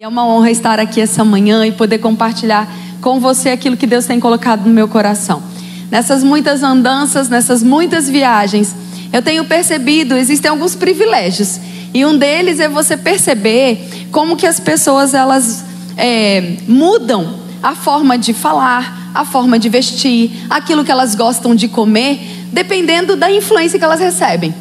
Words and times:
É 0.00 0.06
uma 0.06 0.24
honra 0.24 0.48
estar 0.48 0.78
aqui 0.78 1.00
essa 1.00 1.24
manhã 1.24 1.66
e 1.66 1.72
poder 1.72 1.98
compartilhar 1.98 2.72
com 3.00 3.18
você 3.18 3.48
aquilo 3.48 3.76
que 3.76 3.84
Deus 3.84 4.06
tem 4.06 4.20
colocado 4.20 4.64
no 4.64 4.72
meu 4.72 4.86
coração. 4.86 5.42
Nessas 5.90 6.22
muitas 6.22 6.62
andanças, 6.62 7.28
nessas 7.28 7.64
muitas 7.64 8.08
viagens, 8.08 8.76
eu 9.12 9.20
tenho 9.20 9.44
percebido, 9.44 10.14
existem 10.14 10.52
alguns 10.52 10.76
privilégios. 10.76 11.58
E 11.92 12.06
um 12.06 12.16
deles 12.16 12.60
é 12.60 12.68
você 12.68 12.96
perceber 12.96 14.08
como 14.12 14.36
que 14.36 14.46
as 14.46 14.60
pessoas 14.60 15.14
elas 15.14 15.64
é, 15.96 16.58
mudam 16.68 17.34
a 17.60 17.74
forma 17.74 18.16
de 18.16 18.32
falar, 18.32 19.10
a 19.12 19.24
forma 19.24 19.58
de 19.58 19.68
vestir, 19.68 20.30
aquilo 20.48 20.84
que 20.84 20.92
elas 20.92 21.16
gostam 21.16 21.56
de 21.56 21.66
comer, 21.66 22.46
dependendo 22.52 23.16
da 23.16 23.32
influência 23.32 23.80
que 23.80 23.84
elas 23.84 23.98
recebem. 23.98 24.54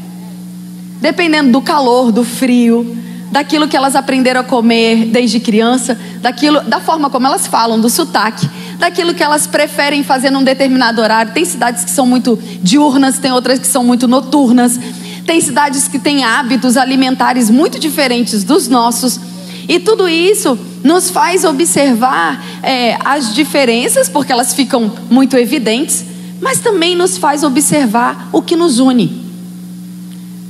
Dependendo 1.00 1.52
do 1.52 1.62
calor, 1.62 2.12
do 2.12 2.24
frio, 2.24 2.98
daquilo 3.32 3.68
que 3.68 3.76
elas 3.76 3.96
aprenderam 3.96 4.42
a 4.42 4.44
comer 4.44 5.06
desde 5.06 5.40
criança, 5.40 5.98
daquilo, 6.22 6.62
da 6.62 6.80
forma 6.80 7.10
como 7.10 7.28
elas 7.28 7.48
falam, 7.48 7.80
do 7.80 7.90
sotaque, 7.90 8.50
daquilo 8.78 9.14
que 9.14 9.24
elas 9.24 9.48
preferem 9.48 10.04
fazer 10.04 10.30
num 10.30 10.44
determinado 10.44 11.02
horário. 11.02 11.34
Tem 11.34 11.46
cidades 11.46 11.84
que 11.84 11.92
são 11.92 12.06
muito 12.06 12.40
diurnas, 12.62 13.20
tem 13.20 13.32
outras 13.32 13.60
que 13.60 13.68
são 13.68 13.84
muito 13.84 14.08
noturnas, 14.08 14.80
tem 15.26 15.42
cidades 15.42 15.88
que 15.88 16.00
têm 16.00 16.24
hábitos 16.24 16.78
alimentares 16.78 17.50
muito 17.50 17.80
diferentes 17.80 18.44
dos 18.44 18.68
nossos. 18.68 19.20
E 19.68 19.80
tudo 19.80 20.08
isso 20.08 20.58
nos 20.84 21.10
faz 21.10 21.44
observar 21.44 22.42
é, 22.64 22.98
as 23.04 23.34
diferenças, 23.36 24.08
porque 24.08 24.32
elas 24.32 24.54
ficam 24.54 24.90
muito 25.10 25.36
evidentes, 25.36 26.06
mas 26.42 26.60
também 26.60 26.96
nos 26.96 27.18
faz 27.18 27.44
observar 27.44 28.30
o 28.32 28.42
que 28.42 28.56
nos 28.56 28.80
une. 28.80 29.27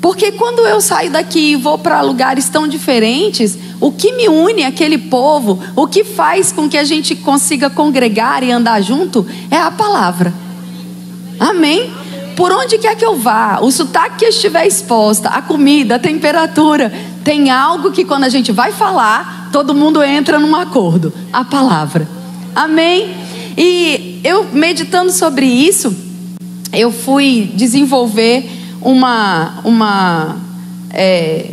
Porque 0.01 0.31
quando 0.31 0.59
eu 0.59 0.79
saio 0.79 1.11
daqui 1.11 1.51
e 1.51 1.55
vou 1.55 1.77
para 1.77 2.01
lugares 2.01 2.49
tão 2.49 2.67
diferentes, 2.67 3.57
o 3.81 3.91
que 3.91 4.13
me 4.13 4.29
une 4.29 4.63
àquele 4.63 4.97
povo, 4.97 5.59
o 5.75 5.87
que 5.87 6.03
faz 6.03 6.51
com 6.51 6.69
que 6.69 6.77
a 6.77 6.83
gente 6.83 7.15
consiga 7.15 7.69
congregar 7.69 8.43
e 8.43 8.51
andar 8.51 8.81
junto, 8.81 9.25
é 9.49 9.57
a 9.57 9.71
palavra. 9.71 10.33
Amém? 11.39 11.91
Por 12.35 12.51
onde 12.51 12.77
quer 12.77 12.95
que 12.95 13.03
eu 13.03 13.15
vá, 13.15 13.59
o 13.61 13.71
sotaque 13.71 14.17
que 14.17 14.25
estiver 14.25 14.67
exposta, 14.67 15.29
a 15.29 15.41
comida, 15.41 15.95
a 15.95 15.99
temperatura, 15.99 16.93
tem 17.23 17.49
algo 17.49 17.91
que 17.91 18.05
quando 18.05 18.25
a 18.25 18.29
gente 18.29 18.51
vai 18.51 18.71
falar, 18.71 19.49
todo 19.51 19.73
mundo 19.73 20.03
entra 20.03 20.37
num 20.37 20.55
acordo: 20.55 21.11
a 21.33 21.43
palavra. 21.43 22.07
Amém? 22.55 23.15
E 23.57 24.21
eu 24.23 24.45
meditando 24.53 25.11
sobre 25.11 25.47
isso, 25.47 25.95
eu 26.71 26.91
fui 26.91 27.51
desenvolver 27.55 28.47
uma, 28.81 29.59
uma, 29.63 30.37
é, 30.91 31.51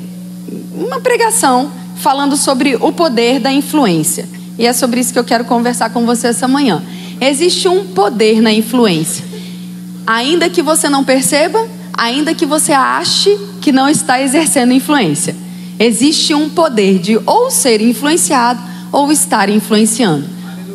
uma 0.74 1.00
pregação 1.00 1.70
falando 1.96 2.36
sobre 2.36 2.76
o 2.76 2.92
poder 2.92 3.40
da 3.40 3.52
influência. 3.52 4.28
E 4.58 4.66
é 4.66 4.72
sobre 4.72 5.00
isso 5.00 5.12
que 5.12 5.18
eu 5.18 5.24
quero 5.24 5.44
conversar 5.44 5.90
com 5.90 6.04
você 6.04 6.28
essa 6.28 6.46
manhã. 6.46 6.82
Existe 7.20 7.68
um 7.68 7.86
poder 7.88 8.40
na 8.40 8.52
influência. 8.52 9.24
Ainda 10.06 10.48
que 10.48 10.62
você 10.62 10.88
não 10.88 11.02
perceba, 11.02 11.66
ainda 11.92 12.34
que 12.34 12.44
você 12.44 12.72
ache 12.72 13.36
que 13.60 13.72
não 13.72 13.88
está 13.88 14.20
exercendo 14.20 14.72
influência, 14.72 15.34
existe 15.78 16.34
um 16.34 16.48
poder 16.48 16.98
de 16.98 17.18
ou 17.24 17.50
ser 17.50 17.80
influenciado 17.80 18.60
ou 18.92 19.10
estar 19.10 19.48
influenciando. 19.48 20.26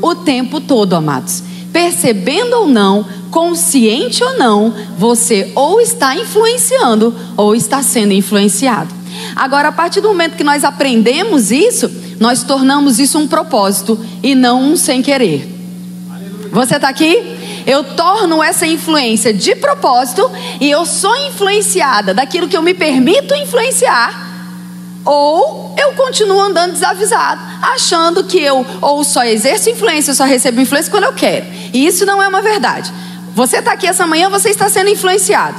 O 0.01 0.15
tempo 0.15 0.59
todo, 0.59 0.93
amados. 0.95 1.43
Percebendo 1.71 2.53
ou 2.55 2.67
não, 2.67 3.05
consciente 3.29 4.23
ou 4.23 4.37
não, 4.37 4.73
você 4.97 5.51
ou 5.55 5.79
está 5.79 6.15
influenciando 6.15 7.15
ou 7.37 7.55
está 7.55 7.83
sendo 7.83 8.13
influenciado. 8.13 8.93
Agora, 9.35 9.69
a 9.69 9.71
partir 9.71 10.01
do 10.01 10.07
momento 10.07 10.35
que 10.35 10.43
nós 10.43 10.63
aprendemos 10.63 11.51
isso, 11.51 11.89
nós 12.19 12.43
tornamos 12.43 12.99
isso 12.99 13.17
um 13.17 13.27
propósito 13.27 13.99
e 14.21 14.35
não 14.35 14.71
um 14.71 14.75
sem 14.75 15.01
querer. 15.01 15.47
Você 16.51 16.75
está 16.75 16.89
aqui? 16.89 17.37
Eu 17.65 17.83
torno 17.83 18.41
essa 18.41 18.65
influência 18.65 19.33
de 19.33 19.55
propósito 19.55 20.29
e 20.59 20.69
eu 20.69 20.85
sou 20.85 21.15
influenciada 21.27 22.13
daquilo 22.13 22.47
que 22.47 22.57
eu 22.57 22.61
me 22.61 22.73
permito 22.73 23.35
influenciar, 23.35 24.28
ou 25.05 25.75
eu 25.77 25.93
continuo 25.93 26.39
andando 26.39 26.73
desavisado, 26.73 27.41
achando 27.61 28.23
que 28.23 28.39
eu 28.39 28.65
ou 28.81 29.03
só 29.03 29.23
exerço 29.23 29.69
influência, 29.69 30.13
só 30.13 30.23
recebo 30.23 30.61
influência 30.61 30.91
quando 30.91 31.05
eu 31.05 31.13
quero. 31.13 31.45
E 31.73 31.85
isso 31.85 32.05
não 32.05 32.21
é 32.21 32.27
uma 32.27 32.41
verdade. 32.41 32.91
Você 33.33 33.57
está 33.57 33.73
aqui 33.73 33.87
essa 33.87 34.05
manhã, 34.05 34.29
você 34.29 34.49
está 34.49 34.69
sendo 34.69 34.89
influenciado. 34.89 35.55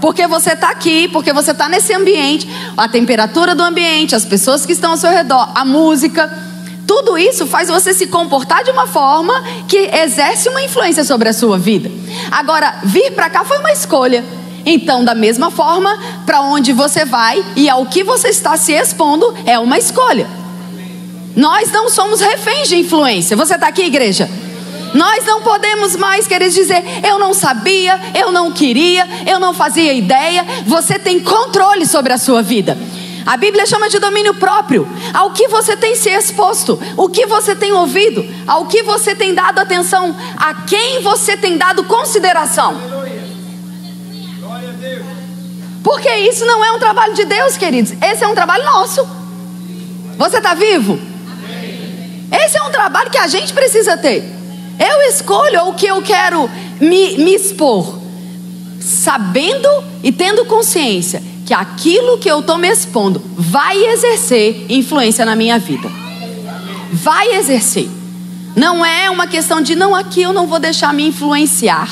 Porque 0.00 0.26
você 0.26 0.52
está 0.52 0.70
aqui, 0.70 1.08
porque 1.08 1.32
você 1.32 1.50
está 1.50 1.68
nesse 1.68 1.92
ambiente, 1.92 2.48
a 2.76 2.88
temperatura 2.88 3.54
do 3.54 3.62
ambiente, 3.62 4.14
as 4.14 4.24
pessoas 4.24 4.64
que 4.64 4.72
estão 4.72 4.92
ao 4.92 4.96
seu 4.96 5.10
redor, 5.10 5.50
a 5.54 5.64
música, 5.64 6.30
tudo 6.86 7.16
isso 7.16 7.46
faz 7.46 7.68
você 7.68 7.94
se 7.94 8.06
comportar 8.06 8.64
de 8.64 8.70
uma 8.70 8.86
forma 8.86 9.44
que 9.68 9.76
exerce 9.76 10.48
uma 10.48 10.62
influência 10.62 11.04
sobre 11.04 11.28
a 11.28 11.32
sua 11.32 11.56
vida. 11.58 11.90
Agora, 12.32 12.80
vir 12.82 13.12
para 13.12 13.30
cá 13.30 13.44
foi 13.44 13.58
uma 13.58 13.70
escolha. 13.70 14.24
Então, 14.64 15.04
da 15.04 15.14
mesma 15.14 15.50
forma, 15.50 15.98
para 16.26 16.42
onde 16.42 16.72
você 16.72 17.04
vai 17.04 17.44
e 17.56 17.68
ao 17.68 17.86
que 17.86 18.04
você 18.04 18.28
está 18.28 18.56
se 18.56 18.72
expondo 18.72 19.34
é 19.46 19.58
uma 19.58 19.78
escolha. 19.78 20.28
Nós 21.34 21.70
não 21.70 21.88
somos 21.88 22.20
reféns 22.20 22.68
de 22.68 22.76
influência. 22.76 23.36
Você 23.36 23.54
está 23.54 23.68
aqui, 23.68 23.82
igreja? 23.82 24.28
Nós 24.94 25.24
não 25.24 25.40
podemos 25.42 25.94
mais 25.94 26.26
querer 26.26 26.50
dizer, 26.50 26.82
eu 27.06 27.18
não 27.18 27.32
sabia, 27.32 27.98
eu 28.14 28.32
não 28.32 28.50
queria, 28.50 29.06
eu 29.26 29.38
não 29.38 29.54
fazia 29.54 29.92
ideia. 29.92 30.44
Você 30.66 30.98
tem 30.98 31.20
controle 31.20 31.86
sobre 31.86 32.12
a 32.12 32.18
sua 32.18 32.42
vida. 32.42 32.76
A 33.24 33.36
Bíblia 33.36 33.66
chama 33.66 33.88
de 33.88 33.98
domínio 33.98 34.34
próprio. 34.34 34.88
Ao 35.14 35.30
que 35.30 35.46
você 35.46 35.76
tem 35.76 35.94
se 35.94 36.10
exposto, 36.10 36.80
o 36.96 37.08
que 37.08 37.26
você 37.26 37.54
tem 37.54 37.72
ouvido, 37.72 38.26
ao 38.46 38.66
que 38.66 38.82
você 38.82 39.14
tem 39.14 39.34
dado 39.34 39.60
atenção, 39.60 40.16
a 40.36 40.54
quem 40.64 41.00
você 41.00 41.36
tem 41.36 41.56
dado 41.56 41.84
consideração. 41.84 42.99
Porque 45.82 46.08
isso 46.08 46.44
não 46.44 46.64
é 46.64 46.72
um 46.72 46.78
trabalho 46.78 47.14
de 47.14 47.24
Deus, 47.24 47.56
queridos. 47.56 47.92
Esse 48.02 48.22
é 48.22 48.28
um 48.28 48.34
trabalho 48.34 48.64
nosso. 48.64 49.06
Você 50.18 50.36
está 50.36 50.54
vivo? 50.54 50.98
Esse 52.30 52.58
é 52.58 52.62
um 52.62 52.70
trabalho 52.70 53.10
que 53.10 53.18
a 53.18 53.26
gente 53.26 53.52
precisa 53.52 53.96
ter. 53.96 54.24
Eu 54.78 55.02
escolho 55.08 55.68
o 55.68 55.74
que 55.74 55.86
eu 55.86 56.00
quero 56.02 56.48
me, 56.80 57.18
me 57.18 57.34
expor, 57.34 57.98
sabendo 58.80 59.68
e 60.02 60.12
tendo 60.12 60.44
consciência 60.44 61.22
que 61.44 61.52
aquilo 61.52 62.18
que 62.18 62.30
eu 62.30 62.40
estou 62.40 62.56
me 62.56 62.68
expondo 62.68 63.20
vai 63.36 63.76
exercer 63.76 64.66
influência 64.68 65.24
na 65.24 65.34
minha 65.34 65.58
vida. 65.58 65.90
Vai 66.92 67.34
exercer. 67.34 67.88
Não 68.54 68.84
é 68.84 69.10
uma 69.10 69.26
questão 69.26 69.60
de 69.60 69.74
não, 69.74 69.94
aqui 69.94 70.22
eu 70.22 70.32
não 70.32 70.46
vou 70.46 70.58
deixar 70.58 70.92
me 70.92 71.06
influenciar. 71.06 71.88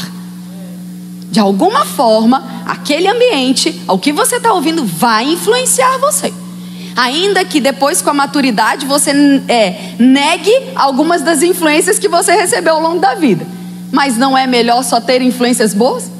De 1.30 1.40
alguma 1.40 1.84
forma, 1.84 2.42
aquele 2.66 3.06
ambiente, 3.06 3.82
o 3.86 3.98
que 3.98 4.12
você 4.12 4.36
está 4.36 4.52
ouvindo, 4.52 4.84
vai 4.84 5.24
influenciar 5.24 5.98
você. 5.98 6.32
Ainda 6.96 7.44
que 7.44 7.60
depois, 7.60 8.02
com 8.02 8.10
a 8.10 8.14
maturidade, 8.14 8.86
você 8.86 9.12
é, 9.46 9.94
negue 9.98 10.52
algumas 10.74 11.22
das 11.22 11.42
influências 11.42 11.98
que 11.98 12.08
você 12.08 12.32
recebeu 12.32 12.74
ao 12.74 12.82
longo 12.82 12.98
da 12.98 13.14
vida. 13.14 13.46
Mas 13.92 14.16
não 14.16 14.36
é 14.36 14.46
melhor 14.46 14.82
só 14.82 15.00
ter 15.00 15.22
influências 15.22 15.74
boas? 15.74 16.10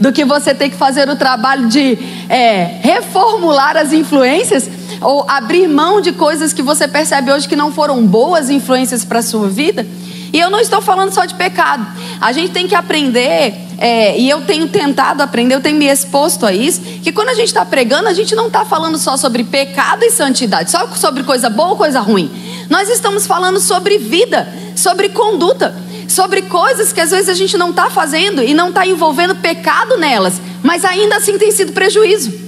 Do 0.00 0.12
que 0.12 0.24
você 0.24 0.54
ter 0.54 0.70
que 0.70 0.76
fazer 0.76 1.08
o 1.08 1.16
trabalho 1.16 1.68
de 1.68 1.98
é, 2.28 2.78
reformular 2.80 3.76
as 3.76 3.92
influências 3.92 4.68
ou 5.00 5.24
abrir 5.28 5.68
mão 5.68 6.00
de 6.00 6.12
coisas 6.12 6.52
que 6.52 6.62
você 6.62 6.88
percebe 6.88 7.30
hoje 7.30 7.46
que 7.46 7.54
não 7.54 7.70
foram 7.70 8.04
boas 8.06 8.50
influências 8.50 9.04
para 9.04 9.18
a 9.18 9.22
sua 9.22 9.48
vida? 9.48 9.86
E 10.32 10.40
eu 10.40 10.50
não 10.50 10.58
estou 10.58 10.82
falando 10.82 11.12
só 11.12 11.24
de 11.24 11.34
pecado. 11.34 11.86
A 12.20 12.32
gente 12.32 12.50
tem 12.50 12.66
que 12.66 12.74
aprender, 12.74 13.54
é, 13.84 14.18
e 14.18 14.30
eu 14.30 14.40
tenho 14.40 14.66
tentado 14.66 15.22
aprender, 15.22 15.54
eu 15.54 15.60
tenho 15.60 15.76
me 15.76 15.84
exposto 15.84 16.46
a 16.46 16.54
isso, 16.54 16.80
que 16.80 17.12
quando 17.12 17.28
a 17.28 17.34
gente 17.34 17.48
está 17.48 17.66
pregando, 17.66 18.08
a 18.08 18.14
gente 18.14 18.34
não 18.34 18.46
está 18.46 18.64
falando 18.64 18.96
só 18.96 19.14
sobre 19.18 19.44
pecado 19.44 20.02
e 20.06 20.10
santidade, 20.10 20.70
só 20.70 20.88
sobre 20.94 21.22
coisa 21.22 21.50
boa 21.50 21.72
ou 21.72 21.76
coisa 21.76 22.00
ruim. 22.00 22.30
Nós 22.70 22.88
estamos 22.88 23.26
falando 23.26 23.60
sobre 23.60 23.98
vida, 23.98 24.48
sobre 24.74 25.10
conduta, 25.10 25.76
sobre 26.08 26.40
coisas 26.40 26.94
que 26.94 27.00
às 27.02 27.10
vezes 27.10 27.28
a 27.28 27.34
gente 27.34 27.58
não 27.58 27.68
está 27.68 27.90
fazendo 27.90 28.42
e 28.42 28.54
não 28.54 28.70
está 28.70 28.86
envolvendo 28.86 29.34
pecado 29.34 29.98
nelas, 29.98 30.40
mas 30.62 30.82
ainda 30.82 31.16
assim 31.16 31.36
tem 31.36 31.52
sido 31.52 31.72
prejuízo. 31.72 32.43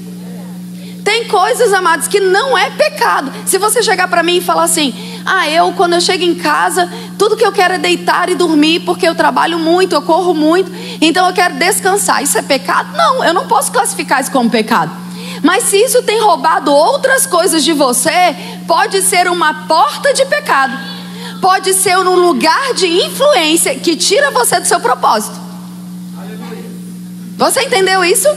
Tem 1.17 1.25
coisas, 1.29 1.73
amados, 1.73 2.07
que 2.07 2.21
não 2.21 2.59
é 2.59 2.69
pecado. 2.73 3.33
Se 3.47 3.57
você 3.57 3.83
chegar 3.83 4.07
para 4.07 4.23
mim 4.23 4.37
e 4.37 4.41
falar 4.43 4.65
assim: 4.65 4.93
ah, 5.25 5.49
eu, 5.49 5.73
quando 5.73 5.95
eu 5.95 6.01
chego 6.03 6.23
em 6.23 6.35
casa, 6.35 6.93
tudo 7.19 7.39
que 7.39 7.45
eu 7.45 7.53
quero 7.53 7.73
é 7.73 7.79
deitar 7.79 8.29
e 8.29 8.35
dormir, 8.35 8.81
porque 8.81 9.09
eu 9.09 9.15
trabalho 9.15 9.59
muito, 9.59 9.95
eu 9.95 10.03
corro 10.03 10.35
muito, 10.35 10.71
então 11.01 11.27
eu 11.27 11.33
quero 11.33 11.55
descansar. 11.55 12.23
Isso 12.23 12.37
é 12.37 12.43
pecado? 12.43 12.95
Não, 12.95 13.25
eu 13.25 13.33
não 13.33 13.47
posso 13.47 13.73
classificar 13.73 14.21
isso 14.21 14.31
como 14.31 14.51
pecado. 14.51 14.93
Mas 15.43 15.65
se 15.65 15.79
isso 15.79 16.03
tem 16.03 16.21
roubado 16.21 16.71
outras 16.71 17.25
coisas 17.25 17.65
de 17.65 17.73
você, 17.73 18.37
pode 18.67 19.01
ser 19.01 19.27
uma 19.27 19.67
porta 19.67 20.13
de 20.13 20.27
pecado. 20.27 20.77
Pode 21.41 21.73
ser 21.73 21.97
um 21.97 22.15
lugar 22.15 22.75
de 22.75 22.87
influência 22.87 23.75
que 23.75 23.97
tira 23.97 24.31
você 24.33 24.61
do 24.61 24.69
seu 24.69 24.81
propósito. 24.81 25.35
Você 27.39 27.63
entendeu 27.63 28.05
isso? 28.05 28.29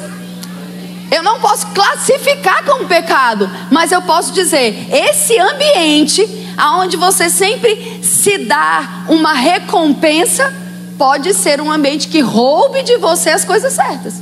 Eu 1.11 1.23
não 1.23 1.39
posso 1.39 1.67
classificar 1.67 2.63
como 2.65 2.85
pecado, 2.85 3.49
mas 3.71 3.91
eu 3.91 4.01
posso 4.01 4.31
dizer: 4.31 4.87
esse 4.91 5.37
ambiente 5.39 6.39
aonde 6.59 6.97
você 6.97 7.29
sempre 7.29 8.01
se 8.03 8.39
dá 8.39 9.05
uma 9.07 9.33
recompensa, 9.33 10.53
pode 10.97 11.33
ser 11.33 11.61
um 11.61 11.71
ambiente 11.71 12.09
que 12.09 12.19
roube 12.19 12.83
de 12.83 12.97
você 12.97 13.29
as 13.29 13.45
coisas 13.45 13.71
certas. 13.71 14.15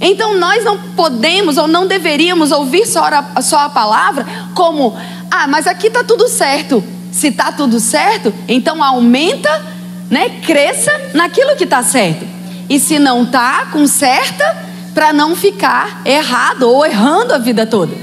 Então 0.00 0.38
nós 0.38 0.64
não 0.64 0.78
podemos 0.96 1.58
ou 1.58 1.68
não 1.68 1.86
deveríamos 1.86 2.50
ouvir 2.50 2.86
só 2.86 3.04
a, 3.04 3.42
só 3.42 3.58
a 3.58 3.68
palavra 3.68 4.26
como, 4.54 4.96
ah, 5.30 5.46
mas 5.46 5.66
aqui 5.66 5.88
está 5.88 6.02
tudo 6.02 6.28
certo. 6.28 6.82
Se 7.12 7.28
está 7.28 7.52
tudo 7.52 7.80
certo, 7.80 8.32
então 8.46 8.82
aumenta, 8.82 9.50
né? 10.10 10.40
Cresça 10.46 10.92
naquilo 11.14 11.56
que 11.56 11.64
está 11.64 11.82
certo. 11.82 12.26
E 12.68 12.78
se 12.78 12.98
não 12.98 13.24
está 13.24 13.66
com 13.72 13.86
certa, 13.86 14.67
para 14.98 15.12
não 15.12 15.36
ficar 15.36 16.02
errado 16.04 16.64
ou 16.64 16.84
errando 16.84 17.32
a 17.32 17.38
vida 17.38 17.64
toda. 17.64 17.94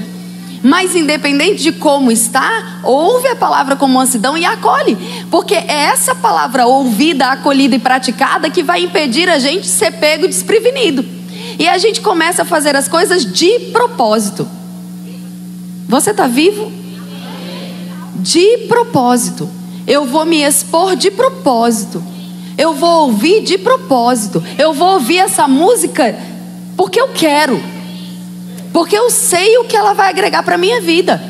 Mas 0.62 0.96
independente 0.96 1.62
de 1.62 1.70
como 1.70 2.10
está, 2.10 2.80
ouve 2.82 3.28
a 3.28 3.36
palavra 3.36 3.76
com 3.76 3.86
mansidão 3.86 4.34
e 4.34 4.46
acolhe, 4.46 4.96
porque 5.30 5.54
é 5.54 5.90
essa 5.90 6.14
palavra 6.14 6.66
ouvida, 6.66 7.26
acolhida 7.26 7.76
e 7.76 7.78
praticada 7.78 8.48
que 8.48 8.62
vai 8.62 8.82
impedir 8.82 9.28
a 9.28 9.38
gente 9.38 9.66
ser 9.66 9.90
pego 9.90 10.26
desprevenido. 10.26 11.04
E 11.58 11.68
a 11.68 11.76
gente 11.76 12.00
começa 12.00 12.40
a 12.40 12.44
fazer 12.46 12.74
as 12.74 12.88
coisas 12.88 13.30
de 13.30 13.58
propósito. 13.74 14.48
Você 15.86 16.12
está 16.12 16.26
vivo? 16.26 16.72
De 18.14 18.56
propósito. 18.68 19.50
Eu 19.86 20.06
vou 20.06 20.24
me 20.24 20.42
expor 20.42 20.96
de 20.96 21.10
propósito. 21.10 22.02
Eu 22.56 22.72
vou 22.72 23.08
ouvir 23.08 23.42
de 23.42 23.58
propósito. 23.58 24.42
Eu 24.56 24.72
vou 24.72 24.94
ouvir 24.94 25.18
essa 25.18 25.46
música 25.46 26.35
porque 26.76 27.00
eu 27.00 27.08
quero. 27.08 27.62
Porque 28.72 28.96
eu 28.96 29.10
sei 29.10 29.56
o 29.58 29.64
que 29.64 29.76
ela 29.76 29.94
vai 29.94 30.10
agregar 30.10 30.42
para 30.42 30.56
a 30.56 30.58
minha 30.58 30.80
vida. 30.80 31.20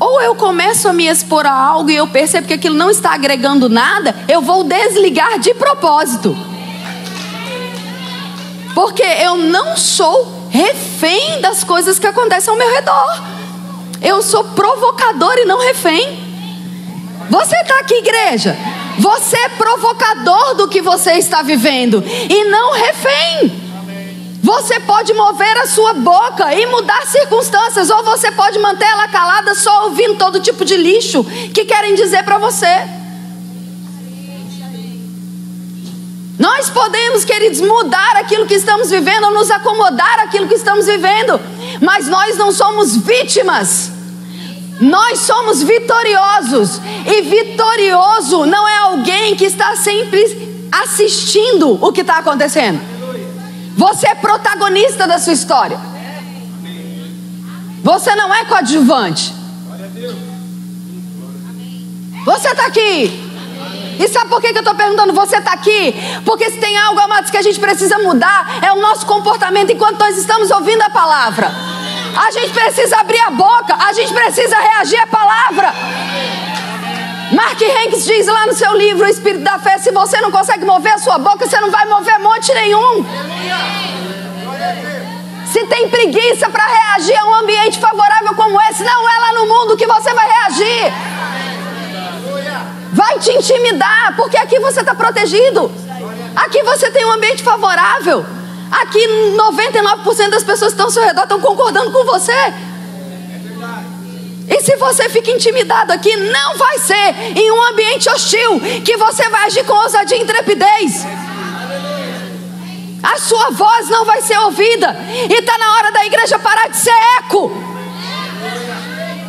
Ou 0.00 0.20
eu 0.22 0.34
começo 0.34 0.88
a 0.88 0.92
me 0.92 1.06
expor 1.06 1.46
a 1.46 1.52
algo 1.52 1.90
e 1.90 1.96
eu 1.96 2.06
percebo 2.08 2.46
que 2.48 2.54
aquilo 2.54 2.74
não 2.74 2.90
está 2.90 3.12
agregando 3.12 3.68
nada, 3.68 4.16
eu 4.26 4.40
vou 4.40 4.64
desligar 4.64 5.38
de 5.38 5.52
propósito. 5.54 6.36
Porque 8.74 9.02
eu 9.02 9.36
não 9.36 9.76
sou 9.76 10.48
refém 10.50 11.40
das 11.40 11.62
coisas 11.62 11.98
que 11.98 12.06
acontecem 12.06 12.50
ao 12.50 12.58
meu 12.58 12.72
redor. 12.74 13.22
Eu 14.00 14.22
sou 14.22 14.42
provocador 14.42 15.34
e 15.36 15.44
não 15.44 15.60
refém. 15.60 16.18
Você 17.28 17.56
está 17.56 17.78
aqui, 17.80 17.94
igreja. 17.94 18.56
Você 18.98 19.36
é 19.36 19.48
provocador 19.50 20.56
do 20.56 20.68
que 20.68 20.80
você 20.80 21.12
está 21.12 21.42
vivendo 21.42 22.02
e 22.28 22.44
não 22.44 22.72
refém. 22.72 23.69
Você 24.42 24.80
pode 24.80 25.12
mover 25.12 25.56
a 25.58 25.66
sua 25.66 25.94
boca 25.94 26.54
e 26.54 26.66
mudar 26.66 27.06
circunstâncias, 27.06 27.90
ou 27.90 28.02
você 28.04 28.32
pode 28.32 28.58
manter 28.58 28.86
ela 28.86 29.08
calada 29.08 29.54
só 29.54 29.84
ouvindo 29.84 30.16
todo 30.16 30.40
tipo 30.40 30.64
de 30.64 30.76
lixo 30.76 31.22
que 31.54 31.64
querem 31.64 31.94
dizer 31.94 32.24
para 32.24 32.38
você. 32.38 33.00
Nós 36.38 36.70
podemos, 36.70 37.22
queridos, 37.22 37.60
mudar 37.60 38.16
aquilo 38.16 38.46
que 38.46 38.54
estamos 38.54 38.88
vivendo, 38.88 39.24
ou 39.24 39.34
nos 39.34 39.50
acomodar 39.50 40.20
aquilo 40.20 40.48
que 40.48 40.54
estamos 40.54 40.86
vivendo, 40.86 41.38
mas 41.82 42.08
nós 42.08 42.38
não 42.38 42.50
somos 42.50 42.96
vítimas. 42.96 43.92
Nós 44.80 45.18
somos 45.18 45.62
vitoriosos, 45.62 46.80
e 47.06 47.20
vitorioso 47.20 48.46
não 48.46 48.66
é 48.66 48.78
alguém 48.78 49.36
que 49.36 49.44
está 49.44 49.76
sempre 49.76 50.66
assistindo 50.72 51.78
o 51.84 51.92
que 51.92 52.00
está 52.00 52.16
acontecendo. 52.16 52.99
Você 53.80 54.06
é 54.08 54.14
protagonista 54.14 55.06
da 55.06 55.18
sua 55.18 55.32
história. 55.32 55.80
Você 57.82 58.14
não 58.14 58.34
é 58.34 58.44
coadjuvante. 58.44 59.32
Você 62.26 62.48
está 62.48 62.66
aqui 62.66 63.30
e 63.98 64.08
sabe 64.08 64.28
por 64.28 64.38
que, 64.42 64.48
eu 64.48 64.58
estou 64.58 64.74
perguntando? 64.74 65.14
Você 65.14 65.36
está 65.38 65.52
aqui? 65.52 65.94
Porque 66.26 66.50
se 66.50 66.58
tem 66.58 66.76
algo, 66.76 67.00
amados, 67.00 67.30
que 67.30 67.38
a 67.38 67.42
gente 67.42 67.58
precisa 67.58 67.98
mudar, 68.00 68.58
é 68.62 68.70
o 68.70 68.80
nosso 68.82 69.06
comportamento 69.06 69.72
enquanto 69.72 69.98
nós 69.98 70.18
estamos 70.18 70.50
ouvindo 70.50 70.82
a 70.82 70.90
palavra. 70.90 71.50
A 72.16 72.30
gente 72.32 72.52
precisa 72.52 72.98
abrir 72.98 73.20
a 73.20 73.30
boca, 73.30 73.74
a 73.74 73.94
gente 73.94 74.12
precisa 74.12 74.56
reagir 74.58 75.00
à 75.00 75.06
palavra. 75.06 75.74
Mark 77.32 77.60
Hanks 77.62 78.04
diz 78.04 78.26
lá 78.26 78.46
no 78.46 78.54
seu 78.54 78.76
livro, 78.76 79.04
O 79.04 79.08
Espírito 79.08 79.44
da 79.44 79.58
Fé: 79.58 79.78
se 79.78 79.90
você 79.90 80.20
não 80.20 80.30
consegue 80.30 80.64
mover 80.64 80.92
a 80.92 80.98
sua 80.98 81.18
boca, 81.18 81.46
você 81.46 81.60
não 81.60 81.70
vai 81.70 81.86
mover 81.86 82.18
monte 82.18 82.52
nenhum. 82.52 83.04
Se 85.46 85.66
tem 85.66 85.88
preguiça 85.88 86.48
para 86.48 86.64
reagir 86.64 87.16
a 87.16 87.24
um 87.24 87.34
ambiente 87.34 87.78
favorável 87.78 88.34
como 88.34 88.60
esse, 88.62 88.84
não 88.84 89.08
é 89.08 89.18
lá 89.18 89.32
no 89.32 89.46
mundo 89.46 89.76
que 89.76 89.86
você 89.86 90.12
vai 90.12 90.28
reagir 90.28 90.92
vai 92.92 93.18
te 93.18 93.30
intimidar, 93.30 94.14
porque 94.16 94.36
aqui 94.36 94.58
você 94.58 94.80
está 94.80 94.94
protegido. 94.94 95.70
Aqui 96.36 96.62
você 96.62 96.90
tem 96.90 97.04
um 97.06 97.12
ambiente 97.12 97.42
favorável. 97.42 98.24
Aqui 98.70 99.04
99% 99.36 100.30
das 100.30 100.44
pessoas 100.44 100.72
que 100.72 100.80
estão 100.80 100.86
ao 100.86 100.92
seu 100.92 101.02
redor 101.02 101.22
estão 101.22 101.40
concordando 101.40 101.90
com 101.90 102.04
você. 102.04 102.32
E 104.50 104.60
se 104.62 104.74
você 104.76 105.08
fica 105.08 105.30
intimidado 105.30 105.92
aqui, 105.92 106.14
não 106.16 106.56
vai 106.56 106.78
ser 106.78 107.14
em 107.36 107.50
um 107.52 107.62
ambiente 107.68 108.10
hostil 108.10 108.60
que 108.84 108.96
você 108.96 109.28
vai 109.28 109.46
agir 109.46 109.64
com 109.64 109.72
ousadia 109.72 110.16
e 110.18 110.22
intrepidez. 110.22 111.06
A 113.02 113.16
sua 113.18 113.50
voz 113.50 113.88
não 113.88 114.04
vai 114.04 114.20
ser 114.20 114.36
ouvida. 114.38 114.96
E 115.30 115.34
está 115.34 115.56
na 115.56 115.72
hora 115.74 115.92
da 115.92 116.04
igreja 116.04 116.38
parar 116.38 116.68
de 116.68 116.76
ser 116.76 116.94
eco. 117.18 117.50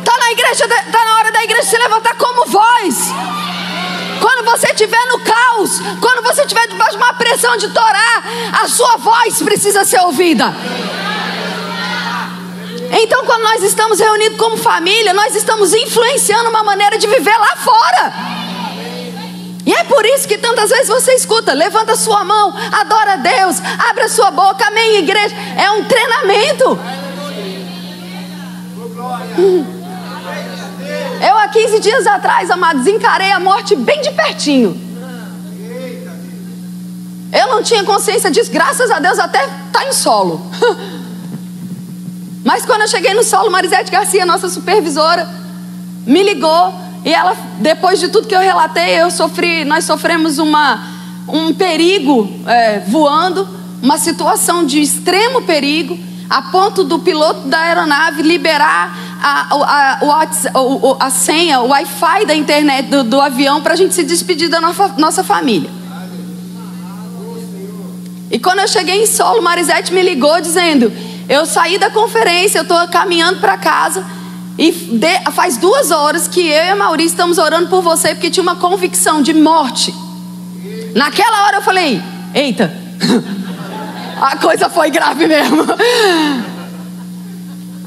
Está 0.00 0.18
na 0.18 0.32
igreja, 0.32 0.64
está 0.64 1.04
na 1.04 1.16
hora 1.18 1.32
da 1.32 1.44
igreja 1.44 1.62
se 1.62 1.78
levantar 1.78 2.16
como 2.16 2.44
voz. 2.46 2.96
Quando 4.20 4.44
você 4.44 4.68
estiver 4.68 5.04
no 5.06 5.20
caos, 5.20 5.80
quando 6.00 6.22
você 6.22 6.42
estiver 6.42 6.66
debaixo 6.66 6.92
de 6.92 6.96
uma 6.96 7.12
pressão 7.14 7.56
de 7.56 7.68
torar, 7.68 8.24
a 8.60 8.68
sua 8.68 8.96
voz 8.96 9.40
precisa 9.42 9.84
ser 9.84 10.00
ouvida. 10.00 10.52
Então, 12.92 13.24
quando 13.24 13.42
nós 13.42 13.62
estamos 13.62 13.98
reunidos 13.98 14.36
como 14.36 14.58
família, 14.58 15.14
nós 15.14 15.34
estamos 15.34 15.72
influenciando 15.72 16.50
uma 16.50 16.62
maneira 16.62 16.98
de 16.98 17.06
viver 17.06 17.36
lá 17.38 17.56
fora. 17.56 18.12
E 19.64 19.72
é 19.72 19.84
por 19.84 20.04
isso 20.04 20.28
que 20.28 20.36
tantas 20.36 20.68
vezes 20.68 20.88
você 20.88 21.14
escuta, 21.14 21.54
levanta 21.54 21.96
sua 21.96 22.22
mão, 22.22 22.54
adora 22.72 23.14
a 23.14 23.16
Deus, 23.16 23.56
abre 23.88 24.02
a 24.02 24.08
sua 24.10 24.30
boca, 24.30 24.66
amém, 24.66 24.96
igreja. 24.98 25.34
É 25.56 25.70
um 25.70 25.84
treinamento. 25.84 26.78
Eu 31.26 31.38
há 31.38 31.48
15 31.48 31.80
dias 31.80 32.06
atrás, 32.06 32.50
amados, 32.50 32.86
encarei 32.86 33.32
a 33.32 33.40
morte 33.40 33.74
bem 33.74 34.02
de 34.02 34.10
pertinho. 34.10 34.78
Eu 37.32 37.46
não 37.48 37.62
tinha 37.62 37.82
consciência 37.84 38.30
disso, 38.30 38.50
graças 38.50 38.90
a 38.90 38.98
Deus 38.98 39.18
até 39.18 39.48
tá 39.72 39.86
em 39.86 39.92
solo. 39.94 40.42
Mas 42.44 42.66
quando 42.66 42.82
eu 42.82 42.88
cheguei 42.88 43.14
no 43.14 43.22
solo, 43.22 43.50
Marisete 43.50 43.90
Garcia, 43.90 44.26
nossa 44.26 44.48
supervisora, 44.48 45.28
me 46.06 46.22
ligou 46.22 46.74
e 47.04 47.12
ela, 47.12 47.36
depois 47.58 47.98
de 47.98 48.08
tudo 48.08 48.28
que 48.28 48.34
eu 48.34 48.40
relatei, 48.40 49.00
eu 49.00 49.10
sofri, 49.10 49.64
nós 49.64 49.84
sofremos 49.84 50.38
uma, 50.38 50.86
um 51.28 51.52
perigo 51.52 52.28
é, 52.46 52.80
voando, 52.80 53.48
uma 53.82 53.98
situação 53.98 54.64
de 54.64 54.80
extremo 54.80 55.42
perigo, 55.42 55.98
a 56.30 56.42
ponto 56.42 56.84
do 56.84 57.00
piloto 57.00 57.48
da 57.48 57.58
aeronave 57.58 58.22
liberar 58.22 58.96
a, 59.20 59.46
a, 59.50 59.98
a, 60.00 61.06
a 61.06 61.10
senha, 61.10 61.60
o 61.60 61.68
Wi-Fi 61.68 62.24
da 62.24 62.34
internet 62.34 62.88
do, 62.88 63.04
do 63.04 63.20
avião 63.20 63.60
para 63.60 63.74
a 63.74 63.76
gente 63.76 63.94
se 63.94 64.02
despedir 64.02 64.48
da 64.48 64.60
nossa, 64.60 64.88
nossa 64.96 65.24
família. 65.24 65.70
E 68.30 68.38
quando 68.38 68.60
eu 68.60 68.68
cheguei 68.68 69.02
em 69.02 69.06
solo, 69.06 69.42
Marisete 69.42 69.92
me 69.92 70.02
ligou 70.02 70.40
dizendo: 70.40 70.90
Eu 71.28 71.46
saí 71.46 71.78
da 71.78 71.90
conferência, 71.90 72.58
eu 72.58 72.62
estou 72.62 72.86
caminhando 72.88 73.40
para 73.40 73.56
casa. 73.56 74.04
E 74.58 74.70
de, 74.70 75.30
faz 75.32 75.56
duas 75.56 75.90
horas 75.90 76.28
que 76.28 76.40
eu 76.40 76.64
e 76.64 76.70
a 76.70 76.76
Maurício 76.76 77.12
estamos 77.12 77.38
orando 77.38 77.68
por 77.68 77.82
você 77.82 78.14
porque 78.14 78.30
tinha 78.30 78.42
uma 78.42 78.56
convicção 78.56 79.22
de 79.22 79.32
morte. 79.32 79.94
Naquela 80.94 81.46
hora 81.46 81.56
eu 81.56 81.62
falei: 81.62 82.02
Eita, 82.34 82.72
a 84.20 84.36
coisa 84.36 84.68
foi 84.68 84.90
grave 84.90 85.26
mesmo. 85.26 85.64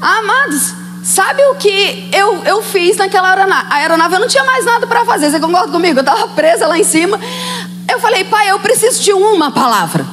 Amados, 0.00 0.74
Sabe 1.06 1.40
o 1.46 1.54
que 1.54 2.10
eu, 2.12 2.42
eu 2.44 2.60
fiz 2.64 2.96
naquela 2.96 3.30
aeronave? 3.30 3.66
A 3.70 3.76
aeronave 3.76 4.14
eu 4.14 4.20
não 4.20 4.26
tinha 4.26 4.42
mais 4.42 4.64
nada 4.64 4.88
para 4.88 5.04
fazer. 5.04 5.30
Você 5.30 5.38
concorda 5.38 5.70
comigo? 5.70 6.00
Eu 6.00 6.00
estava 6.00 6.26
presa 6.28 6.66
lá 6.66 6.76
em 6.76 6.82
cima. 6.82 7.16
Eu 7.88 8.00
falei, 8.00 8.24
pai, 8.24 8.50
eu 8.50 8.58
preciso 8.58 9.00
de 9.00 9.12
uma 9.12 9.52
palavra. 9.52 10.04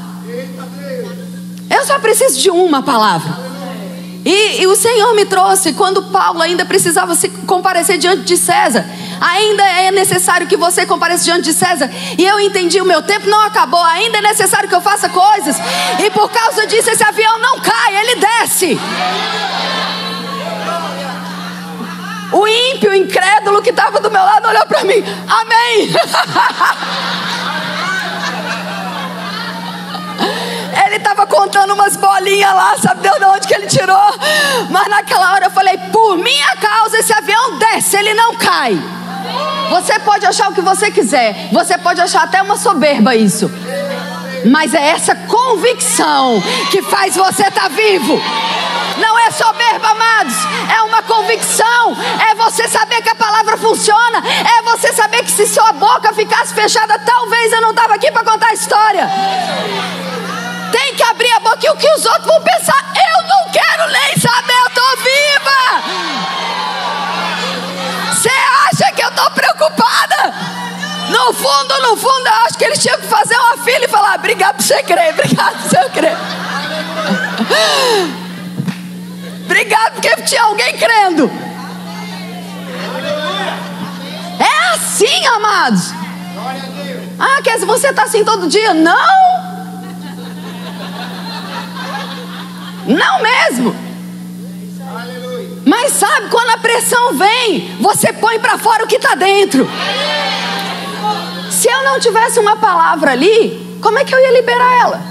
Eu 1.73 1.85
só 1.85 1.97
preciso 1.97 2.39
de 2.39 2.51
uma 2.51 2.83
palavra. 2.83 3.53
E, 4.23 4.61
e, 4.61 4.67
o 4.67 4.75
Senhor 4.75 5.13
me 5.15 5.25
trouxe 5.25 5.73
quando 5.73 6.03
Paulo 6.03 6.41
ainda 6.41 6.63
precisava 6.63 7.13
se 7.13 7.27
comparecer 7.27 7.97
diante 7.97 8.21
de 8.21 8.37
César. 8.37 8.85
Ainda 9.19 9.63
é 9.63 9.91
necessário 9.91 10.47
que 10.47 10.55
você 10.55 10.85
compareça 10.85 11.25
diante 11.25 11.43
de 11.43 11.53
César. 11.53 11.89
E 12.17 12.23
eu 12.23 12.39
entendi, 12.39 12.79
o 12.79 12.85
meu 12.85 13.01
tempo 13.01 13.27
não 13.27 13.41
acabou. 13.41 13.83
Ainda 13.83 14.19
é 14.19 14.21
necessário 14.21 14.69
que 14.69 14.75
eu 14.75 14.81
faça 14.81 15.09
coisas. 15.09 15.57
E 15.99 16.09
por 16.11 16.29
causa 16.29 16.65
disso, 16.67 16.89
esse 16.89 17.03
avião 17.03 17.37
não 17.39 17.59
cai, 17.59 17.97
ele 17.97 18.15
desce. 18.15 18.79
O 22.31 22.47
ímpio, 22.47 22.91
o 22.91 22.95
incrédulo 22.95 23.61
que 23.61 23.71
estava 23.71 23.99
do 23.99 24.09
meu 24.09 24.21
lado 24.23 24.47
olhou 24.47 24.65
para 24.67 24.83
mim. 24.85 25.03
Amém. 25.27 25.89
Estava 31.13 31.27
contando 31.27 31.75
umas 31.75 31.95
bolinhas 31.95 32.51
lá, 32.55 32.75
sabe 32.81 33.07
de 33.07 33.23
onde 33.23 33.47
que 33.47 33.53
ele 33.53 33.67
tirou? 33.67 34.15
Mas 34.71 34.87
naquela 34.87 35.33
hora 35.33 35.45
eu 35.45 35.51
falei: 35.51 35.77
por 35.91 36.17
minha 36.17 36.55
causa 36.55 36.97
esse 36.97 37.13
avião 37.13 37.59
desce, 37.59 37.97
ele 37.97 38.15
não 38.15 38.35
cai. 38.35 38.75
Você 39.69 39.99
pode 39.99 40.25
achar 40.25 40.49
o 40.49 40.55
que 40.55 40.61
você 40.61 40.89
quiser, 40.89 41.49
você 41.51 41.77
pode 41.77 42.01
achar 42.01 42.23
até 42.23 42.41
uma 42.41 42.57
soberba 42.57 43.15
isso. 43.15 43.47
Mas 44.49 44.73
é 44.73 44.87
essa 44.87 45.15
convicção 45.15 46.41
que 46.71 46.81
faz 46.81 47.15
você 47.15 47.43
estar 47.43 47.61
tá 47.61 47.67
vivo. 47.67 48.19
Não 48.97 49.19
é 49.19 49.29
soberba, 49.29 49.89
amados. 49.89 50.35
É 50.75 50.81
uma 50.81 51.03
convicção. 51.03 51.95
É 52.31 52.33
você 52.33 52.67
saber 52.67 53.03
que 53.03 53.09
a 53.09 53.15
palavra 53.15 53.55
funciona. 53.57 54.17
É 54.17 54.61
você 54.63 54.91
saber 54.93 55.23
que 55.23 55.31
se 55.31 55.45
sua 55.45 55.73
boca 55.73 56.11
ficasse 56.13 56.55
fechada, 56.55 56.97
talvez 57.05 57.53
eu 57.53 57.61
não 57.61 57.69
estava 57.69 57.93
aqui 57.93 58.11
para 58.11 58.23
contar 58.23 58.47
a 58.47 58.53
história. 58.53 59.09
Tem 60.73 60.95
que 60.95 61.03
abrir 61.03 61.31
a 61.33 61.39
boca 61.39 61.59
e 61.63 61.69
o 61.69 61.75
que 61.75 61.87
os 61.87 62.03
outros 62.03 62.25
vão 62.25 62.41
pensar. 62.41 62.83
Eu 62.95 63.21
não 63.27 63.51
quero 63.51 63.91
nem 63.91 64.17
saber, 64.17 64.55
eu 64.59 64.67
estou 64.69 64.97
viva. 64.97 65.83
Você 68.11 68.31
acha 68.71 68.91
que 68.91 69.03
eu 69.03 69.09
estou 69.09 69.29
preocupada? 69.29 70.33
No 71.09 71.31
fundo, 71.31 71.79
no 71.83 71.95
fundo, 71.95 72.25
eu 72.25 72.33
acho 72.47 72.57
que 72.57 72.65
eles 72.65 72.79
tinham 72.79 72.97
que 72.97 73.05
fazer 73.05 73.35
uma 73.35 73.57
fila 73.57 73.85
e 73.85 73.87
falar: 73.87 74.15
obrigado 74.15 74.55
por 74.55 74.63
você 74.63 74.81
crer, 74.81 75.13
obrigado 75.13 75.61
por 75.61 75.69
você 75.69 75.89
crer. 75.89 76.17
obrigado 79.45 79.93
porque 79.93 80.21
tinha 80.23 80.41
alguém 80.41 80.75
crendo. 80.75 81.31
É 84.39 84.73
assim, 84.73 85.27
amados. 85.27 85.91
Ah, 87.19 87.41
quer 87.43 87.53
dizer, 87.53 87.67
você 87.67 87.89
está 87.89 88.03
assim 88.03 88.25
todo 88.25 88.47
dia? 88.47 88.73
Não. 88.73 89.62
Não 92.87 93.21
mesmo. 93.21 93.75
Mas 95.65 95.93
sabe, 95.93 96.29
quando 96.29 96.49
a 96.49 96.57
pressão 96.57 97.13
vem, 97.17 97.75
você 97.79 98.11
põe 98.11 98.39
para 98.39 98.57
fora 98.57 98.83
o 98.83 98.87
que 98.87 98.97
está 98.97 99.15
dentro. 99.15 99.67
Se 101.49 101.69
eu 101.69 101.83
não 101.83 101.99
tivesse 101.99 102.39
uma 102.39 102.57
palavra 102.57 103.11
ali, 103.11 103.79
como 103.81 103.97
é 103.97 104.03
que 104.03 104.13
eu 104.13 104.19
ia 104.19 104.33
liberar 104.33 104.79
ela? 104.81 105.01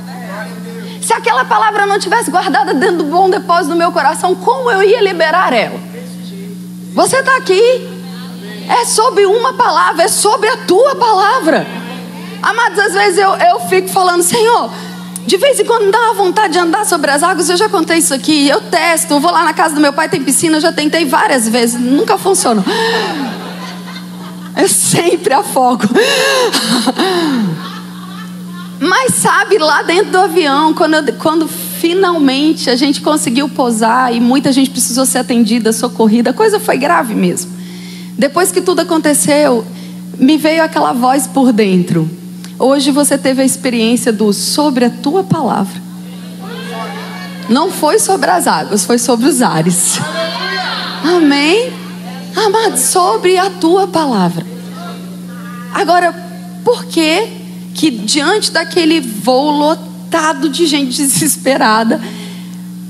Se 1.01 1.13
aquela 1.13 1.45
palavra 1.45 1.87
não 1.87 1.99
tivesse 1.99 2.31
guardada 2.31 2.75
dentro 2.75 2.99
do 2.99 3.05
bom 3.05 3.29
depósito 3.29 3.71
do 3.71 3.77
meu 3.77 3.91
coração, 3.91 4.35
como 4.35 4.71
eu 4.71 4.83
ia 4.83 5.01
liberar 5.01 5.53
ela? 5.53 5.81
Você 6.95 7.17
está 7.17 7.37
aqui, 7.39 7.89
é 8.69 8.85
sobre 8.85 9.25
uma 9.25 9.55
palavra, 9.55 10.05
é 10.05 10.09
sobre 10.09 10.49
a 10.49 10.59
tua 10.59 10.95
palavra. 10.95 11.67
Amados, 12.43 12.79
às 12.79 12.93
vezes 12.93 13.19
eu, 13.19 13.31
eu 13.31 13.61
fico 13.61 13.89
falando, 13.89 14.23
Senhor, 14.23 14.71
de 15.27 15.37
vez 15.37 15.61
em 15.61 15.65
quando 15.65 15.91
dá 15.91 16.13
vontade 16.15 16.55
de 16.55 16.59
andar 16.59 16.85
sobre 16.85 17.11
as 17.11 17.23
águas, 17.23 17.49
eu 17.49 17.57
já 17.57 17.69
contei 17.69 17.99
isso 17.99 18.13
aqui, 18.13 18.49
eu 18.49 18.61
testo, 18.61 19.21
vou 19.21 19.31
lá 19.31 19.45
na 19.45 19.55
casa 19.55 19.75
do 19.75 19.81
meu 19.81 19.93
pai, 19.93 20.09
tem 20.09 20.23
piscina, 20.23 20.57
eu 20.57 20.61
já 20.61 20.73
tentei 20.73 21.05
várias 21.05 21.49
vezes, 21.49 21.81
nunca 21.81 22.19
funcionou. 22.19 22.65
Eu 24.57 24.69
sempre 24.69 25.33
afogo. 25.33 25.85
Mas 28.79 29.15
sabe, 29.15 29.59
lá 29.59 29.83
dentro 29.83 30.11
do 30.11 30.19
avião, 30.19 30.75
quando, 30.75 30.95
eu, 30.95 31.15
quando 31.15 31.47
finalmente 31.47 32.69
a 32.69 32.75
gente 32.75 33.01
conseguiu 33.01 33.49
pousar 33.49 34.15
e 34.15 34.21
muita 34.21 34.51
gente 34.51 34.71
precisou 34.71 35.07
ser 35.07 35.19
atendida, 35.19 35.73
socorrida, 35.73 36.31
a 36.31 36.35
coisa 36.35 36.59
foi 36.59 36.77
grave 36.77 37.15
mesmo. 37.15 37.53
Depois 38.19 38.51
que 38.51 38.61
tudo 38.61 38.81
aconteceu, 38.81 39.65
me 40.19 40.37
veio 40.37 40.63
aquela 40.63 40.93
voz 40.93 41.27
por 41.27 41.53
dentro. 41.53 42.11
Hoje 42.63 42.93
você 42.93 43.19
teve 43.19 43.43
a 43.43 43.45
experiência 43.45 44.13
do 44.13 44.33
sobre 44.33 44.85
a 44.85 44.91
tua 44.91 45.25
palavra. 45.25 45.83
Não 47.49 47.73
foi 47.73 47.99
sobre 47.99 48.31
as 48.31 48.47
águas, 48.47 48.85
foi 48.85 48.99
sobre 48.99 49.27
os 49.27 49.43
ares. 49.43 49.99
Amém? 51.03 51.73
Amado, 52.37 52.79
sobre 52.79 53.37
a 53.37 53.51
tua 53.51 53.89
palavra. 53.89 54.47
Agora, 55.75 56.15
por 56.65 56.85
que 56.85 57.27
que 57.75 57.91
diante 57.91 58.53
daquele 58.53 59.01
voo 59.01 59.51
lotado 59.51 60.49
de 60.49 60.65
gente 60.65 60.91
desesperada, 61.03 62.01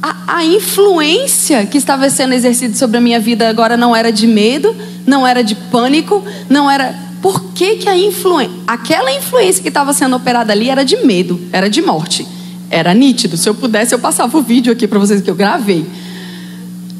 a, 0.02 0.36
a, 0.36 0.44
influência 0.44 1.64
que 1.64 1.78
estava 1.78 2.10
sendo 2.10 2.34
exercida 2.34 2.76
sobre 2.76 2.98
a 2.98 3.00
minha 3.00 3.18
vida 3.18 3.48
agora 3.48 3.78
não 3.78 3.96
era 3.96 4.12
de 4.12 4.26
medo, 4.26 4.76
não 5.06 5.26
era 5.26 5.42
de 5.42 5.54
pânico, 5.54 6.22
não 6.50 6.70
era. 6.70 6.94
Por 7.22 7.52
que, 7.54 7.76
que 7.76 7.88
a 7.88 7.96
influência, 7.96 8.52
aquela 8.66 9.12
influência 9.12 9.62
que 9.62 9.68
estava 9.68 9.92
sendo 9.92 10.16
operada 10.16 10.52
ali 10.52 10.68
era 10.68 10.84
de 10.84 10.96
medo, 11.04 11.40
era 11.52 11.70
de 11.70 11.80
morte, 11.80 12.26
era 12.68 12.92
nítido. 12.92 13.36
Se 13.36 13.48
eu 13.48 13.54
pudesse, 13.54 13.94
eu 13.94 14.00
passava 14.00 14.36
o 14.36 14.42
vídeo 14.42 14.72
aqui 14.72 14.88
para 14.88 14.98
vocês 14.98 15.22
que 15.22 15.30
eu 15.30 15.34
gravei. 15.36 15.86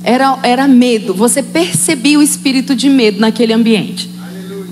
Era, 0.05 0.38
era 0.45 0.69
medo, 0.69 1.12
você 1.12 1.43
percebia 1.43 2.21
o 2.21 2.23
espírito 2.23 2.75
de 2.75 2.88
medo 2.88 3.19
naquele 3.21 3.52
ambiente. 3.52 4.09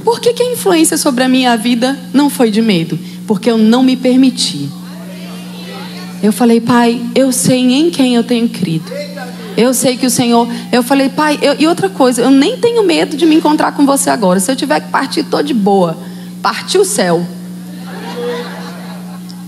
Por 0.04 0.20
que, 0.20 0.32
que 0.32 0.42
a 0.42 0.52
influência 0.52 0.96
sobre 0.96 1.24
a 1.24 1.28
minha 1.28 1.56
vida 1.56 1.98
não 2.14 2.30
foi 2.30 2.50
de 2.50 2.62
medo? 2.62 2.96
Porque 3.26 3.50
eu 3.50 3.58
não 3.58 3.82
me 3.82 3.96
permiti. 3.96 4.68
Eu 6.22 6.32
falei, 6.32 6.60
pai, 6.60 7.02
eu 7.14 7.32
sei 7.32 7.58
em 7.58 7.90
quem 7.90 8.14
eu 8.14 8.22
tenho 8.22 8.48
crido. 8.48 8.90
Eu 9.60 9.74
sei 9.74 9.94
que 9.94 10.06
o 10.06 10.10
Senhor. 10.10 10.48
Eu 10.72 10.82
falei, 10.82 11.10
pai, 11.10 11.38
eu, 11.42 11.54
e 11.58 11.66
outra 11.66 11.90
coisa, 11.90 12.22
eu 12.22 12.30
nem 12.30 12.56
tenho 12.56 12.82
medo 12.82 13.14
de 13.14 13.26
me 13.26 13.34
encontrar 13.34 13.72
com 13.72 13.84
você 13.84 14.08
agora. 14.08 14.40
Se 14.40 14.50
eu 14.50 14.56
tiver 14.56 14.80
que 14.80 14.88
partir, 14.88 15.20
estou 15.20 15.42
de 15.42 15.52
boa. 15.52 15.98
Partir 16.40 16.78
o 16.78 16.84
céu. 16.84 17.22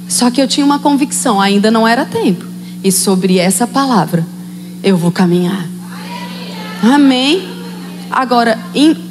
Só 0.07 0.31
que 0.31 0.43
eu 0.43 0.47
tinha 0.47 0.67
uma 0.67 0.79
convicção, 0.79 1.41
ainda 1.41 1.71
não 1.71 1.89
era 1.89 2.05
tempo. 2.05 2.45
E 2.85 2.93
sobre 2.93 3.39
essa 3.39 3.67
palavra, 3.67 4.27
eu 4.85 4.99
vou 4.99 5.11
caminhar. 5.11 5.67
Amém. 6.83 7.49
Agora, 8.11 8.59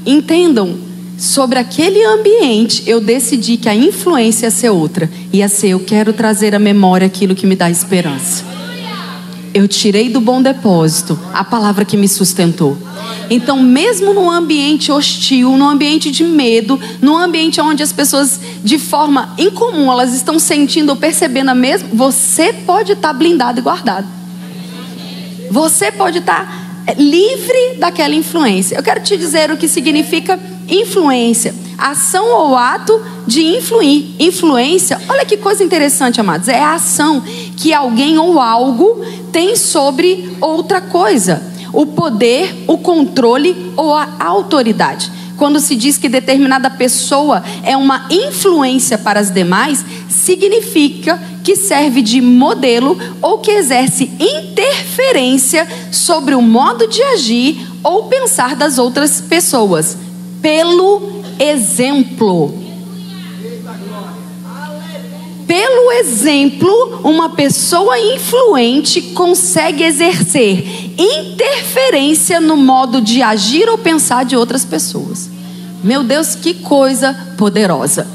entendam, 0.05 0.77
sobre 1.17 1.57
aquele 1.57 2.03
ambiente, 2.03 2.83
eu 2.85 3.01
decidi 3.01 3.57
que 3.57 3.67
a 3.67 3.73
influência 3.73 4.45
ia 4.45 4.51
ser 4.51 4.69
outra. 4.69 5.09
Ia 5.33 5.49
ser, 5.49 5.69
eu 5.69 5.79
quero 5.79 6.13
trazer 6.13 6.53
à 6.53 6.59
memória 6.59 7.07
aquilo 7.07 7.33
que 7.33 7.47
me 7.47 7.55
dá 7.55 7.71
esperança. 7.71 8.60
Eu 9.53 9.67
tirei 9.67 10.09
do 10.09 10.21
bom 10.21 10.41
depósito 10.41 11.19
a 11.33 11.43
palavra 11.43 11.83
que 11.83 11.97
me 11.97 12.07
sustentou. 12.07 12.77
Então, 13.29 13.61
mesmo 13.61 14.13
num 14.13 14.29
ambiente 14.29 14.91
hostil, 14.91 15.57
num 15.57 15.67
ambiente 15.67 16.09
de 16.09 16.23
medo, 16.23 16.79
num 17.01 17.17
ambiente 17.17 17.59
onde 17.59 17.83
as 17.83 17.91
pessoas, 17.91 18.39
de 18.63 18.77
forma 18.77 19.33
incomum, 19.37 19.91
elas 19.91 20.13
estão 20.13 20.39
sentindo 20.39 20.89
ou 20.89 20.95
percebendo 20.95 21.49
a 21.49 21.55
mesma, 21.55 21.89
você 21.93 22.53
pode 22.53 22.93
estar 22.93 23.13
blindado 23.13 23.59
e 23.59 23.61
guardado. 23.61 24.07
Você 25.49 25.91
pode 25.91 26.19
estar 26.19 26.83
é, 26.87 26.93
livre 26.93 27.75
daquela 27.77 28.15
influência. 28.15 28.75
Eu 28.75 28.83
quero 28.83 29.01
te 29.01 29.17
dizer 29.17 29.51
o 29.51 29.57
que 29.57 29.67
significa 29.67 30.39
influência. 30.67 31.53
Ação 31.81 32.27
ou 32.27 32.55
ato 32.55 33.01
de 33.25 33.43
influir. 33.43 34.15
Influência, 34.19 35.01
olha 35.09 35.25
que 35.25 35.35
coisa 35.35 35.63
interessante, 35.63 36.21
amados. 36.21 36.47
É 36.47 36.61
a 36.61 36.75
ação 36.75 37.23
que 37.57 37.73
alguém 37.73 38.19
ou 38.19 38.39
algo 38.39 39.03
tem 39.31 39.55
sobre 39.55 40.37
outra 40.39 40.79
coisa. 40.79 41.41
O 41.73 41.87
poder, 41.87 42.65
o 42.67 42.77
controle 42.77 43.73
ou 43.75 43.95
a 43.95 44.07
autoridade. 44.19 45.11
Quando 45.37 45.59
se 45.59 45.75
diz 45.75 45.97
que 45.97 46.07
determinada 46.07 46.69
pessoa 46.69 47.43
é 47.63 47.75
uma 47.75 48.05
influência 48.11 48.95
para 48.95 49.19
as 49.19 49.31
demais, 49.31 49.83
significa 50.07 51.19
que 51.43 51.55
serve 51.55 52.03
de 52.03 52.21
modelo 52.21 52.95
ou 53.19 53.39
que 53.39 53.49
exerce 53.49 54.11
interferência 54.19 55.67
sobre 55.91 56.35
o 56.35 56.43
modo 56.43 56.87
de 56.87 57.01
agir 57.01 57.67
ou 57.83 58.03
pensar 58.03 58.55
das 58.55 58.77
outras 58.77 59.19
pessoas, 59.19 59.97
pelo 60.43 61.20
exemplo. 61.41 62.53
Pelo 65.47 65.91
exemplo, 65.91 67.01
uma 67.03 67.31
pessoa 67.31 67.99
influente 67.99 69.01
consegue 69.13 69.83
exercer 69.83 70.93
interferência 70.97 72.39
no 72.39 72.55
modo 72.55 73.01
de 73.01 73.21
agir 73.21 73.67
ou 73.67 73.77
pensar 73.77 74.23
de 74.23 74.35
outras 74.35 74.63
pessoas. 74.63 75.29
Meu 75.83 76.03
Deus, 76.03 76.35
que 76.35 76.53
coisa 76.53 77.13
poderosa! 77.37 78.07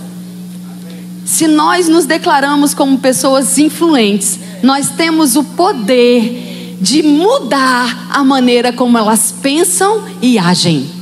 Se 1.26 1.48
nós 1.48 1.88
nos 1.88 2.06
declaramos 2.06 2.72
como 2.72 2.98
pessoas 2.98 3.58
influentes, 3.58 4.38
nós 4.62 4.90
temos 4.90 5.34
o 5.34 5.42
poder 5.42 6.78
de 6.80 7.02
mudar 7.02 8.08
a 8.10 8.22
maneira 8.22 8.72
como 8.72 8.96
elas 8.96 9.34
pensam 9.42 10.04
e 10.22 10.38
agem. 10.38 10.95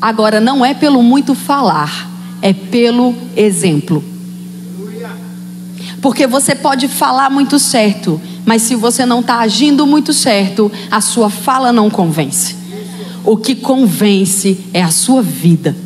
Agora, 0.00 0.40
não 0.40 0.64
é 0.64 0.74
pelo 0.74 1.02
muito 1.02 1.34
falar, 1.34 2.08
é 2.40 2.52
pelo 2.52 3.14
exemplo. 3.36 4.04
Porque 6.00 6.26
você 6.26 6.54
pode 6.54 6.86
falar 6.86 7.28
muito 7.28 7.58
certo, 7.58 8.20
mas 8.46 8.62
se 8.62 8.74
você 8.76 9.04
não 9.04 9.20
está 9.20 9.40
agindo 9.40 9.86
muito 9.86 10.12
certo, 10.12 10.70
a 10.90 11.00
sua 11.00 11.28
fala 11.28 11.72
não 11.72 11.90
convence. 11.90 12.56
o 13.24 13.36
que 13.36 13.54
convence 13.54 14.58
é 14.72 14.82
a 14.82 14.90
sua 14.90 15.20
vida. 15.20 15.76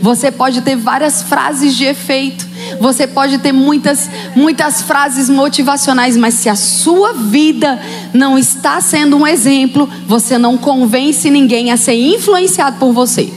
Você 0.00 0.32
pode 0.32 0.62
ter 0.62 0.76
várias 0.76 1.22
frases 1.22 1.76
de 1.76 1.84
efeito, 1.84 2.48
você 2.78 3.06
pode 3.06 3.38
ter 3.38 3.52
muitas, 3.52 4.10
muitas 4.36 4.82
frases 4.82 5.28
motivacionais, 5.28 6.16
mas 6.16 6.34
se 6.34 6.48
a 6.48 6.54
sua 6.54 7.12
vida 7.12 7.80
não 8.12 8.38
está 8.38 8.80
sendo 8.80 9.16
um 9.16 9.26
exemplo, 9.26 9.88
você 10.06 10.36
não 10.36 10.58
convence 10.58 11.30
ninguém 11.30 11.70
a 11.70 11.76
ser 11.76 11.94
influenciado 11.94 12.78
por 12.78 12.92
você. 12.92 13.32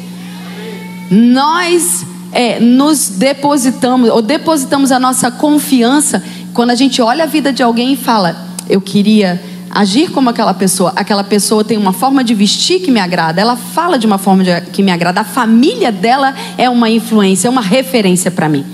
Nós 1.09 2.05
é, 2.31 2.59
nos 2.59 3.09
depositamos, 3.09 4.09
ou 4.09 4.21
depositamos 4.21 4.91
a 4.91 4.99
nossa 4.99 5.29
confiança 5.31 6.23
quando 6.53 6.71
a 6.71 6.75
gente 6.75 7.01
olha 7.01 7.23
a 7.23 7.27
vida 7.27 7.53
de 7.53 7.63
alguém 7.63 7.93
e 7.93 7.95
fala: 7.95 8.35
Eu 8.67 8.81
queria 8.81 9.41
agir 9.73 10.11
como 10.11 10.29
aquela 10.29 10.53
pessoa. 10.53 10.93
Aquela 10.95 11.23
pessoa 11.23 11.63
tem 11.63 11.77
uma 11.77 11.93
forma 11.93 12.23
de 12.23 12.33
vestir 12.33 12.79
que 12.79 12.91
me 12.91 12.99
agrada, 12.99 13.41
ela 13.41 13.55
fala 13.55 13.97
de 13.97 14.05
uma 14.05 14.17
forma 14.17 14.43
de, 14.43 14.61
que 14.71 14.83
me 14.83 14.91
agrada, 14.91 15.21
a 15.21 15.23
família 15.23 15.91
dela 15.91 16.33
é 16.57 16.69
uma 16.69 16.89
influência, 16.89 17.47
é 17.47 17.51
uma 17.51 17.61
referência 17.61 18.29
para 18.29 18.47
mim. 18.47 18.65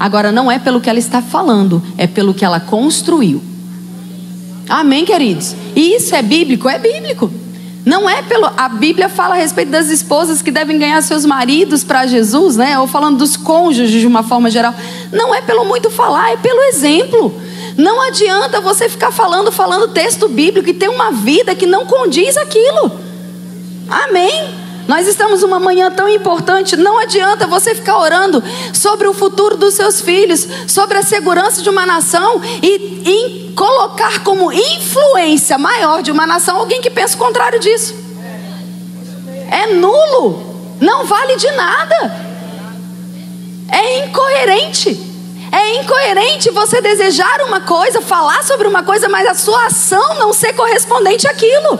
Agora, 0.00 0.32
não 0.32 0.50
é 0.50 0.58
pelo 0.58 0.80
que 0.80 0.88
ela 0.88 0.98
está 0.98 1.20
falando, 1.20 1.82
é 1.98 2.06
pelo 2.06 2.32
que 2.32 2.42
ela 2.42 2.58
construiu. 2.58 3.42
Amém, 4.66 5.04
queridos? 5.04 5.54
E 5.76 5.94
isso 5.94 6.14
é 6.14 6.22
bíblico? 6.22 6.70
É 6.70 6.78
bíblico. 6.78 7.30
Não 7.84 8.08
é 8.08 8.22
pelo. 8.22 8.46
A 8.56 8.66
Bíblia 8.70 9.10
fala 9.10 9.34
a 9.34 9.38
respeito 9.38 9.70
das 9.70 9.90
esposas 9.90 10.40
que 10.40 10.50
devem 10.50 10.78
ganhar 10.78 11.02
seus 11.02 11.26
maridos 11.26 11.84
para 11.84 12.06
Jesus, 12.06 12.56
né? 12.56 12.78
Ou 12.78 12.86
falando 12.86 13.18
dos 13.18 13.36
cônjuges 13.36 14.00
de 14.00 14.06
uma 14.06 14.22
forma 14.22 14.50
geral. 14.50 14.74
Não 15.12 15.34
é 15.34 15.42
pelo 15.42 15.66
muito 15.66 15.90
falar, 15.90 16.32
é 16.32 16.36
pelo 16.38 16.62
exemplo. 16.62 17.34
Não 17.76 18.00
adianta 18.00 18.58
você 18.58 18.88
ficar 18.88 19.10
falando, 19.10 19.52
falando 19.52 19.88
texto 19.88 20.28
bíblico 20.28 20.70
e 20.70 20.74
ter 20.74 20.88
uma 20.88 21.10
vida 21.10 21.54
que 21.54 21.66
não 21.66 21.84
condiz 21.84 22.38
aquilo. 22.38 22.90
Amém? 23.86 24.59
Nós 24.90 25.06
estamos 25.06 25.44
uma 25.44 25.60
manhã 25.60 25.88
tão 25.88 26.08
importante, 26.08 26.76
não 26.76 26.98
adianta 26.98 27.46
você 27.46 27.76
ficar 27.76 27.96
orando 27.96 28.42
sobre 28.74 29.06
o 29.06 29.14
futuro 29.14 29.56
dos 29.56 29.74
seus 29.74 30.00
filhos, 30.00 30.44
sobre 30.66 30.98
a 30.98 31.02
segurança 31.04 31.62
de 31.62 31.70
uma 31.70 31.86
nação 31.86 32.42
e, 32.60 33.52
colocar 33.54 34.24
como 34.24 34.52
influência 34.52 35.56
maior 35.56 36.02
de 36.02 36.10
uma 36.10 36.26
nação 36.26 36.56
alguém 36.56 36.80
que 36.80 36.90
pensa 36.90 37.14
o 37.14 37.18
contrário 37.18 37.60
disso. 37.60 37.94
É 39.48 39.68
nulo, 39.74 40.42
não 40.80 41.04
vale 41.06 41.36
de 41.36 41.52
nada, 41.52 42.26
é 43.70 44.06
incoerente. 44.06 45.08
É 45.52 45.80
incoerente 45.80 46.50
você 46.50 46.80
desejar 46.80 47.42
uma 47.42 47.60
coisa, 47.60 48.00
falar 48.00 48.42
sobre 48.42 48.66
uma 48.66 48.82
coisa, 48.82 49.08
mas 49.08 49.28
a 49.28 49.34
sua 49.34 49.66
ação 49.66 50.16
não 50.16 50.32
ser 50.32 50.52
correspondente 50.52 51.28
àquilo. 51.28 51.78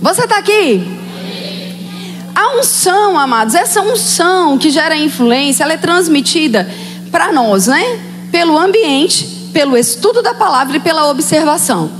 Você 0.00 0.22
está 0.22 0.38
aqui? 0.38 0.99
A 2.34 2.58
unção, 2.58 3.18
amados, 3.18 3.54
essa 3.54 3.82
unção 3.82 4.56
que 4.58 4.70
gera 4.70 4.96
influência, 4.96 5.64
ela 5.64 5.72
é 5.72 5.76
transmitida 5.76 6.68
para 7.10 7.32
nós, 7.32 7.66
né? 7.66 8.00
Pelo 8.30 8.56
ambiente, 8.56 9.50
pelo 9.52 9.76
estudo 9.76 10.22
da 10.22 10.34
palavra 10.34 10.76
e 10.76 10.80
pela 10.80 11.10
observação. 11.10 11.90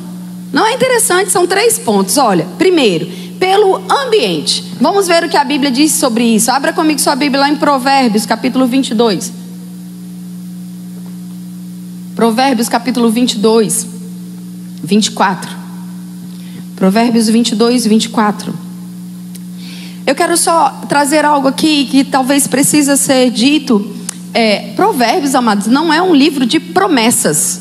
Não 0.53 0.67
é 0.67 0.75
interessante? 0.75 1.31
São 1.31 1.47
três 1.47 1.79
pontos. 1.79 2.17
Olha, 2.19 2.47
primeiro, 2.59 3.07
pelo 3.39 3.77
ambiente. 3.91 4.65
Vamos 4.81 5.07
ver 5.07 5.25
o 5.25 5.29
que 5.29 5.37
a 5.37 5.45
Bíblia 5.45 5.71
diz 5.71 5.93
sobre 5.93 6.25
isso. 6.25 6.51
Abra 6.51 6.73
comigo 6.73 7.01
sua 7.01 7.17
Bíblia 7.17 7.41
lá 7.41 7.49
em 7.49 7.57
Provérbios, 7.57 8.27
capítulo 8.27 8.67
22. 8.67 9.33
Provérbios 12.15 12.69
capítulo 12.69 13.11
22, 13.11 13.87
24. 14.85 15.51
Provérbios 16.77 17.29
22, 17.29 17.87
24. 17.87 18.70
Eu 20.11 20.15
quero 20.17 20.37
só 20.37 20.71
trazer 20.89 21.25
algo 21.25 21.47
aqui 21.47 21.85
que 21.85 22.03
talvez 22.03 22.49
precisa 22.49 22.97
ser 22.97 23.31
dito. 23.31 23.95
É, 24.35 24.73
Provérbios, 24.75 25.37
amados, 25.37 25.69
não 25.69 25.93
é 25.93 26.03
um 26.03 26.13
livro 26.13 26.45
de 26.45 26.59
promessas. 26.59 27.61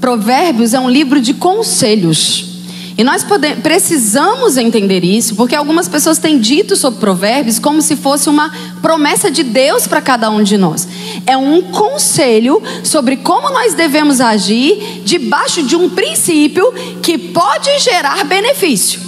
Provérbios 0.00 0.74
é 0.74 0.78
um 0.78 0.88
livro 0.88 1.20
de 1.20 1.34
conselhos. 1.34 2.62
E 2.96 3.02
nós 3.02 3.24
podemos, 3.24 3.58
precisamos 3.64 4.56
entender 4.56 5.02
isso, 5.02 5.34
porque 5.34 5.56
algumas 5.56 5.88
pessoas 5.88 6.18
têm 6.18 6.38
dito 6.38 6.76
sobre 6.76 7.00
provérbios 7.00 7.58
como 7.58 7.82
se 7.82 7.96
fosse 7.96 8.28
uma 8.28 8.48
promessa 8.80 9.28
de 9.28 9.42
Deus 9.42 9.88
para 9.88 10.00
cada 10.00 10.30
um 10.30 10.40
de 10.40 10.56
nós. 10.56 10.86
É 11.26 11.36
um 11.36 11.62
conselho 11.62 12.62
sobre 12.84 13.16
como 13.16 13.50
nós 13.50 13.74
devemos 13.74 14.20
agir 14.20 15.02
debaixo 15.04 15.64
de 15.64 15.74
um 15.74 15.90
princípio 15.90 16.72
que 17.02 17.18
pode 17.18 17.76
gerar 17.80 18.24
benefício. 18.24 19.00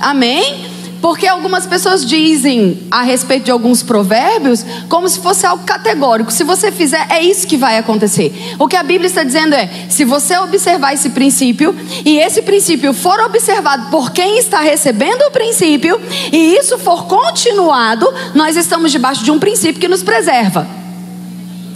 Amém? 0.00 0.71
Porque 1.02 1.26
algumas 1.26 1.66
pessoas 1.66 2.06
dizem 2.06 2.86
a 2.88 3.02
respeito 3.02 3.46
de 3.46 3.50
alguns 3.50 3.82
provérbios 3.82 4.64
como 4.88 5.08
se 5.08 5.18
fosse 5.18 5.44
algo 5.44 5.64
categórico. 5.64 6.30
Se 6.30 6.44
você 6.44 6.70
fizer, 6.70 7.04
é 7.10 7.20
isso 7.20 7.44
que 7.44 7.56
vai 7.56 7.76
acontecer. 7.76 8.32
O 8.56 8.68
que 8.68 8.76
a 8.76 8.84
Bíblia 8.84 9.08
está 9.08 9.24
dizendo 9.24 9.52
é: 9.52 9.68
se 9.90 10.04
você 10.04 10.38
observar 10.38 10.94
esse 10.94 11.10
princípio, 11.10 11.74
e 12.04 12.18
esse 12.18 12.40
princípio 12.42 12.94
for 12.94 13.18
observado 13.18 13.90
por 13.90 14.12
quem 14.12 14.38
está 14.38 14.60
recebendo 14.60 15.22
o 15.22 15.30
princípio, 15.32 16.00
e 16.32 16.54
isso 16.54 16.78
for 16.78 17.04
continuado, 17.06 18.06
nós 18.32 18.56
estamos 18.56 18.92
debaixo 18.92 19.24
de 19.24 19.32
um 19.32 19.40
princípio 19.40 19.80
que 19.80 19.88
nos 19.88 20.04
preserva. 20.04 20.68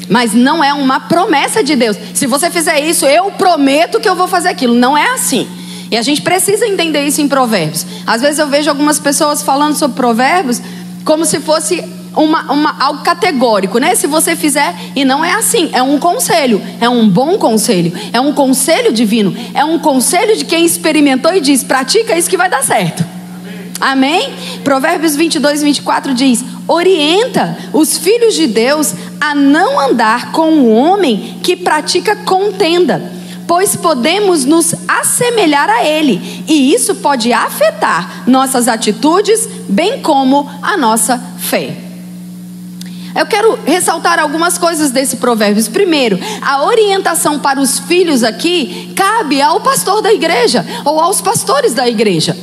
Mas 0.08 0.32
não 0.32 0.62
é 0.62 0.72
uma 0.72 1.00
promessa 1.00 1.64
de 1.64 1.74
Deus. 1.74 1.96
Se 2.14 2.28
você 2.28 2.48
fizer 2.48 2.78
isso, 2.78 3.04
eu 3.04 3.32
prometo 3.32 3.98
que 3.98 4.08
eu 4.08 4.14
vou 4.14 4.28
fazer 4.28 4.50
aquilo. 4.50 4.72
Não 4.72 4.96
é 4.96 5.10
assim. 5.10 5.48
E 5.90 5.96
a 5.96 6.02
gente 6.02 6.22
precisa 6.22 6.66
entender 6.66 7.06
isso 7.06 7.20
em 7.20 7.28
Provérbios. 7.28 7.86
Às 8.06 8.22
vezes 8.22 8.38
eu 8.38 8.48
vejo 8.48 8.68
algumas 8.68 8.98
pessoas 8.98 9.42
falando 9.42 9.74
sobre 9.74 9.96
Provérbios 9.96 10.60
como 11.04 11.24
se 11.24 11.38
fosse 11.38 11.84
uma, 12.16 12.50
uma, 12.50 12.82
algo 12.82 13.02
categórico, 13.02 13.78
né? 13.78 13.94
Se 13.94 14.06
você 14.06 14.34
fizer, 14.34 14.74
e 14.96 15.04
não 15.04 15.24
é 15.24 15.32
assim, 15.34 15.70
é 15.72 15.82
um 15.82 15.98
conselho, 15.98 16.60
é 16.80 16.88
um 16.88 17.08
bom 17.08 17.38
conselho, 17.38 17.92
é 18.12 18.20
um 18.20 18.32
conselho 18.32 18.92
divino, 18.92 19.36
é 19.54 19.64
um 19.64 19.78
conselho 19.78 20.36
de 20.36 20.44
quem 20.44 20.64
experimentou 20.64 21.32
e 21.34 21.40
diz: 21.40 21.62
pratica 21.62 22.16
isso 22.16 22.28
que 22.28 22.36
vai 22.36 22.48
dar 22.48 22.64
certo. 22.64 23.04
Amém? 23.80 24.24
Amém? 24.24 24.34
Provérbios 24.64 25.14
22, 25.14 25.62
24 25.62 26.14
diz: 26.14 26.44
orienta 26.66 27.56
os 27.72 27.98
filhos 27.98 28.34
de 28.34 28.46
Deus 28.46 28.94
a 29.20 29.34
não 29.34 29.78
andar 29.78 30.32
com 30.32 30.50
o 30.52 30.74
homem 30.74 31.38
que 31.42 31.54
pratica 31.54 32.16
contenda 32.16 33.12
pois 33.46 33.76
podemos 33.76 34.44
nos 34.44 34.74
assemelhar 34.88 35.68
a 35.68 35.84
Ele, 35.84 36.44
e 36.48 36.72
isso 36.74 36.96
pode 36.96 37.32
afetar 37.32 38.24
nossas 38.26 38.68
atitudes, 38.68 39.48
bem 39.68 40.00
como 40.02 40.50
a 40.62 40.76
nossa 40.76 41.18
fé. 41.38 41.76
Eu 43.16 43.24
quero 43.24 43.58
ressaltar 43.64 44.18
algumas 44.18 44.58
coisas 44.58 44.90
desse 44.90 45.16
Provérbios. 45.16 45.68
Primeiro, 45.68 46.18
a 46.42 46.64
orientação 46.64 47.38
para 47.38 47.58
os 47.58 47.78
filhos 47.78 48.22
aqui 48.22 48.92
cabe 48.94 49.40
ao 49.40 49.60
pastor 49.60 50.02
da 50.02 50.12
igreja 50.12 50.64
ou 50.84 51.00
aos 51.00 51.22
pastores 51.22 51.72
da 51.72 51.88
igreja. 51.88 52.36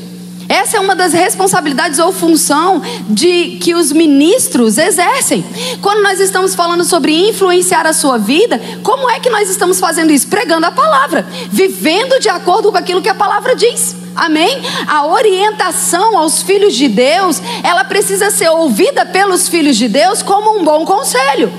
Essa 0.53 0.77
é 0.77 0.79
uma 0.79 0.95
das 0.95 1.13
responsabilidades 1.13 1.97
ou 1.97 2.13
função 2.13 2.79
de 3.09 3.57
que 3.59 3.73
os 3.73 3.91
ministros 3.91 4.77
exercem. 4.77 5.43
Quando 5.81 6.03
nós 6.03 6.19
estamos 6.19 6.53
falando 6.53 6.83
sobre 6.83 7.27
influenciar 7.27 7.87
a 7.87 7.91
sua 7.91 8.19
vida, 8.19 8.61
como 8.83 9.09
é 9.09 9.19
que 9.19 9.31
nós 9.31 9.49
estamos 9.49 9.79
fazendo 9.79 10.11
isso? 10.11 10.27
Pregando 10.27 10.67
a 10.67 10.71
palavra, 10.71 11.25
vivendo 11.49 12.19
de 12.19 12.29
acordo 12.29 12.71
com 12.71 12.77
aquilo 12.77 13.01
que 13.01 13.09
a 13.09 13.15
palavra 13.15 13.55
diz. 13.55 13.95
Amém? 14.15 14.61
A 14.87 15.07
orientação 15.07 16.15
aos 16.15 16.43
filhos 16.43 16.75
de 16.75 16.87
Deus, 16.87 17.41
ela 17.63 17.83
precisa 17.83 18.29
ser 18.29 18.49
ouvida 18.49 19.07
pelos 19.07 19.47
filhos 19.47 19.75
de 19.75 19.87
Deus 19.87 20.21
como 20.21 20.59
um 20.59 20.63
bom 20.63 20.85
conselho. 20.85 21.51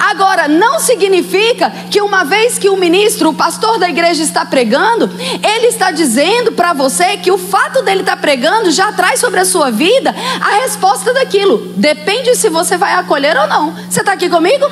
Agora, 0.00 0.48
não 0.48 0.80
significa 0.80 1.70
que 1.90 2.00
uma 2.00 2.24
vez 2.24 2.58
que 2.58 2.70
o 2.70 2.76
ministro, 2.76 3.28
o 3.28 3.34
pastor 3.34 3.78
da 3.78 3.88
igreja 3.88 4.22
está 4.22 4.46
pregando, 4.46 5.10
ele 5.56 5.66
está 5.66 5.90
dizendo 5.90 6.52
para 6.52 6.72
você 6.72 7.18
que 7.18 7.30
o 7.30 7.36
fato 7.36 7.82
dele 7.82 8.00
estar 8.00 8.16
pregando 8.16 8.70
já 8.70 8.90
traz 8.92 9.20
sobre 9.20 9.40
a 9.40 9.44
sua 9.44 9.70
vida 9.70 10.14
a 10.40 10.62
resposta 10.62 11.12
daquilo. 11.12 11.74
Depende 11.76 12.34
se 12.34 12.48
você 12.48 12.78
vai 12.78 12.94
acolher 12.94 13.36
ou 13.36 13.46
não. 13.46 13.72
Você 13.90 14.00
está 14.00 14.12
aqui 14.12 14.30
comigo? 14.30 14.64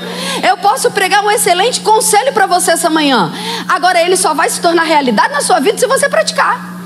Eu 0.49 0.57
posso 0.57 0.91
pregar 0.91 1.23
um 1.23 1.31
excelente 1.31 1.81
conselho 1.81 2.33
para 2.33 2.47
você 2.47 2.71
essa 2.71 2.89
manhã. 2.89 3.31
Agora, 3.69 4.01
ele 4.01 4.17
só 4.17 4.33
vai 4.33 4.49
se 4.49 4.61
tornar 4.63 4.85
realidade 4.85 5.33
na 5.35 5.43
sua 5.43 5.61
vida 5.61 5.77
se 5.77 5.87
você 5.87 6.09
praticar. 6.09 6.78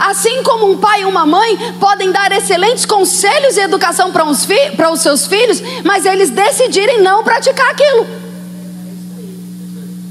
Assim 0.00 0.42
como 0.42 0.70
um 0.72 0.78
pai 0.78 1.02
e 1.02 1.04
uma 1.04 1.26
mãe 1.26 1.74
podem 1.78 2.10
dar 2.10 2.32
excelentes 2.32 2.86
conselhos 2.86 3.58
e 3.58 3.60
educação 3.60 4.10
para 4.10 4.24
os, 4.24 4.48
para 4.74 4.90
os 4.90 5.02
seus 5.02 5.26
filhos, 5.26 5.62
mas 5.84 6.06
eles 6.06 6.30
decidirem 6.30 7.02
não 7.02 7.22
praticar 7.22 7.70
aquilo. 7.70 8.06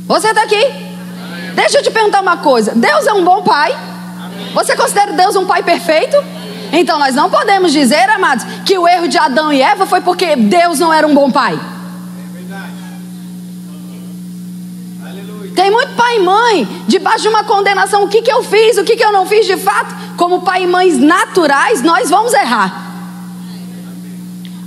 Você 0.08 0.28
está 0.28 0.44
aqui? 0.44 0.90
Deixa 1.56 1.80
eu 1.80 1.84
te 1.84 1.90
perguntar 1.90 2.22
uma 2.22 2.38
coisa: 2.38 2.74
Deus 2.76 3.08
é 3.08 3.14
um 3.14 3.24
bom 3.24 3.42
pai? 3.42 3.76
Você 4.54 4.76
considera 4.76 5.14
Deus 5.14 5.36
um 5.36 5.46
pai 5.46 5.64
perfeito? 5.64 6.16
Então 6.72 7.00
nós 7.00 7.16
não 7.16 7.30
podemos 7.30 7.72
dizer, 7.72 8.08
amados, 8.12 8.46
que 8.64 8.78
o 8.78 8.88
erro 8.88 9.08
de 9.08 9.18
Adão 9.18 9.52
e 9.52 9.60
Eva 9.60 9.88
foi 9.88 10.02
porque 10.02 10.36
Deus 10.36 10.80
não 10.80 10.94
era 10.94 11.08
um 11.08 11.16
bom 11.16 11.32
pai. 11.32 11.60
Tem 15.60 15.70
muito 15.70 15.94
pai 15.94 16.16
e 16.16 16.20
mãe 16.22 16.84
debaixo 16.88 17.24
de 17.24 17.28
uma 17.28 17.44
condenação. 17.44 18.06
O 18.06 18.08
que, 18.08 18.22
que 18.22 18.32
eu 18.32 18.42
fiz, 18.42 18.78
o 18.78 18.84
que, 18.86 18.96
que 18.96 19.04
eu 19.04 19.12
não 19.12 19.26
fiz 19.26 19.46
de 19.46 19.58
fato. 19.58 19.94
Como 20.16 20.40
pai 20.42 20.64
e 20.64 20.68
mães 20.68 20.98
naturais, 20.98 21.82
nós 21.82 22.10
vamos 22.10 22.34
errar. 22.34 22.82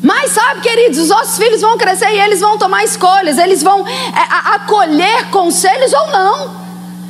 Mas 0.02 0.32
sabe, 0.32 0.60
queridos, 0.60 0.98
os 0.98 1.08
nossos 1.08 1.38
filhos 1.38 1.62
vão 1.62 1.78
crescer 1.78 2.10
e 2.10 2.20
eles 2.20 2.40
vão 2.40 2.58
tomar 2.58 2.84
escolhas, 2.84 3.38
eles 3.38 3.62
vão 3.62 3.88
é, 3.88 4.54
acolher 4.54 5.30
conselhos 5.30 5.94
ou 5.94 6.08
não. 6.08 6.56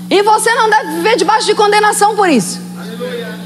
E 0.09 0.23
você 0.23 0.55
não 0.55 0.71
deve 0.71 0.93
viver 0.99 1.17
debaixo 1.17 1.47
de 1.47 1.55
condenação 1.57 2.15
por 2.15 2.29
isso. 2.29 2.61
Aleluia. 2.79 3.37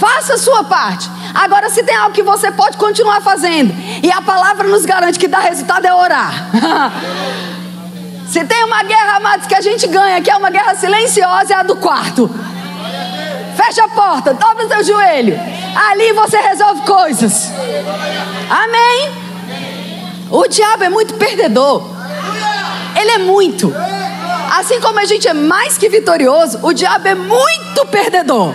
Faça 0.00 0.34
a 0.34 0.38
sua 0.38 0.64
parte. 0.64 1.08
Agora, 1.32 1.70
se 1.70 1.84
tem 1.84 1.94
algo 1.94 2.12
que 2.12 2.24
você 2.24 2.50
pode 2.50 2.76
continuar 2.76 3.20
fazendo, 3.20 3.72
e 4.02 4.10
a 4.10 4.20
palavra 4.20 4.66
nos 4.66 4.84
garante 4.84 5.16
que 5.16 5.28
dá 5.28 5.38
resultado, 5.38 5.86
é 5.86 5.94
orar. 5.94 6.50
se 8.32 8.42
tem 8.46 8.64
uma 8.64 8.82
guerra, 8.82 9.16
amados, 9.16 9.46
que 9.46 9.54
a 9.54 9.60
gente 9.60 9.86
ganha, 9.86 10.22
que 10.22 10.30
é 10.30 10.34
uma 10.34 10.48
guerra 10.48 10.74
silenciosa, 10.74 11.52
é 11.52 11.56
a 11.58 11.62
do 11.62 11.76
quarto. 11.76 12.30
Fecha 13.54 13.84
a 13.84 13.88
porta, 13.88 14.32
dobra 14.32 14.66
seu 14.68 14.82
joelho. 14.82 15.38
Ali 15.90 16.14
você 16.14 16.38
resolve 16.38 16.80
coisas. 16.80 17.52
Amém? 18.48 19.10
O 20.30 20.48
diabo 20.48 20.82
é 20.82 20.88
muito 20.88 21.12
perdedor. 21.12 21.86
Ele 22.98 23.10
é 23.10 23.18
muito. 23.18 23.70
Assim 24.58 24.80
como 24.80 24.98
a 24.98 25.04
gente 25.04 25.28
é 25.28 25.34
mais 25.34 25.76
que 25.76 25.90
vitorioso, 25.90 26.58
o 26.62 26.72
diabo 26.72 27.06
é 27.08 27.14
muito 27.14 27.84
perdedor. 27.90 28.54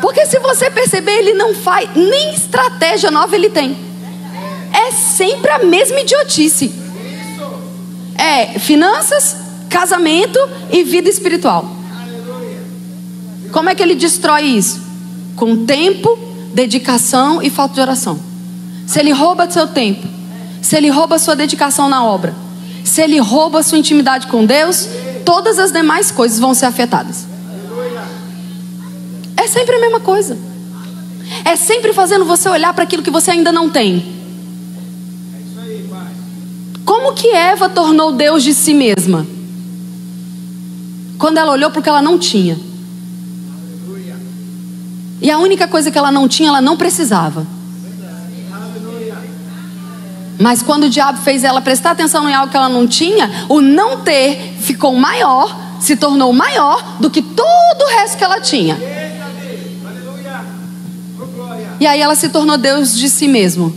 Porque 0.00 0.26
se 0.26 0.40
você 0.40 0.68
perceber, 0.68 1.12
ele 1.12 1.34
não 1.34 1.54
faz, 1.54 1.88
nem 1.94 2.34
estratégia 2.34 3.12
nova 3.12 3.36
ele 3.36 3.50
tem. 3.50 3.78
É 4.72 4.90
sempre 4.90 5.52
a 5.52 5.60
mesma 5.60 6.00
idiotice. 6.00 6.82
É 8.16 8.58
finanças, 8.58 9.36
casamento 9.68 10.38
e 10.70 10.82
vida 10.84 11.08
espiritual. 11.08 11.68
Como 13.52 13.68
é 13.68 13.74
que 13.74 13.82
ele 13.82 13.94
destrói 13.94 14.42
isso? 14.42 14.82
Com 15.36 15.64
tempo, 15.64 16.18
dedicação 16.52 17.42
e 17.42 17.50
falta 17.50 17.74
de 17.74 17.80
oração. 17.80 18.18
Se 18.86 19.00
ele 19.00 19.12
rouba 19.12 19.50
seu 19.50 19.66
tempo, 19.66 20.06
se 20.60 20.76
ele 20.76 20.88
rouba 20.90 21.18
sua 21.18 21.36
dedicação 21.36 21.88
na 21.88 22.04
obra, 22.04 22.34
se 22.84 23.00
ele 23.00 23.18
rouba 23.18 23.62
sua 23.62 23.78
intimidade 23.78 24.26
com 24.26 24.44
Deus, 24.44 24.88
todas 25.24 25.58
as 25.58 25.72
demais 25.72 26.10
coisas 26.10 26.38
vão 26.38 26.54
ser 26.54 26.66
afetadas. 26.66 27.26
É 29.36 29.46
sempre 29.46 29.76
a 29.76 29.80
mesma 29.80 30.00
coisa. 30.00 30.38
É 31.44 31.56
sempre 31.56 31.92
fazendo 31.92 32.24
você 32.24 32.48
olhar 32.48 32.72
para 32.72 32.84
aquilo 32.84 33.02
que 33.02 33.10
você 33.10 33.30
ainda 33.30 33.50
não 33.50 33.68
tem. 33.68 34.13
Como 36.84 37.14
que 37.14 37.28
Eva 37.28 37.68
tornou 37.68 38.12
Deus 38.12 38.42
de 38.42 38.52
si 38.52 38.74
mesma? 38.74 39.26
Quando 41.18 41.38
ela 41.38 41.52
olhou 41.52 41.70
para 41.70 41.80
o 41.80 41.82
que 41.82 41.88
ela 41.88 42.02
não 42.02 42.18
tinha. 42.18 42.58
E 45.20 45.30
a 45.30 45.38
única 45.38 45.66
coisa 45.66 45.90
que 45.90 45.96
ela 45.96 46.12
não 46.12 46.28
tinha, 46.28 46.48
ela 46.50 46.60
não 46.60 46.76
precisava. 46.76 47.46
Mas 50.38 50.62
quando 50.62 50.84
o 50.84 50.90
diabo 50.90 51.18
fez 51.20 51.44
ela 51.44 51.60
prestar 51.60 51.92
atenção 51.92 52.28
em 52.28 52.34
algo 52.34 52.50
que 52.50 52.56
ela 52.56 52.68
não 52.68 52.86
tinha, 52.86 53.46
o 53.48 53.60
não 53.60 54.00
ter 54.00 54.56
ficou 54.60 54.94
maior, 54.94 55.56
se 55.80 55.96
tornou 55.96 56.32
maior 56.32 56.96
do 57.00 57.08
que 57.08 57.22
todo 57.22 57.82
o 57.82 57.98
resto 57.98 58.18
que 58.18 58.24
ela 58.24 58.40
tinha. 58.40 58.76
E 61.80 61.86
aí 61.86 62.00
ela 62.00 62.14
se 62.14 62.28
tornou 62.28 62.58
Deus 62.58 62.96
de 62.96 63.08
si 63.08 63.28
mesmo. 63.28 63.74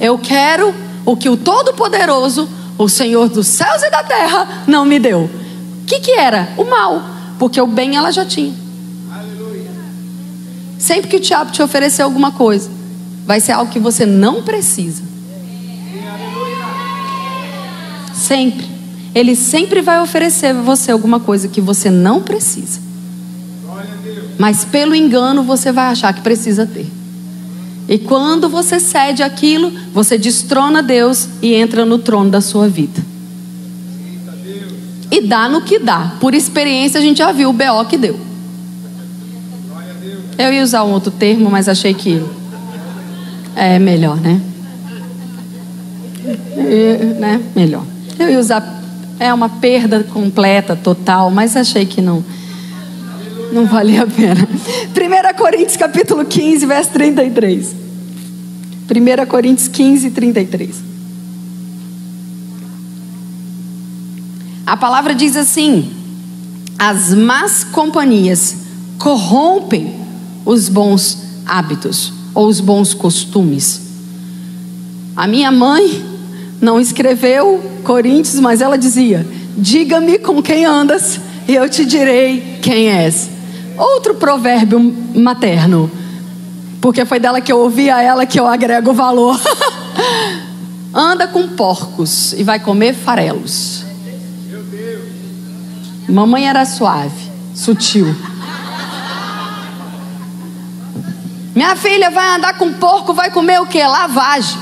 Eu 0.00 0.18
quero 0.18 0.74
o 1.06 1.16
que 1.16 1.28
o 1.28 1.36
Todo-Poderoso, 1.36 2.48
o 2.76 2.88
Senhor 2.88 3.28
dos 3.28 3.46
céus 3.46 3.82
e 3.82 3.90
da 3.90 4.02
terra, 4.02 4.64
não 4.66 4.84
me 4.84 4.98
deu. 4.98 5.30
O 5.82 5.86
que, 5.86 6.00
que 6.00 6.10
era? 6.10 6.52
O 6.56 6.64
mal. 6.64 7.00
Porque 7.38 7.60
o 7.60 7.66
bem 7.66 7.96
ela 7.96 8.10
já 8.10 8.26
tinha. 8.26 8.54
Sempre 10.78 11.08
que 11.08 11.16
o 11.16 11.20
diabo 11.20 11.52
te 11.52 11.62
oferecer 11.62 12.02
alguma 12.02 12.32
coisa, 12.32 12.68
vai 13.24 13.40
ser 13.40 13.52
algo 13.52 13.70
que 13.70 13.78
você 13.78 14.04
não 14.04 14.42
precisa. 14.42 15.02
Sempre. 18.12 18.66
Ele 19.14 19.34
sempre 19.34 19.80
vai 19.80 20.00
oferecer 20.00 20.48
a 20.48 20.60
você 20.60 20.90
alguma 20.90 21.20
coisa 21.20 21.48
que 21.48 21.60
você 21.60 21.90
não 21.90 22.20
precisa. 22.22 22.80
Mas 24.36 24.64
pelo 24.64 24.94
engano 24.94 25.42
você 25.42 25.72
vai 25.72 25.86
achar 25.86 26.12
que 26.12 26.20
precisa 26.20 26.66
ter. 26.66 26.95
E 27.88 27.98
quando 27.98 28.48
você 28.48 28.80
cede 28.80 29.22
aquilo, 29.22 29.72
você 29.92 30.18
destrona 30.18 30.82
Deus 30.82 31.28
e 31.40 31.54
entra 31.54 31.84
no 31.84 31.98
trono 31.98 32.30
da 32.30 32.40
sua 32.40 32.68
vida. 32.68 33.00
E 35.10 35.20
dá 35.20 35.48
no 35.48 35.62
que 35.62 35.78
dá. 35.78 36.14
Por 36.20 36.34
experiência 36.34 36.98
a 36.98 37.02
gente 37.02 37.18
já 37.18 37.30
viu 37.30 37.50
o 37.50 37.52
BO 37.52 37.84
que 37.88 37.96
deu. 37.96 38.18
Eu 40.36 40.52
ia 40.52 40.62
usar 40.62 40.84
um 40.84 40.92
outro 40.92 41.10
termo, 41.10 41.48
mas 41.48 41.68
achei 41.68 41.94
que 41.94 42.22
é 43.54 43.78
melhor, 43.78 44.16
né? 44.16 44.40
É, 46.56 47.14
né? 47.18 47.40
Melhor. 47.54 47.84
Eu 48.18 48.30
ia 48.30 48.38
usar 48.38 48.76
é 49.18 49.32
uma 49.32 49.48
perda 49.48 50.04
completa, 50.04 50.76
total, 50.76 51.30
mas 51.30 51.56
achei 51.56 51.86
que 51.86 52.02
não 52.02 52.22
não 53.52 53.66
valia 53.66 54.02
a 54.02 54.06
pena. 54.06 54.46
1 54.46 55.36
Coríntios 55.36 55.76
capítulo 55.76 56.24
15, 56.24 56.66
verso 56.66 56.90
33. 56.92 57.74
1 58.88 59.26
Coríntios 59.26 59.68
15, 59.68 60.10
33. 60.10 60.76
A 64.66 64.76
palavra 64.76 65.14
diz 65.14 65.36
assim: 65.36 65.90
as 66.78 67.14
más 67.14 67.64
companhias 67.64 68.56
corrompem 68.98 69.94
os 70.44 70.68
bons 70.68 71.18
hábitos 71.46 72.12
ou 72.34 72.48
os 72.48 72.60
bons 72.60 72.92
costumes. 72.92 73.82
A 75.14 75.26
minha 75.26 75.50
mãe 75.50 76.04
não 76.60 76.80
escreveu 76.80 77.62
Coríntios, 77.82 78.38
mas 78.40 78.60
ela 78.60 78.76
dizia: 78.76 79.26
Diga-me 79.56 80.18
com 80.18 80.42
quem 80.42 80.64
andas 80.64 81.20
e 81.48 81.54
eu 81.54 81.68
te 81.68 81.84
direi 81.84 82.58
quem 82.60 82.88
és. 82.88 83.35
Outro 83.76 84.14
provérbio 84.14 84.80
materno, 85.14 85.90
porque 86.80 87.04
foi 87.04 87.18
dela 87.18 87.40
que 87.40 87.52
eu 87.52 87.58
ouvi 87.58 87.90
a 87.90 88.02
ela 88.02 88.26
que 88.26 88.38
eu 88.38 88.46
agrego 88.46 88.92
valor. 88.92 89.40
Anda 90.94 91.26
com 91.26 91.48
porcos 91.48 92.32
e 92.32 92.42
vai 92.42 92.58
comer 92.58 92.94
farelos. 92.94 93.84
Mamãe 96.08 96.48
era 96.48 96.64
suave, 96.64 97.30
sutil. 97.54 98.14
Minha 101.54 101.74
filha 101.74 102.10
vai 102.10 102.36
andar 102.36 102.56
com 102.58 102.72
porco, 102.74 103.12
vai 103.12 103.30
comer 103.30 103.60
o 103.60 103.66
que? 103.66 103.82
Lavagem. 103.82 104.58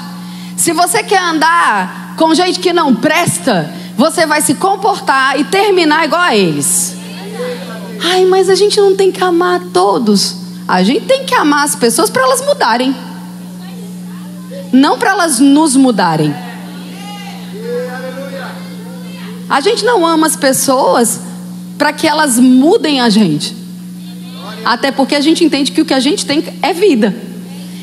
Se 0.57 0.73
você 0.73 1.03
quer 1.03 1.21
andar 1.21 2.15
com 2.17 2.35
gente 2.35 2.61
que 2.61 2.73
não 2.73 2.95
presta, 2.95 3.71
você 3.97 4.27
vai 4.27 4.41
se 4.41 4.55
comportar 4.55 5.39
e 5.39 5.45
terminar 5.45 6.05
igual 6.05 6.21
a 6.21 6.37
eles. 6.37 6.97
Ai, 8.07 8.27
mas 8.27 8.51
a 8.51 8.55
gente 8.55 8.79
não 8.79 8.95
tem 8.95 9.11
que 9.11 9.25
amar 9.25 9.59
todos. 9.73 10.37
A 10.69 10.83
gente 10.83 11.07
tem 11.07 11.25
que 11.25 11.35
amar 11.35 11.65
as 11.65 11.75
pessoas 11.75 12.11
para 12.11 12.23
elas 12.23 12.45
mudarem. 12.45 12.95
Não 14.71 14.99
para 14.99 15.13
elas 15.13 15.39
nos 15.41 15.75
mudarem. 15.75 16.35
A 19.49 19.61
gente 19.61 19.87
não 19.87 20.07
ama 20.07 20.27
as 20.27 20.37
pessoas 20.37 21.21
para 21.79 21.95
que 21.95 22.07
elas 22.07 22.39
mudem 22.39 23.01
a 23.01 23.09
gente. 23.09 23.57
Até 24.65 24.93
porque 24.93 25.15
a 25.15 25.21
gente 25.21 25.43
entende 25.43 25.73
que 25.73 25.81
o 25.81 25.85
que 25.85 25.95
a 25.95 26.01
gente 26.01 26.27
tem 26.27 26.45
é 26.61 26.75
vida. 26.75 27.15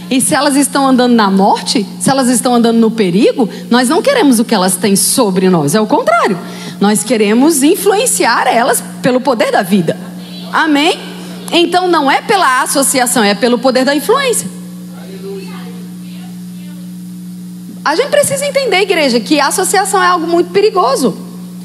E 0.10 0.22
se 0.22 0.36
elas 0.36 0.56
estão 0.56 0.88
andando 0.88 1.14
na 1.14 1.32
morte, 1.32 1.86
se 2.00 2.10
elas 2.10 2.28
estão 2.28 2.54
andando 2.54 2.78
no 2.78 2.92
perigo, 2.92 3.50
nós 3.72 3.90
não 3.90 4.02
queremos 4.02 4.40
o 4.40 4.46
que 4.46 4.54
elas 4.54 4.76
têm 4.76 4.96
sobre 4.96 5.50
nós, 5.50 5.74
é 5.74 5.82
o 5.82 5.88
contrário. 5.88 6.38
Nós 6.80 7.04
queremos 7.04 7.64
influenciar 7.64 8.46
elas 8.46 8.84
pelo 9.02 9.22
poder 9.22 9.52
da 9.52 9.62
vida. 9.64 10.11
Amém? 10.52 11.00
Então 11.52 11.88
não 11.88 12.10
é 12.10 12.22
pela 12.22 12.62
associação, 12.62 13.24
é 13.24 13.34
pelo 13.36 13.60
poder 13.60 13.84
da 13.84 13.96
influência. 13.96 14.50
A 17.84 17.96
gente 17.96 18.10
precisa 18.10 18.46
entender, 18.46 18.82
igreja, 18.82 19.20
que 19.20 19.40
a 19.40 19.48
associação 19.48 20.02
é 20.02 20.08
algo 20.08 20.28
muito 20.28 20.52
perigoso. 20.52 21.18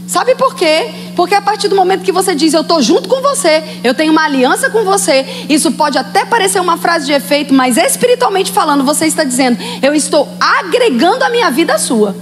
Sabe 0.06 0.34
por 0.36 0.54
quê? 0.54 0.88
Porque 1.16 1.34
a 1.34 1.42
partir 1.42 1.68
do 1.68 1.74
momento 1.74 2.04
que 2.04 2.12
você 2.12 2.34
diz 2.34 2.54
eu 2.54 2.60
estou 2.60 2.80
junto 2.80 3.08
com 3.08 3.20
você, 3.20 3.62
eu 3.82 3.92
tenho 3.92 4.12
uma 4.12 4.24
aliança 4.24 4.70
com 4.70 4.84
você, 4.84 5.26
isso 5.48 5.72
pode 5.72 5.98
até 5.98 6.24
parecer 6.24 6.60
uma 6.60 6.78
frase 6.78 7.06
de 7.06 7.12
efeito, 7.12 7.52
mas 7.52 7.76
espiritualmente 7.76 8.52
falando, 8.52 8.84
você 8.84 9.06
está 9.06 9.24
dizendo 9.24 9.58
eu 9.82 9.94
estou 9.94 10.28
agregando 10.40 11.24
a 11.24 11.30
minha 11.30 11.50
vida 11.50 11.74
à 11.74 11.78
sua. 11.78 12.14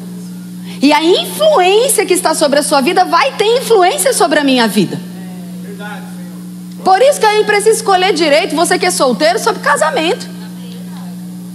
E 0.81 0.92
a 0.92 1.03
influência 1.03 2.07
que 2.07 2.14
está 2.14 2.35
sobre 2.35 2.59
a 2.59 2.62
sua 2.62 2.81
vida 2.81 3.05
vai 3.05 3.33
ter 3.33 3.44
influência 3.59 4.12
sobre 4.12 4.38
a 4.38 4.44
minha 4.44 4.66
vida. 4.66 4.98
Por 6.84 7.00
isso 7.00 7.18
que 7.18 7.26
a 7.26 7.32
gente 7.32 7.46
precisa 7.46 7.76
escolher 7.76 8.12
direito, 8.12 8.54
você 8.54 8.78
que 8.78 8.86
é 8.86 8.90
solteiro, 8.90 9.38
sobre 9.38 9.62
casamento. 9.62 10.28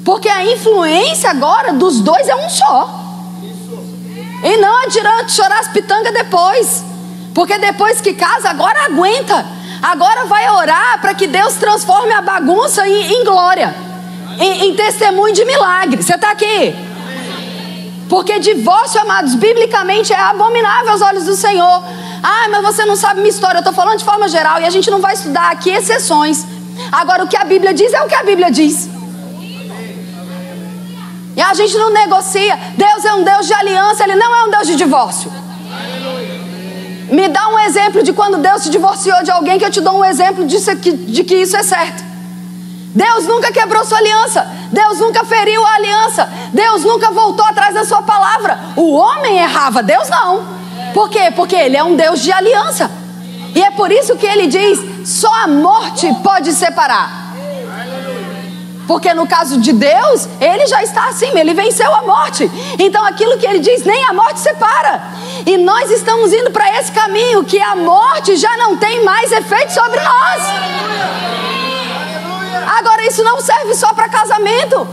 Porque 0.03 0.27
a 0.27 0.43
influência 0.43 1.29
agora 1.29 1.73
dos 1.73 2.01
dois 2.01 2.27
é 2.27 2.35
um 2.35 2.49
só. 2.49 2.99
E 4.43 4.57
não 4.57 4.83
adianta 4.83 5.29
chorar 5.29 5.59
as 5.59 5.67
pitangas 5.67 6.13
depois. 6.13 6.83
Porque 7.33 7.57
depois 7.57 8.01
que 8.01 8.13
casa, 8.13 8.49
agora 8.49 8.85
aguenta. 8.85 9.45
Agora 9.81 10.25
vai 10.25 10.49
orar 10.49 10.99
para 10.99 11.13
que 11.13 11.27
Deus 11.27 11.53
transforme 11.55 12.11
a 12.11 12.21
bagunça 12.21 12.87
em, 12.87 13.13
em 13.13 13.23
glória, 13.23 13.73
em, 14.39 14.65
em, 14.65 14.75
testemunho 14.75 15.33
de 15.33 15.45
milagre. 15.45 16.01
Você 16.01 16.15
está 16.15 16.31
aqui? 16.31 16.75
Porque 18.09 18.39
divórcio, 18.39 18.99
amados, 18.99 19.35
biblicamente 19.35 20.11
é 20.11 20.19
abominável 20.19 20.91
aos 20.91 21.01
olhos 21.01 21.25
do 21.25 21.35
Senhor. 21.35 21.83
Ah, 22.21 22.47
mas 22.49 22.61
você 22.61 22.85
não 22.85 22.95
sabe 22.95 23.21
minha 23.21 23.29
história. 23.29 23.57
Eu 23.57 23.59
estou 23.59 23.73
falando 23.73 23.97
de 23.97 24.05
forma 24.05 24.27
geral 24.27 24.59
e 24.61 24.65
a 24.65 24.69
gente 24.69 24.89
não 24.89 24.99
vai 24.99 25.13
estudar 25.13 25.51
aqui 25.51 25.69
exceções. 25.69 26.45
Agora, 26.91 27.23
o 27.23 27.27
que 27.27 27.37
a 27.37 27.43
Bíblia 27.43 27.73
diz 27.73 27.93
é 27.93 28.01
o 28.01 28.07
que 28.07 28.15
a 28.15 28.23
Bíblia 28.23 28.51
diz. 28.51 28.89
E 31.35 31.41
a 31.41 31.53
gente 31.53 31.77
não 31.77 31.91
negocia. 31.91 32.59
Deus 32.75 33.05
é 33.05 33.13
um 33.13 33.23
Deus 33.23 33.47
de 33.47 33.53
aliança, 33.53 34.03
Ele 34.03 34.15
não 34.15 34.35
é 34.35 34.43
um 34.45 34.51
Deus 34.51 34.67
de 34.67 34.75
divórcio. 34.75 35.31
Me 37.09 37.27
dá 37.27 37.47
um 37.47 37.59
exemplo 37.59 38.03
de 38.03 38.13
quando 38.13 38.37
Deus 38.37 38.63
se 38.63 38.69
divorciou 38.69 39.23
de 39.23 39.31
alguém 39.31 39.57
que 39.57 39.65
eu 39.65 39.71
te 39.71 39.81
dou 39.81 39.97
um 39.99 40.05
exemplo 40.05 40.45
disso, 40.45 40.75
de 40.75 41.23
que 41.23 41.35
isso 41.35 41.55
é 41.55 41.63
certo. 41.63 42.03
Deus 42.93 43.25
nunca 43.25 43.51
quebrou 43.51 43.85
sua 43.85 43.97
aliança. 43.97 44.47
Deus 44.71 44.99
nunca 44.99 45.23
feriu 45.23 45.65
a 45.65 45.75
aliança. 45.75 46.29
Deus 46.53 46.83
nunca 46.83 47.11
voltou 47.11 47.45
atrás 47.45 47.73
da 47.73 47.85
sua 47.85 48.01
palavra. 48.01 48.59
O 48.75 48.95
homem 48.95 49.37
errava, 49.37 49.81
Deus 49.81 50.09
não. 50.09 50.58
Por 50.93 51.09
quê? 51.09 51.31
Porque 51.35 51.55
ele 51.55 51.77
é 51.77 51.83
um 51.83 51.95
Deus 51.95 52.21
de 52.21 52.31
aliança. 52.31 52.89
E 53.55 53.61
é 53.61 53.71
por 53.71 53.91
isso 53.91 54.15
que 54.15 54.25
ele 54.25 54.47
diz: 54.47 55.07
só 55.07 55.33
a 55.43 55.47
morte 55.47 56.07
pode 56.23 56.51
separar. 56.53 57.29
Porque 58.87 59.13
no 59.13 59.27
caso 59.27 59.61
de 59.61 59.71
Deus, 59.71 60.27
ele 60.41 60.65
já 60.65 60.81
está 60.81 61.09
acima, 61.09 61.39
ele 61.39 61.53
venceu 61.53 61.93
a 61.93 62.01
morte. 62.01 62.49
Então 62.79 63.05
aquilo 63.05 63.37
que 63.37 63.45
ele 63.45 63.59
diz, 63.59 63.85
nem 63.85 64.03
a 64.05 64.13
morte 64.13 64.39
separa. 64.39 65.03
E 65.45 65.57
nós 65.57 65.91
estamos 65.91 66.33
indo 66.33 66.49
para 66.49 66.79
esse 66.79 66.91
caminho 66.91 67.43
que 67.43 67.61
a 67.61 67.75
morte 67.75 68.35
já 68.35 68.57
não 68.57 68.77
tem 68.77 69.03
mais 69.03 69.31
efeito 69.31 69.71
sobre 69.71 69.99
nós. 70.01 70.43
Agora 72.79 73.05
isso 73.05 73.23
não 73.23 73.39
serve 73.39 73.75
só 73.75 73.93
para 73.93 74.09
casamento. 74.09 74.87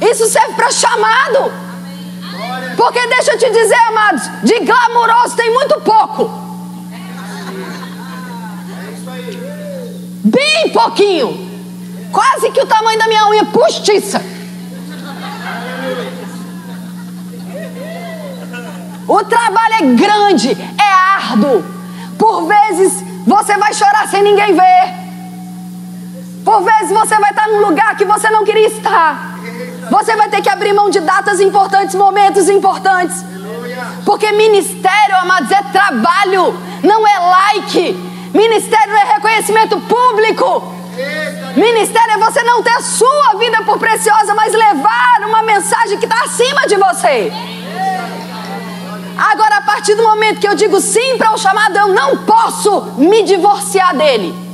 Isso 0.00 0.26
serve 0.26 0.54
para 0.54 0.72
chamado. 0.72 1.69
Porque 2.80 3.06
deixa 3.08 3.32
eu 3.32 3.38
te 3.38 3.50
dizer, 3.50 3.74
amados, 3.88 4.22
de 4.42 4.58
glamuroso 4.60 5.36
tem 5.36 5.52
muito 5.52 5.78
pouco. 5.82 6.30
Bem 10.24 10.70
pouquinho. 10.72 11.50
Quase 12.10 12.50
que 12.50 12.62
o 12.62 12.64
tamanho 12.64 12.98
da 12.98 13.06
minha 13.06 13.28
unha 13.28 13.44
postiça. 13.44 14.24
O 19.06 19.24
trabalho 19.24 19.74
é 19.74 19.82
grande, 19.94 20.52
é 20.78 20.90
árduo. 21.18 21.62
Por 22.16 22.46
vezes 22.46 23.04
você 23.26 23.58
vai 23.58 23.74
chorar 23.74 24.08
sem 24.08 24.22
ninguém 24.22 24.54
ver. 24.54 25.09
Por 26.50 26.64
vezes 26.64 26.90
você 26.90 27.14
vai 27.14 27.30
estar 27.30 27.46
num 27.46 27.60
lugar 27.60 27.96
que 27.96 28.04
você 28.04 28.28
não 28.28 28.44
queria 28.44 28.66
estar. 28.66 29.38
Você 29.88 30.16
vai 30.16 30.28
ter 30.28 30.42
que 30.42 30.48
abrir 30.48 30.72
mão 30.72 30.90
de 30.90 30.98
datas 30.98 31.38
importantes, 31.40 31.94
momentos 31.94 32.48
importantes. 32.48 33.24
Porque 34.04 34.32
ministério, 34.32 35.16
amados, 35.20 35.48
é 35.52 35.62
trabalho, 35.70 36.52
não 36.82 37.06
é 37.06 37.18
like. 37.20 37.92
Ministério 38.34 38.92
é 38.96 39.14
reconhecimento 39.14 39.78
público. 39.82 40.74
Ministério 41.54 42.14
é 42.14 42.18
você 42.18 42.42
não 42.42 42.64
ter 42.64 42.70
a 42.70 42.82
sua 42.82 43.34
vida 43.38 43.62
por 43.62 43.78
preciosa, 43.78 44.34
mas 44.34 44.52
levar 44.52 45.20
uma 45.28 45.42
mensagem 45.44 45.98
que 45.98 46.04
está 46.04 46.24
acima 46.24 46.66
de 46.66 46.74
você. 46.74 47.32
Agora, 49.16 49.58
a 49.58 49.62
partir 49.62 49.94
do 49.94 50.02
momento 50.02 50.40
que 50.40 50.48
eu 50.48 50.56
digo 50.56 50.80
sim 50.80 51.16
para 51.16 51.32
o 51.32 51.38
chamado, 51.38 51.76
eu 51.76 51.88
não 51.94 52.24
posso 52.24 52.92
me 52.96 53.22
divorciar 53.22 53.96
dele. 53.96 54.49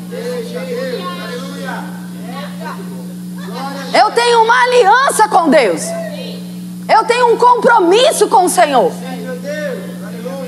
Eu 3.99 4.11
tenho 4.11 4.43
uma 4.43 4.63
aliança 4.65 5.29
com 5.29 5.49
Deus. 5.49 5.83
Eu 6.89 7.05
tenho 7.05 7.33
um 7.33 7.37
compromisso 7.37 8.29
com 8.29 8.45
o 8.45 8.49
Senhor. 8.49 8.93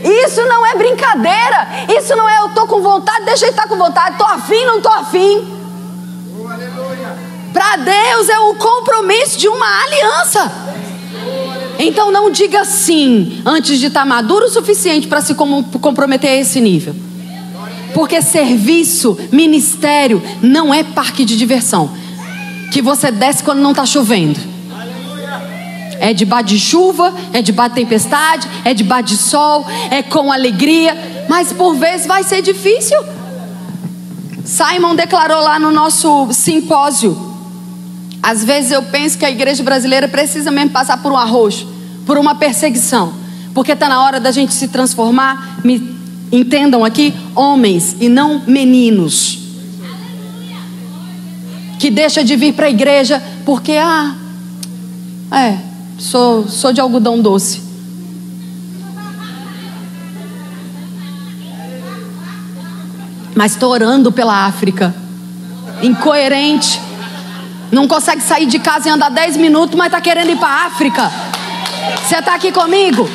Isso 0.05 0.47
não 0.47 0.67
é 0.67 0.75
brincadeira. 0.77 1.69
Isso 1.99 2.15
não 2.15 2.29
é 2.29 2.41
eu 2.41 2.47
estou 2.47 2.67
com 2.67 2.81
vontade, 2.81 3.25
deixa 3.25 3.47
eu 3.47 3.51
estar 3.51 3.67
com 3.67 3.77
vontade. 3.77 4.13
Estou 4.13 4.27
afim, 4.27 4.65
não 4.65 4.77
estou 4.77 4.93
afim. 4.93 5.59
Para 7.53 7.77
Deus 7.77 8.29
é 8.29 8.39
o 8.39 8.55
compromisso 8.55 9.39
de 9.39 9.49
uma 9.49 9.83
aliança. 9.85 10.53
Então 11.79 12.11
não 12.11 12.31
diga 12.31 12.65
sim 12.65 13.41
antes 13.47 13.79
de 13.79 13.87
estar 13.87 14.05
maduro 14.05 14.47
o 14.47 14.51
suficiente 14.51 15.07
para 15.07 15.21
se 15.21 15.35
comprometer 15.35 16.31
a 16.31 16.37
esse 16.37 16.61
nível. 16.61 16.95
Porque 17.95 18.21
serviço, 18.21 19.19
ministério, 19.33 20.23
não 20.43 20.73
é 20.73 20.85
parque 20.85 21.25
de 21.25 21.37
diversão. 21.37 21.91
Que 22.71 22.83
você 22.83 23.11
desce 23.11 23.43
quando 23.43 23.61
não 23.61 23.71
está 23.71 23.85
chovendo. 23.87 24.39
É 26.01 26.13
debaixo 26.13 26.47
de 26.47 26.59
chuva, 26.61 27.13
é 27.33 27.43
debaixo 27.43 27.75
de 27.75 27.81
tempestade, 27.83 28.49
é 28.65 28.73
debaixo 28.73 29.09
de 29.09 29.17
sol, 29.17 29.67
é 29.91 30.03
com 30.03 30.31
alegria. 30.31 31.27
Mas 31.29 31.53
por 31.53 31.75
vezes 31.75 32.07
vai 32.07 32.23
ser 32.23 32.43
difícil. 32.43 32.99
Simon 34.45 34.95
declarou 34.95 35.43
lá 35.43 35.59
no 35.59 35.71
nosso 35.71 36.29
simpósio 36.33 37.29
às 38.23 38.45
vezes 38.45 38.73
eu 38.73 38.83
penso 38.83 39.17
que 39.17 39.25
a 39.25 39.31
igreja 39.31 39.63
brasileira 39.63 40.09
precisa 40.09 40.51
mesmo 40.51 40.71
passar 40.71 40.99
por 40.99 41.13
um 41.13 41.17
arroz, 41.17 41.67
por 42.05 42.19
uma 42.19 42.35
perseguição, 42.35 43.13
porque 43.55 43.73
está 43.73 43.89
na 43.89 44.03
hora 44.03 44.21
da 44.21 44.31
gente 44.31 44.53
se 44.53 44.69
transformar. 44.69 45.61
Me 45.65 45.97
entendam 46.31 46.85
aqui, 46.85 47.15
homens 47.35 47.97
e 48.01 48.09
não 48.09 48.43
meninos. 48.47 49.39
Que 51.79 51.91
deixa 51.91 52.25
de 52.25 52.37
vir 52.37 52.53
para 52.55 52.67
a 52.67 52.71
igreja 52.71 53.23
porque, 53.45 53.73
ah, 53.73 54.15
é, 55.31 55.59
sou, 55.99 56.49
sou 56.49 56.73
de 56.73 56.81
algodão 56.81 57.21
doce. 57.21 57.63
Mas 63.35 63.53
estou 63.53 63.71
orando 63.71 64.11
pela 64.11 64.47
África. 64.47 64.95
Incoerente. 65.83 66.81
Não 67.71 67.87
consegue 67.87 68.23
sair 68.23 68.47
de 68.47 68.59
casa 68.59 68.89
e 68.89 68.91
andar 68.91 69.11
10 69.11 69.37
minutos, 69.37 69.77
mas 69.77 69.87
está 69.87 70.01
querendo 70.01 70.31
ir 70.31 70.37
para 70.37 70.49
a 70.49 70.67
África. 70.67 71.13
Você 72.05 72.17
está 72.17 72.35
aqui 72.35 72.51
comigo? 72.51 73.09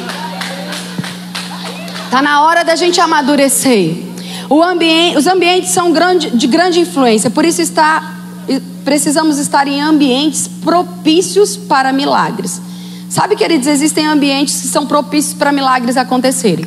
Está 2.06 2.22
na 2.22 2.44
hora 2.44 2.64
da 2.64 2.76
gente 2.76 3.02
amadurecer. 3.02 4.14
Ambiente, 4.52 5.18
os 5.18 5.26
ambientes 5.26 5.72
são 5.72 5.92
grande, 5.92 6.30
de 6.30 6.46
grande 6.46 6.80
influência, 6.80 7.30
por 7.30 7.44
isso 7.44 7.62
está, 7.62 8.23
precisamos 8.84 9.38
estar 9.38 9.68
em 9.68 9.82
ambientes 9.82 10.48
propícios 10.48 11.56
para 11.56 11.94
milagres. 11.94 12.62
Sabe, 13.10 13.36
queridos, 13.36 13.68
existem 13.68 14.06
ambientes 14.06 14.62
que 14.62 14.68
são 14.68 14.86
propícios 14.86 15.34
para 15.34 15.52
milagres 15.52 15.98
acontecerem. 15.98 16.66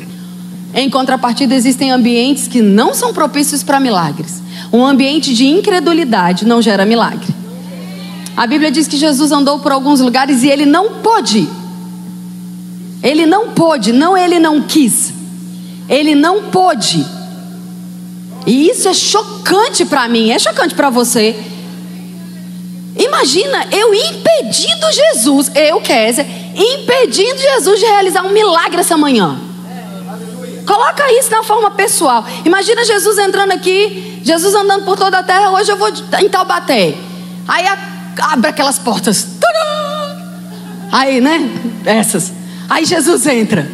Em 0.73 0.89
contrapartida, 0.89 1.55
existem 1.55 1.91
ambientes 1.91 2.47
que 2.47 2.61
não 2.61 2.93
são 2.93 3.13
propícios 3.13 3.63
para 3.63 3.79
milagres. 3.79 4.41
Um 4.71 4.85
ambiente 4.85 5.33
de 5.33 5.45
incredulidade 5.45 6.45
não 6.45 6.61
gera 6.61 6.85
milagre. 6.85 7.35
A 8.35 8.45
Bíblia 8.45 8.69
diz 8.69 8.87
que 8.87 8.97
Jesus 8.97 9.31
andou 9.31 9.59
por 9.59 9.71
alguns 9.71 9.99
lugares 9.99 10.43
e 10.43 10.47
ele 10.47 10.65
não 10.65 11.01
pôde. 11.01 11.49
Ele 13.01 13.25
não 13.25 13.49
pôde, 13.49 13.91
não 13.91 14.17
ele 14.17 14.39
não 14.39 14.61
quis. 14.61 15.13
Ele 15.89 16.15
não 16.15 16.43
pôde. 16.43 17.05
E 18.45 18.69
isso 18.69 18.87
é 18.87 18.93
chocante 18.93 19.85
para 19.85 20.07
mim, 20.07 20.29
é 20.31 20.39
chocante 20.39 20.75
para 20.75 20.89
você. 20.89 21.35
Imagina 22.97 23.67
eu 23.71 23.93
impedindo 23.93 24.91
Jesus, 24.91 25.51
eu, 25.53 25.79
Kézia, 25.81 26.25
impedindo 26.55 27.37
Jesus 27.37 27.79
de 27.79 27.85
realizar 27.85 28.23
um 28.23 28.31
milagre 28.31 28.81
essa 28.81 28.97
manhã. 28.97 29.39
Coloca 30.65 31.11
isso 31.13 31.31
na 31.31 31.43
forma 31.43 31.71
pessoal. 31.71 32.25
Imagina 32.43 32.83
Jesus 32.83 33.17
entrando 33.17 33.53
aqui, 33.53 34.19
Jesus 34.23 34.53
andando 34.53 34.83
por 34.83 34.97
toda 34.97 35.19
a 35.19 35.23
terra. 35.23 35.51
Hoje 35.51 35.71
eu 35.71 35.77
vou 35.77 35.87
em 36.19 36.27
Taubaté. 36.27 36.95
Aí 37.47 37.65
abre 38.19 38.49
aquelas 38.49 38.77
portas. 38.77 39.27
Aí, 40.91 41.21
né? 41.21 41.49
Essas. 41.85 42.33
Aí 42.69 42.85
Jesus 42.85 43.25
entra. 43.27 43.69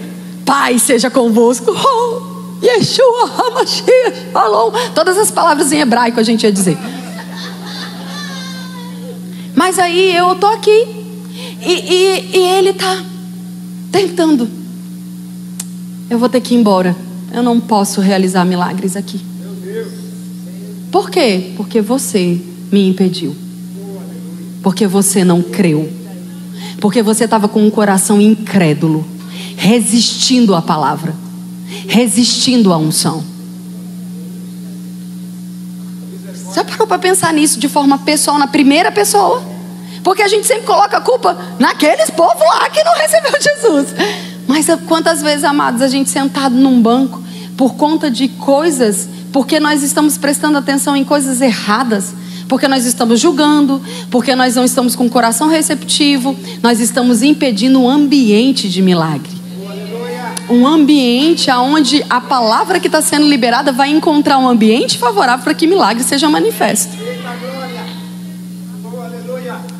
Pai 0.46 0.78
seja 0.78 1.10
convosco. 1.10 1.72
Oh, 1.72 2.64
Yeshua, 2.64 3.30
Hamashiach, 3.38 4.32
Shalom. 4.32 4.72
Todas 4.94 5.18
as 5.18 5.32
palavras 5.32 5.72
em 5.72 5.80
hebraico 5.80 6.20
a 6.20 6.24
gente 6.24 6.44
ia 6.44 6.52
dizer. 6.52 6.78
Mas 9.56 9.80
aí 9.80 10.16
eu 10.16 10.36
tô 10.36 10.48
aqui. 10.48 10.86
E, 11.62 11.72
e, 11.72 12.38
e 12.38 12.38
ele 12.38 12.74
tá 12.74 13.04
tentando. 13.92 14.48
Eu 16.10 16.20
vou 16.20 16.30
ter 16.30 16.42
que 16.42 16.54
ir 16.54 16.58
embora. 16.58 16.96
Eu 17.32 17.42
não 17.42 17.60
posso 17.60 18.02
realizar 18.02 18.46
milagres 18.46 18.96
aqui. 18.96 19.20
Por 20.92 21.10
quê? 21.10 21.52
Porque 21.58 21.82
você 21.82 22.40
me 22.72 22.88
impediu. 22.88 23.36
Porque 24.62 24.86
você 24.86 25.24
não 25.24 25.42
creu. 25.42 25.92
Porque 26.80 27.02
você 27.02 27.24
estava 27.24 27.48
com 27.48 27.66
um 27.66 27.70
coração 27.70 28.22
incrédulo, 28.22 29.06
resistindo 29.56 30.54
à 30.54 30.62
palavra, 30.62 31.16
resistindo 31.88 32.72
à 32.72 32.78
unção. 32.78 33.33
Já 36.54 36.64
parou 36.64 36.86
para 36.86 37.00
pensar 37.00 37.34
nisso 37.34 37.60
de 37.60 37.68
forma 37.68 37.98
pessoal, 38.00 38.38
na 38.38 38.48
primeira 38.48 38.92
pessoa? 38.92 39.44
Porque 40.04 40.22
a 40.22 40.28
gente 40.28 40.46
sempre 40.46 40.66
coloca 40.66 40.98
a 40.98 41.02
culpa 41.02 41.38
naqueles 41.58 42.10
povos 42.10 42.42
lá 42.42 42.70
que 42.70 42.84
não 42.84 42.94
recebeu 42.96 43.32
Jesus. 43.42 43.88
Mas 44.48 44.68
quantas 44.88 45.22
vezes, 45.22 45.44
amados, 45.44 45.82
a 45.82 45.88
gente 45.88 46.10
sentado 46.10 46.56
num 46.56 46.82
banco 46.82 47.24
por 47.58 47.76
conta 47.76 48.12
de 48.12 48.28
coisas, 48.28 49.08
porque 49.32 49.60
nós 49.60 49.82
estamos 49.82 50.18
prestando 50.18 50.58
atenção 50.58 50.96
em 50.96 51.04
coisas 51.04 51.42
erradas, 51.42 52.14
porque 52.48 52.68
nós 52.68 52.86
estamos 52.86 53.20
julgando, 53.20 53.82
porque 54.12 54.36
nós 54.36 54.56
não 54.56 54.66
estamos 54.66 54.96
com 54.96 55.06
o 55.06 55.10
coração 55.10 55.48
receptivo, 55.48 56.36
nós 56.62 56.80
estamos 56.80 57.24
impedindo 57.24 57.80
um 57.80 57.90
ambiente 57.90 58.68
de 58.68 58.82
milagre. 58.82 59.43
Um 60.50 60.68
ambiente 60.68 61.50
onde 61.52 62.04
a 62.10 62.20
palavra 62.20 62.80
que 62.80 62.88
está 62.88 63.02
sendo 63.02 63.28
liberada 63.28 63.72
vai 63.72 63.90
encontrar 63.90 64.38
um 64.38 64.48
ambiente 64.48 64.98
favorável 64.98 65.44
para 65.44 65.54
que 65.54 65.66
milagre 65.66 66.04
seja 66.04 66.30
manifesto. 66.30 66.98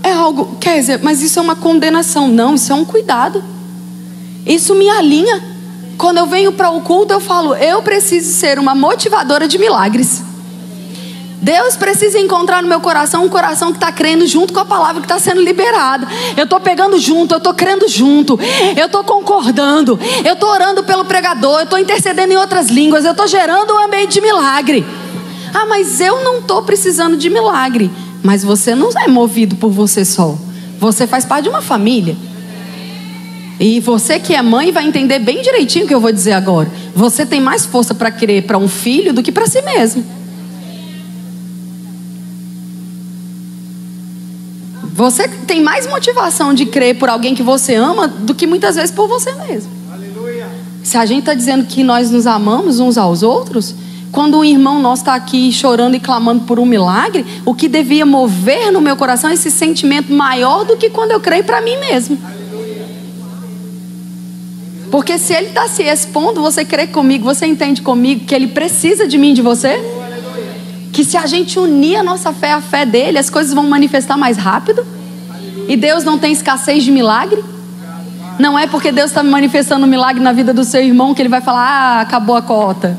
É 0.02 0.12
algo, 0.12 0.58
quer 0.60 0.80
dizer, 0.80 1.00
mas 1.02 1.22
isso 1.22 1.40
é 1.40 1.42
uma 1.42 1.56
condenação. 1.56 2.28
Não, 2.28 2.56
isso 2.56 2.72
é 2.72 2.76
um 2.76 2.86
cuidado. 2.86 3.44
Isso 4.46 4.76
me 4.76 4.90
alinha. 4.90 5.42
Quando 5.98 6.18
eu 6.18 6.26
venho 6.26 6.52
para 6.52 6.70
o 6.70 6.82
culto, 6.82 7.14
eu 7.14 7.20
falo, 7.20 7.56
eu 7.56 7.82
preciso 7.82 8.34
ser 8.34 8.60
uma 8.60 8.76
motivadora 8.76 9.48
de 9.48 9.58
milagres. 9.58 10.24
Deus 11.44 11.76
precisa 11.76 12.18
encontrar 12.18 12.64
no 12.64 12.70
meu 12.70 12.80
coração 12.80 13.26
um 13.26 13.28
coração 13.28 13.74
que 13.74 13.78
está 13.78 13.92
crendo 13.92 14.26
junto 14.26 14.54
com 14.54 14.62
a 14.62 14.66
palavra 14.66 15.02
que 15.02 15.06
está 15.06 15.20
sendo 15.20 15.42
liberada. 15.42 16.08
Eu 16.38 16.46
estou 16.46 16.58
pegando 16.62 16.98
junto, 16.98 17.34
eu 17.34 17.38
estou 17.38 17.54
crendo 17.54 17.86
junto, 17.86 18.40
eu 18.78 18.86
estou 18.86 19.04
concordando, 19.04 20.00
eu 20.24 20.36
estou 20.36 20.50
orando 20.50 20.86
pelo 20.86 21.04
pregador, 21.04 21.60
eu 21.60 21.64
estou 21.66 21.78
intercedendo 21.78 22.32
em 22.32 22.38
outras 22.38 22.70
línguas, 22.70 23.04
eu 23.04 23.12
estou 23.12 23.28
gerando 23.28 23.74
um 23.74 23.78
ambiente 23.78 24.14
de 24.14 24.22
milagre. 24.22 24.86
Ah, 25.54 25.66
mas 25.66 26.00
eu 26.00 26.24
não 26.24 26.38
estou 26.38 26.64
precisando 26.64 27.18
de 27.18 27.30
milagre. 27.30 27.92
Mas 28.24 28.42
você 28.42 28.74
não 28.74 28.90
é 28.98 29.10
movido 29.10 29.58
por 29.58 29.70
você 29.70 30.06
só. 30.06 30.38
Você 30.80 31.06
faz 31.06 31.26
parte 31.26 31.44
de 31.44 31.50
uma 31.50 31.62
família. 31.62 32.16
E 33.60 33.82
você 33.82 34.18
que 34.18 34.34
é 34.34 34.42
mãe 34.42 34.72
vai 34.72 34.88
entender 34.88 35.20
bem 35.20 35.42
direitinho 35.42 35.84
o 35.84 35.88
que 35.90 35.94
eu 35.94 36.00
vou 36.00 36.12
dizer 36.14 36.32
agora. 36.32 36.72
Você 36.96 37.26
tem 37.26 37.42
mais 37.42 37.66
força 37.66 37.94
para 37.94 38.10
crer 38.10 38.44
para 38.44 38.58
um 38.58 38.70
filho 38.70 39.12
do 39.12 39.22
que 39.22 39.32
para 39.32 39.46
si 39.46 39.62
mesmo. 39.62 40.23
Você 44.92 45.28
tem 45.28 45.62
mais 45.62 45.88
motivação 45.88 46.54
de 46.54 46.66
crer 46.66 46.98
por 46.98 47.10
alguém 47.10 47.34
que 47.34 47.44
você 47.44 47.76
ama 47.76 48.08
do 48.08 48.36
que 48.36 48.46
muitas 48.46 48.76
vezes 48.76 48.92
por 48.92 49.08
você 49.08 49.32
mesmo. 49.34 49.72
Aleluia. 49.92 50.48
Se 50.84 50.98
a 50.98 51.06
gente 51.06 51.20
está 51.20 51.34
dizendo 51.34 51.66
que 51.66 51.84
nós 51.84 52.12
nos 52.12 52.28
amamos 52.28 52.80
uns 52.80 52.98
aos 52.98 53.24
outros, 53.24 53.74
quando 54.12 54.38
um 54.38 54.44
irmão 54.44 54.80
nosso 54.80 55.02
está 55.02 55.16
aqui 55.16 55.52
chorando 55.52 55.96
e 55.96 56.00
clamando 56.00 56.44
por 56.44 56.60
um 56.60 56.66
milagre, 56.66 57.26
o 57.46 57.56
que 57.56 57.68
devia 57.68 58.06
mover 58.06 58.72
no 58.72 58.82
meu 58.82 58.96
coração 58.96 59.30
é 59.30 59.34
esse 59.34 59.50
sentimento 59.50 60.14
maior 60.14 60.66
do 60.66 60.78
que 60.78 60.90
quando 60.90 61.12
eu 61.12 61.20
creio 61.20 61.44
para 61.44 61.62
mim 61.62 61.78
mesmo. 61.78 62.18
Porque 64.92 65.18
se 65.18 65.34
ele 65.34 65.48
está 65.48 65.68
se 65.68 65.82
expondo, 65.82 66.40
você 66.40 66.64
crê 66.64 66.86
comigo, 66.86 67.24
você 67.24 67.48
entende 67.48 67.82
comigo 67.82 68.26
que 68.26 68.36
ele 68.36 68.50
precisa 68.50 69.08
de 69.08 69.18
mim 69.18 69.32
e 69.32 69.34
de 69.34 69.42
você? 69.42 69.82
Que 70.94 71.04
se 71.04 71.18
a 71.18 71.26
gente 71.26 71.58
unir 71.58 71.98
a 71.98 72.04
nossa 72.04 72.32
fé 72.32 72.54
à 72.54 72.62
fé 72.62 72.86
dele, 72.86 73.18
as 73.18 73.30
coisas 73.30 73.52
vão 73.52 73.68
manifestar 73.68 74.16
mais 74.16 74.38
rápido? 74.38 74.86
E 75.68 75.76
Deus 75.76 76.04
não 76.04 76.20
tem 76.20 76.32
escassez 76.32 76.84
de 76.84 76.92
milagre? 76.92 77.44
Não 78.38 78.58
é 78.58 78.68
porque 78.68 78.92
Deus 78.92 79.10
está 79.10 79.24
manifestando 79.24 79.86
um 79.86 79.90
milagre 79.90 80.22
na 80.22 80.32
vida 80.32 80.54
do 80.54 80.64
seu 80.64 80.82
irmão 80.82 81.16
que 81.16 81.22
ele 81.22 81.30
vai 81.30 81.42
falar: 81.42 81.68
ah, 81.68 82.02
acabou 82.02 82.36
a 82.36 82.44
cota. 82.44 82.96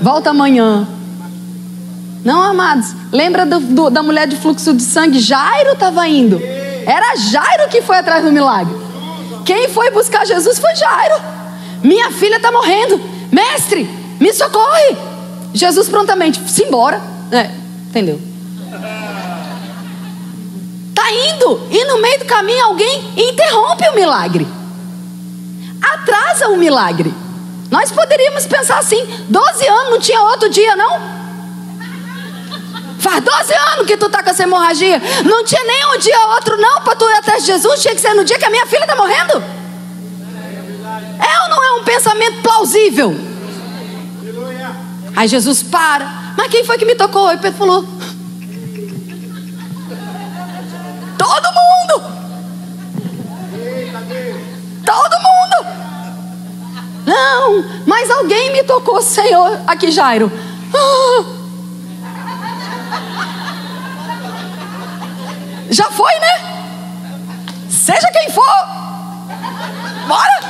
Volta 0.00 0.30
amanhã. 0.30 0.86
Não, 2.24 2.40
amados. 2.40 2.94
Lembra 3.10 3.44
do, 3.44 3.58
do, 3.58 3.90
da 3.90 4.02
mulher 4.02 4.28
de 4.28 4.36
fluxo 4.36 4.72
de 4.74 4.82
sangue? 4.82 5.18
Jairo 5.18 5.72
estava 5.72 6.06
indo. 6.06 6.40
Era 6.86 7.16
Jairo 7.16 7.68
que 7.68 7.82
foi 7.82 7.96
atrás 7.96 8.24
do 8.24 8.32
milagre. 8.32 8.74
Quem 9.44 9.68
foi 9.70 9.90
buscar 9.90 10.24
Jesus 10.24 10.58
foi 10.58 10.74
Jairo. 10.76 11.14
Minha 11.82 12.12
filha 12.12 12.36
está 12.36 12.52
morrendo. 12.52 13.00
Mestre, 13.32 13.88
me 14.20 14.32
socorre. 14.32 15.17
Jesus 15.54 15.88
prontamente, 15.88 16.40
se 16.48 16.64
embora. 16.64 17.00
É, 17.30 17.50
entendeu? 17.88 18.20
Tá 20.94 21.10
indo. 21.12 21.60
E 21.70 21.84
no 21.84 22.00
meio 22.00 22.18
do 22.18 22.24
caminho 22.24 22.64
alguém 22.64 23.12
interrompe 23.16 23.88
o 23.88 23.94
milagre. 23.94 24.46
Atrasa 25.80 26.48
o 26.48 26.56
milagre. 26.56 27.14
Nós 27.70 27.92
poderíamos 27.92 28.46
pensar 28.46 28.78
assim: 28.78 29.04
12 29.28 29.66
anos 29.66 29.90
não 29.90 30.00
tinha 30.00 30.20
outro 30.22 30.48
dia, 30.48 30.74
não? 30.76 31.18
Faz 32.98 33.22
12 33.22 33.54
anos 33.54 33.86
que 33.86 33.96
tu 33.96 34.08
tá 34.08 34.22
com 34.22 34.30
essa 34.30 34.42
hemorragia. 34.42 35.00
Não 35.24 35.44
tinha 35.44 35.62
nem 35.62 35.94
um 35.94 35.98
dia 35.98 36.26
outro, 36.34 36.56
não, 36.56 36.82
para 36.82 36.96
tu 36.96 37.04
ir 37.04 37.40
de 37.40 37.46
Jesus. 37.46 37.80
Tinha 37.80 37.94
que 37.94 38.00
ser 38.00 38.14
no 38.14 38.24
dia 38.24 38.38
que 38.38 38.44
a 38.44 38.50
minha 38.50 38.66
filha 38.66 38.82
está 38.82 38.96
morrendo. 38.96 39.42
É 41.20 41.42
ou 41.42 41.48
não 41.48 41.62
é 41.62 41.80
um 41.80 41.84
pensamento 41.84 42.42
plausível? 42.42 43.37
Aí 45.16 45.28
Jesus 45.28 45.62
para. 45.62 46.34
Mas 46.36 46.48
quem 46.48 46.64
foi 46.64 46.78
que 46.78 46.84
me 46.84 46.94
tocou? 46.94 47.32
E 47.32 47.38
Pedro 47.38 47.58
falou: 47.58 47.82
Todo 51.18 51.48
mundo. 51.52 52.18
Todo 54.84 55.16
mundo. 55.20 55.78
Não, 57.06 57.64
mas 57.86 58.10
alguém 58.10 58.52
me 58.52 58.62
tocou, 58.64 59.02
Senhor. 59.02 59.60
Aqui, 59.66 59.90
Jairo. 59.90 60.30
Ah. 60.74 61.38
Já 65.70 65.90
foi, 65.90 66.12
né? 66.20 66.58
Seja 67.68 68.10
quem 68.10 68.30
for. 68.30 68.44
Bora. 70.06 70.40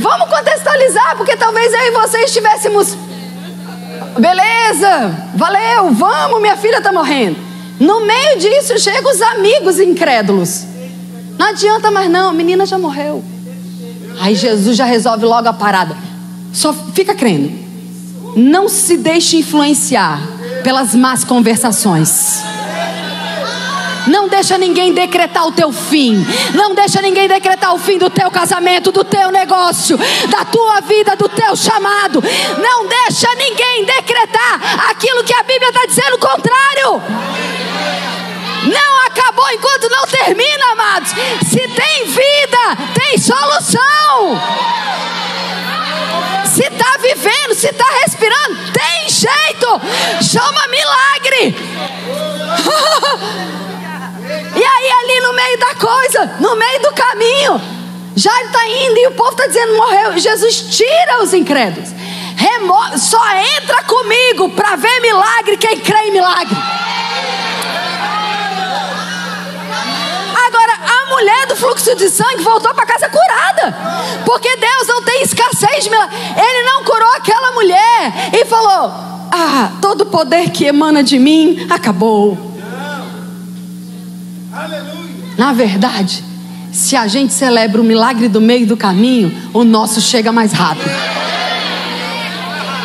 Vamos 0.00 0.28
contextualizar, 0.28 1.16
porque 1.16 1.36
talvez 1.36 1.72
eu 1.72 1.80
e 1.80 1.90
você 1.90 2.18
estivéssemos. 2.18 2.96
Beleza, 4.18 5.30
valeu, 5.34 5.90
vamos, 5.92 6.40
minha 6.40 6.56
filha 6.56 6.78
está 6.78 6.92
morrendo. 6.92 7.36
No 7.78 8.04
meio 8.04 8.38
disso 8.38 8.78
chegam 8.78 9.10
os 9.10 9.20
amigos 9.22 9.80
incrédulos. 9.80 10.64
Não 11.38 11.48
adianta 11.48 11.90
mais 11.90 12.10
não, 12.10 12.30
a 12.30 12.32
menina 12.32 12.64
já 12.66 12.78
morreu. 12.78 13.24
Aí 14.20 14.34
Jesus 14.34 14.76
já 14.76 14.84
resolve 14.84 15.24
logo 15.24 15.48
a 15.48 15.52
parada. 15.52 15.96
Só 16.52 16.72
fica 16.72 17.14
crendo. 17.14 17.50
Não 18.36 18.68
se 18.68 18.96
deixe 18.96 19.38
influenciar 19.38 20.20
pelas 20.62 20.94
más 20.94 21.24
conversações. 21.24 22.42
Não 24.06 24.28
deixa 24.28 24.58
ninguém 24.58 24.92
decretar 24.92 25.46
o 25.46 25.52
teu 25.52 25.72
fim. 25.72 26.24
Não 26.54 26.74
deixa 26.74 27.00
ninguém 27.00 27.28
decretar 27.28 27.74
o 27.74 27.78
fim 27.78 27.98
do 27.98 28.10
teu 28.10 28.30
casamento, 28.30 28.90
do 28.90 29.04
teu 29.04 29.30
negócio, 29.30 29.98
da 30.28 30.44
tua 30.44 30.80
vida, 30.80 31.14
do 31.16 31.28
teu 31.28 31.54
chamado. 31.56 32.22
Não 32.58 32.86
deixa 32.86 33.32
ninguém 33.34 33.84
decretar 33.84 34.90
aquilo 34.90 35.24
que 35.24 35.34
a 35.34 35.42
Bíblia 35.42 35.68
está 35.68 35.86
dizendo 35.86 36.14
o 36.16 36.18
contrário. 36.18 37.02
Não 38.64 39.06
acabou 39.06 39.50
enquanto 39.50 39.88
não 39.90 40.06
termina, 40.06 40.72
amados. 40.72 41.10
Se 41.46 41.68
tem 41.68 42.06
vida, 42.06 42.76
tem 42.94 43.18
solução. 43.18 44.40
Se 46.46 46.62
está 46.62 46.98
vivendo, 46.98 47.54
se 47.54 47.68
está 47.68 47.84
respirando, 48.02 48.56
tem 48.72 49.08
jeito. 49.08 49.80
Chama 50.22 50.66
milagre. 50.68 51.56
e 54.54 54.64
aí, 54.64 54.90
ali 54.90 55.20
no 55.20 55.32
meio 55.32 55.58
da 55.58 55.74
coisa, 55.74 56.36
no 56.40 56.56
meio 56.56 56.82
do 56.82 56.92
caminho, 56.92 57.60
já 58.14 58.42
está 58.42 58.68
indo 58.68 58.98
e 58.98 59.06
o 59.08 59.12
povo 59.12 59.30
está 59.30 59.46
dizendo: 59.46 59.76
morreu. 59.76 60.18
Jesus 60.18 60.76
tira 60.76 61.22
os 61.22 61.32
incrédulos. 61.32 61.90
Remo 62.36 62.98
só 62.98 63.22
entra 63.36 63.82
comigo 63.84 64.50
para 64.50 64.76
ver 64.76 65.00
milagre 65.00 65.56
quem 65.56 65.78
crê 65.78 66.08
em 66.08 66.12
milagre. 66.12 66.56
mulher 71.22 71.46
do 71.46 71.54
fluxo 71.54 71.94
de 71.94 72.10
sangue 72.10 72.42
voltou 72.42 72.74
para 72.74 72.86
casa 72.86 73.08
curada. 73.08 73.76
Porque 74.24 74.56
Deus 74.56 74.88
não 74.88 75.02
tem 75.02 75.22
escassez 75.22 75.84
de 75.84 75.90
milagre. 75.90 76.16
Ele 76.16 76.62
não 76.64 76.84
curou 76.84 77.12
aquela 77.16 77.52
mulher 77.52 78.30
e 78.32 78.44
falou: 78.44 78.92
Ah, 79.30 79.70
todo 79.80 80.06
poder 80.06 80.50
que 80.50 80.64
emana 80.64 81.02
de 81.02 81.18
mim 81.18 81.66
acabou. 81.70 82.51
Na 85.38 85.52
verdade, 85.52 86.22
se 86.72 86.94
a 86.94 87.06
gente 87.06 87.32
celebra 87.32 87.80
o 87.80 87.84
milagre 87.84 88.28
do 88.28 88.40
meio 88.40 88.66
do 88.66 88.76
caminho, 88.76 89.32
o 89.52 89.64
nosso 89.64 90.00
chega 90.00 90.30
mais 90.30 90.52
rápido. 90.52 90.90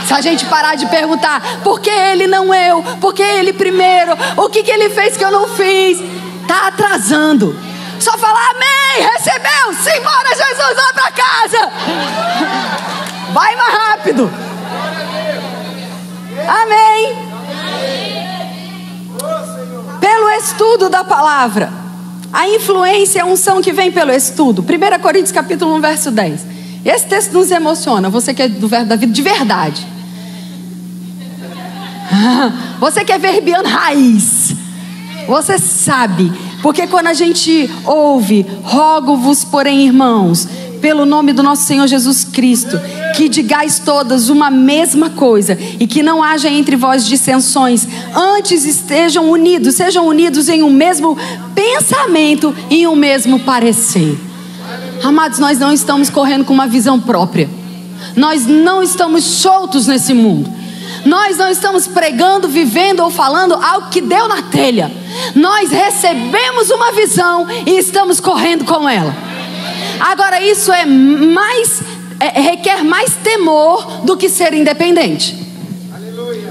Se 0.08 0.14
a 0.14 0.22
gente 0.22 0.46
parar 0.46 0.76
de 0.76 0.86
perguntar 0.86 1.60
por 1.64 1.82
que 1.82 1.90
ele 1.90 2.28
não 2.28 2.54
eu, 2.54 2.82
por 3.02 3.14
que 3.14 3.22
ele 3.22 3.52
primeiro, 3.52 4.14
o 4.38 4.50
que, 4.50 4.64
que 4.64 4.72
ele 4.72 4.90
fez 4.90 5.18
que 5.18 5.24
eu 5.24 5.32
não 5.32 5.50
fiz, 5.50 6.00
está 6.42 6.68
atrasando. 6.68 7.54
Só 8.00 8.18
falar 8.18 8.52
amém, 8.52 9.10
recebeu, 9.14 9.74
simbora 9.74 10.30
Jesus, 10.30 10.76
vai 10.76 10.94
para 10.94 11.12
casa. 11.12 11.72
Vai 13.34 13.56
mais 13.58 13.74
rápido. 13.74 14.32
Amém. 16.48 17.27
Pelo 20.18 20.32
estudo 20.32 20.90
da 20.90 21.04
palavra. 21.04 21.72
A 22.34 22.50
influência, 22.50 23.22
a 23.22 23.26
unção 23.28 23.62
que 23.62 23.72
vem 23.72 23.92
pelo 23.92 24.12
estudo. 24.12 24.64
1 24.64 25.00
Coríntios 25.00 25.32
capítulo 25.32 25.76
1, 25.76 25.82
verso 25.82 26.10
10. 26.10 26.46
Esse 26.84 27.06
texto 27.06 27.34
nos 27.34 27.52
emociona. 27.52 28.10
Você 28.10 28.34
que 28.34 28.42
é 28.42 28.48
do 28.48 28.68
verbo 28.68 28.88
da 28.88 28.96
vida 28.96 29.14
de 29.14 29.22
verdade. 29.22 29.86
Você 32.80 33.06
que 33.06 33.12
é 33.12 33.20
verbiano 33.20 33.70
raiz. 33.70 34.56
Você 35.28 35.60
sabe. 35.60 36.34
Porque 36.64 36.88
quando 36.88 37.08
a 37.08 37.14
gente 37.14 37.70
ouve, 37.86 38.44
rogo-vos, 38.64 39.46
porém, 39.46 39.86
irmãos, 39.86 40.48
pelo 40.82 41.06
nome 41.06 41.34
do 41.34 41.44
nosso 41.44 41.64
Senhor 41.64 41.88
Jesus 41.88 42.24
Cristo, 42.24 42.80
que 43.16 43.30
digais 43.30 43.80
todas 43.80 44.30
uma 44.30 44.50
mesma 44.50 45.10
coisa 45.10 45.58
e 45.80 45.88
que 45.88 46.04
não 46.04 46.24
haja 46.24 46.50
entre 46.50 46.76
vós 46.76 47.06
dissensões, 47.06 47.88
antes 48.16 48.66
estejam 48.66 49.30
unidos, 49.30 49.76
sejam 49.76 50.08
unidos 50.08 50.50
em 50.50 50.64
um 50.64 50.70
mesmo 50.70 51.18
pensamento 51.54 52.56
e 52.70 52.82
em 52.82 52.88
um 52.88 52.96
mesmo 52.96 53.40
parecer. 53.40 54.18
Amados, 55.04 55.40
nós 55.40 55.60
não 55.60 55.72
estamos 55.72 56.10
correndo 56.10 56.46
com 56.46 56.54
uma 56.54 56.68
visão 56.68 57.00
própria. 57.00 57.50
Nós 58.16 58.46
não 58.46 58.82
estamos 58.82 59.24
soltos 59.24 59.88
nesse 59.88 60.14
mundo. 60.14 60.58
Nós 61.06 61.38
não 61.38 61.50
estamos 61.50 61.88
pregando, 61.88 62.48
vivendo 62.48 63.02
ou 63.02 63.10
falando 63.10 63.54
algo 63.54 63.90
que 63.90 64.02
deu 64.02 64.28
na 64.28 64.42
telha. 64.42 64.92
Nós 65.36 65.70
recebemos 65.72 66.70
uma 66.70 66.92
visão 66.92 67.48
e 67.66 67.78
estamos 67.78 68.20
correndo 68.20 68.66
com 68.66 68.88
ela. 68.88 69.16
Agora, 70.00 70.42
isso 70.42 70.72
é 70.72 70.86
mais 70.86 71.82
é, 72.20 72.40
requer 72.40 72.84
mais 72.84 73.16
temor 73.16 74.02
do 74.04 74.18
que 74.18 74.30
ser 74.30 74.54
independente. 74.54 75.48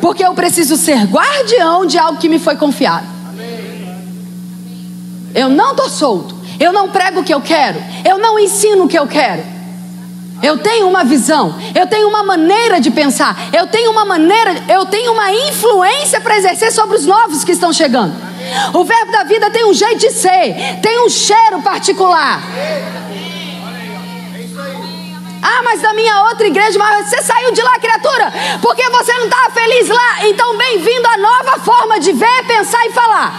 Porque 0.01 0.25
eu 0.25 0.35
preciso 0.35 0.77
ser 0.77 1.05
guardião 1.05 1.87
de 1.87 1.99
algo 1.99 2.19
que 2.19 2.29
me 2.29 2.39
foi 2.39 2.57
confiado. 2.57 3.07
Eu 5.35 5.49
não 5.49 5.73
estou 5.73 5.89
solto. 5.89 6.35
Eu 6.59 6.73
não 6.73 6.89
prego 6.89 7.21
o 7.21 7.25
que 7.25 7.35
eu 7.35 7.41
quero. 7.41 7.83
Eu 8.09 8.19
não 8.19 8.39
ensino 8.39 8.85
o 8.85 8.89
que 8.89 8.99
eu 8.99 9.07
quero. 9.07 9.57
Eu 10.43 10.59
tenho 10.59 10.87
uma 10.87 11.03
visão, 11.03 11.55
eu 11.75 11.87
tenho 11.87 12.09
uma 12.09 12.23
maneira 12.23 12.79
de 12.79 12.91
pensar, 12.91 13.49
eu 13.55 13.67
tenho 13.67 13.91
uma 13.91 14.05
maneira, 14.05 14.55
eu 14.69 14.85
tenho 14.85 15.13
uma 15.13 15.33
influência 15.33 16.21
para 16.21 16.37
exercer 16.37 16.71
sobre 16.73 16.97
os 16.97 17.07
novos 17.07 17.43
que 17.43 17.53
estão 17.53 17.73
chegando. 17.73 18.15
O 18.75 18.85
verbo 18.85 19.13
da 19.13 19.25
vida 19.25 19.51
tem 19.51 19.65
um 19.65 19.73
jeito 19.73 19.99
de 19.99 20.11
ser, 20.11 20.79
tem 20.83 21.01
um 21.05 21.09
cheiro 21.09 21.63
particular. 21.63 22.43
Ah, 25.43 25.63
mas 25.63 25.81
da 25.81 25.93
minha 25.93 26.23
outra 26.25 26.47
igreja, 26.47 26.79
mas 26.79 27.09
você 27.09 27.23
saiu 27.23 27.53
de 27.53 27.63
lá, 27.63 27.79
criatura, 27.79 28.33
porque 28.61 28.89
você 28.91 29.13
não 29.15 29.25
estava 29.25 29.51
feliz 29.51 29.89
lá. 29.89 30.27
Então, 30.27 30.57
bem-vindo 30.57 31.09
à 31.09 31.17
nova 31.17 31.59
forma 31.61 32.01
de 32.01 32.13
ver, 32.13 32.45
pensar 32.47 32.85
e 32.87 32.93
falar. 32.93 33.33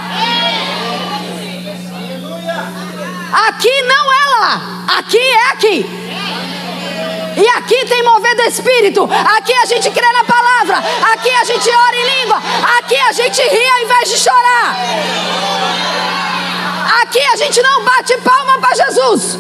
Aqui 3.47 3.81
não 3.83 4.13
é 4.13 4.25
lá, 4.39 4.61
aqui 4.97 5.19
é 5.19 5.49
aqui. 5.51 6.07
E 7.37 7.47
aqui 7.49 7.85
tem 7.85 8.01
mover 8.01 8.35
do 8.35 8.41
Espírito. 8.43 9.07
Aqui 9.37 9.53
a 9.53 9.65
gente 9.65 9.91
crê 9.91 10.11
na 10.11 10.23
palavra. 10.23 10.77
Aqui 11.13 11.29
a 11.29 11.43
gente 11.43 11.69
ora 11.69 11.95
em 11.95 12.21
língua. 12.21 12.41
Aqui 12.79 12.95
a 12.95 13.11
gente 13.11 13.39
ri 13.43 13.69
ao 13.69 13.83
invés 13.83 14.09
de 14.09 14.17
chorar. 14.17 14.75
Aqui 17.03 17.21
a 17.21 17.35
gente 17.35 17.61
não 17.61 17.83
bate 17.83 18.17
palma 18.17 18.57
para 18.57 18.73
Jesus. 18.75 19.37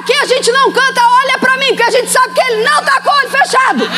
Aqui 0.00 0.14
a 0.14 0.24
gente 0.24 0.50
não 0.50 0.72
canta, 0.72 1.02
olha 1.06 1.38
para 1.38 1.58
mim, 1.58 1.66
porque 1.66 1.82
a 1.82 1.90
gente 1.90 2.10
sabe 2.10 2.32
que 2.32 2.40
ele 2.40 2.64
não 2.64 2.78
está 2.78 3.02
com 3.02 3.10
o 3.10 3.12
olho 3.12 3.28
fechado. 3.28 3.90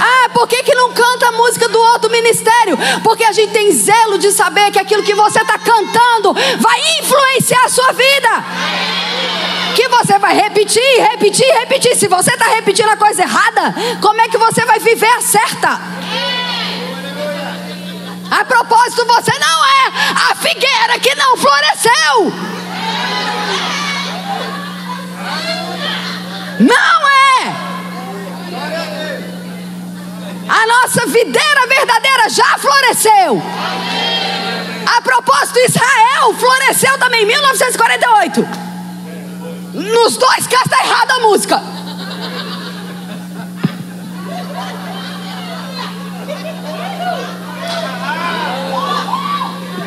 Ah, 0.00 0.28
por 0.32 0.48
que, 0.48 0.62
que 0.62 0.74
não 0.74 0.90
canta 0.94 1.28
a 1.28 1.32
música 1.32 1.68
do 1.68 1.78
outro 1.78 2.10
ministério? 2.10 2.78
Porque 3.04 3.24
a 3.24 3.32
gente 3.32 3.52
tem 3.52 3.70
zelo 3.72 4.16
de 4.16 4.32
saber 4.32 4.70
que 4.70 4.78
aquilo 4.78 5.02
que 5.02 5.14
você 5.14 5.38
está 5.38 5.58
cantando 5.58 6.32
vai 6.32 6.80
influenciar 6.98 7.66
a 7.66 7.68
sua 7.68 7.92
vida. 7.92 8.44
Que 9.74 9.86
você 9.86 10.18
vai 10.18 10.34
repetir, 10.34 11.02
repetir, 11.10 11.46
repetir. 11.58 11.94
Se 11.94 12.08
você 12.08 12.32
está 12.32 12.46
repetindo 12.46 12.88
a 12.88 12.96
coisa 12.96 13.20
errada, 13.20 13.74
como 14.00 14.18
é 14.22 14.28
que 14.30 14.38
você 14.38 14.64
vai 14.64 14.78
viver 14.78 15.12
a 15.12 15.20
certa? 15.20 15.78
A 18.30 18.44
propósito, 18.44 19.04
você 19.06 19.32
não 19.38 19.64
é 19.64 19.92
a 20.30 20.34
figueira 20.34 20.98
que 21.00 21.14
não 21.14 21.36
floresceu. 21.36 22.32
Não 26.60 27.08
é. 27.08 27.66
A 30.48 30.66
nossa 30.66 31.06
videira 31.06 31.66
verdadeira 31.68 32.28
já 32.28 32.58
floresceu. 32.58 33.42
A 34.96 35.02
propósito, 35.02 35.58
Israel 35.58 36.34
floresceu 36.34 36.98
também 36.98 37.22
em 37.22 37.26
1948. 37.26 38.48
Nos 39.74 40.16
dois 40.16 40.46
casos 40.46 40.66
está 40.66 40.84
errada 40.84 41.14
a 41.14 41.20
música. 41.20 41.62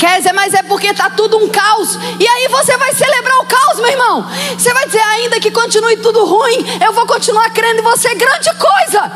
Dizer, 0.08 0.34
mas 0.34 0.54
é 0.54 0.64
porque 0.64 0.88
está 0.88 1.10
tudo 1.10 1.38
um 1.38 1.48
caos. 1.48 1.98
E 2.20 2.28
aí 2.28 2.48
você 2.50 2.78
vai 2.78 2.94
celebrar 2.94 3.40
o 3.40 3.46
caos, 3.46 3.80
meu 3.80 3.90
irmão. 3.90 4.26
Você 4.58 4.74
vai 4.74 4.86
dizer, 4.86 5.02
ainda 5.02 5.40
que 5.40 5.52
continue 5.52 5.98
tudo 5.98 6.26
ruim, 6.26 6.66
eu 6.84 6.94
vou 6.94 7.06
continuar 7.06 7.50
crendo 7.52 7.80
em 7.80 7.84
você. 7.84 8.14
Grande 8.16 8.50
coisa. 8.56 9.12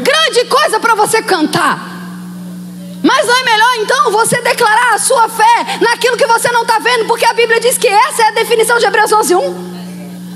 Grande 0.00 0.44
coisa 0.46 0.80
para 0.80 0.94
você 0.94 1.22
cantar. 1.22 1.78
Mas 3.02 3.26
não 3.26 3.38
é 3.38 3.42
melhor 3.44 3.74
então 3.78 4.12
você 4.12 4.40
declarar 4.42 4.94
a 4.94 4.98
sua 4.98 5.28
fé 5.28 5.78
naquilo 5.80 6.16
que 6.16 6.26
você 6.26 6.50
não 6.52 6.62
está 6.62 6.78
vendo, 6.78 7.06
porque 7.06 7.24
a 7.24 7.32
Bíblia 7.32 7.60
diz 7.60 7.78
que 7.78 7.88
essa 7.88 8.22
é 8.22 8.28
a 8.28 8.32
definição 8.32 8.78
de 8.78 8.86
Hebreus 8.86 9.12
11, 9.12 9.34
1 9.34 9.70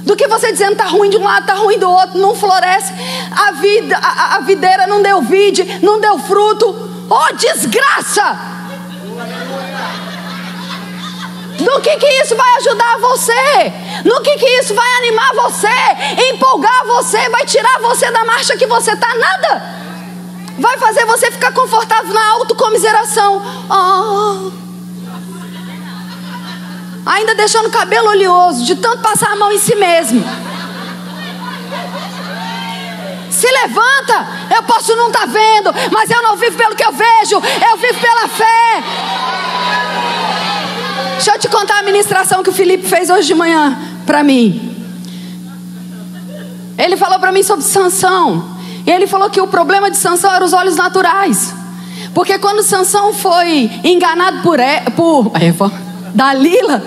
do 0.04 0.14
que 0.14 0.28
você 0.28 0.52
dizendo 0.52 0.72
está 0.72 0.84
ruim 0.84 1.08
de 1.08 1.16
um 1.16 1.24
lado, 1.24 1.40
está 1.40 1.54
ruim 1.54 1.78
do 1.78 1.90
outro, 1.90 2.18
não 2.18 2.34
floresce, 2.34 2.92
a 3.30 3.52
vida, 3.52 3.96
a, 3.96 4.36
a 4.36 4.40
videira 4.40 4.86
não 4.86 5.02
deu 5.02 5.22
vide, 5.22 5.80
não 5.82 5.98
deu 5.98 6.18
fruto. 6.18 6.66
Oh, 7.08 7.34
desgraça! 7.34 8.53
No 11.64 11.80
que 11.80 11.96
que 11.96 12.06
isso 12.22 12.36
vai 12.36 12.56
ajudar 12.58 12.98
você? 12.98 13.72
No 14.04 14.20
que 14.20 14.36
que 14.36 14.46
isso 14.60 14.74
vai 14.74 14.94
animar 14.96 15.32
você? 15.34 15.68
Empolgar 16.30 16.84
você? 16.86 17.28
Vai 17.30 17.46
tirar 17.46 17.80
você 17.80 18.10
da 18.10 18.24
marcha 18.24 18.56
que 18.56 18.66
você 18.66 18.92
está? 18.92 19.14
Nada. 19.14 19.62
Vai 20.58 20.76
fazer 20.78 21.04
você 21.06 21.30
ficar 21.30 21.52
confortável 21.52 22.12
na 22.12 22.32
autocomiseração. 22.32 23.42
Oh. 23.70 24.52
Ainda 27.06 27.34
deixando 27.34 27.66
o 27.66 27.70
cabelo 27.70 28.08
oleoso, 28.10 28.64
de 28.64 28.76
tanto 28.76 29.02
passar 29.02 29.32
a 29.32 29.36
mão 29.36 29.50
em 29.50 29.58
si 29.58 29.74
mesmo. 29.74 30.22
Se 33.30 33.50
levanta, 33.50 34.26
eu 34.54 34.62
posso 34.62 34.94
não 34.96 35.08
estar 35.08 35.20
tá 35.20 35.26
vendo, 35.26 35.74
mas 35.90 36.08
eu 36.08 36.22
não 36.22 36.36
vivo 36.36 36.56
pelo 36.56 36.76
que 36.76 36.84
eu 36.84 36.92
vejo, 36.92 37.34
eu 37.36 37.76
vivo 37.76 38.00
pela 38.00 38.28
fé. 38.28 40.03
Deixa 41.12 41.32
eu 41.32 41.38
te 41.38 41.48
contar 41.48 41.78
a 41.78 41.82
ministração 41.82 42.42
que 42.42 42.50
o 42.50 42.52
Felipe 42.52 42.86
fez 42.86 43.10
hoje 43.10 43.28
de 43.28 43.34
manhã 43.34 43.78
para 44.06 44.22
mim. 44.22 44.74
Ele 46.76 46.96
falou 46.96 47.18
para 47.18 47.32
mim 47.32 47.42
sobre 47.42 47.64
Sansão. 47.64 48.54
E 48.86 48.90
ele 48.90 49.06
falou 49.06 49.30
que 49.30 49.40
o 49.40 49.46
problema 49.46 49.90
de 49.90 49.96
Sansão 49.96 50.32
eram 50.32 50.44
os 50.44 50.52
olhos 50.52 50.76
naturais. 50.76 51.54
Porque 52.12 52.38
quando 52.38 52.62
Sansão 52.62 53.12
foi 53.14 53.70
enganado 53.82 54.42
por, 54.42 54.60
e, 54.60 54.80
por 54.94 55.32
Eva, 55.40 55.72
Dalila, 56.14 56.82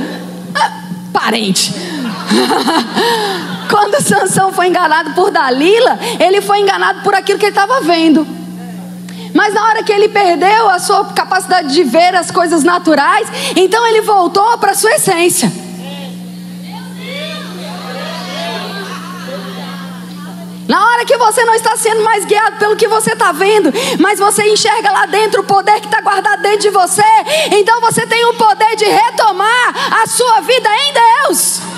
ah, 0.56 0.72
parente. 1.12 1.74
quando 3.70 4.02
Sansão 4.02 4.54
foi 4.54 4.68
enganado 4.68 5.12
por 5.14 5.32
Dalila, 5.32 6.00
ele 6.20 6.42
foi 6.42 6.60
enganado 6.60 7.02
por 7.02 7.16
aquilo 7.16 7.40
que 7.40 7.46
ele 7.46 7.52
estava 7.52 7.82
vendo. 7.82 8.37
Mas 9.38 9.54
na 9.54 9.64
hora 9.66 9.84
que 9.84 9.92
ele 9.92 10.10
perdeu 10.10 10.68
a 10.68 10.80
sua 10.80 11.06
capacidade 11.14 11.72
de 11.72 11.84
ver 11.84 12.16
as 12.16 12.32
coisas 12.32 12.64
naturais, 12.64 13.28
então 13.56 13.86
ele 13.86 14.02
voltou 14.02 14.58
para 14.58 14.72
a 14.72 14.74
sua 14.74 14.96
essência. 14.96 15.52
Na 20.68 20.84
hora 20.84 21.06
que 21.06 21.16
você 21.18 21.46
não 21.46 21.54
está 21.54 21.78
sendo 21.78 22.04
mais 22.04 22.26
guiado 22.26 22.58
pelo 22.58 22.76
que 22.76 22.88
você 22.88 23.14
está 23.14 23.32
vendo, 23.32 23.72
mas 24.00 24.18
você 24.18 24.44
enxerga 24.52 24.92
lá 24.92 25.06
dentro 25.06 25.42
o 25.42 25.46
poder 25.46 25.82
que 25.82 25.86
está 25.86 26.02
guardado 26.02 26.42
dentro 26.42 26.62
de 26.62 26.70
você, 26.72 27.04
então 27.52 27.80
você 27.80 28.08
tem 28.08 28.26
o 28.26 28.34
poder 28.34 28.76
de 28.76 28.86
retomar 28.86 30.02
a 30.02 30.08
sua 30.08 30.42
vida 30.42 30.68
em 30.68 30.94
Deus. 30.94 31.77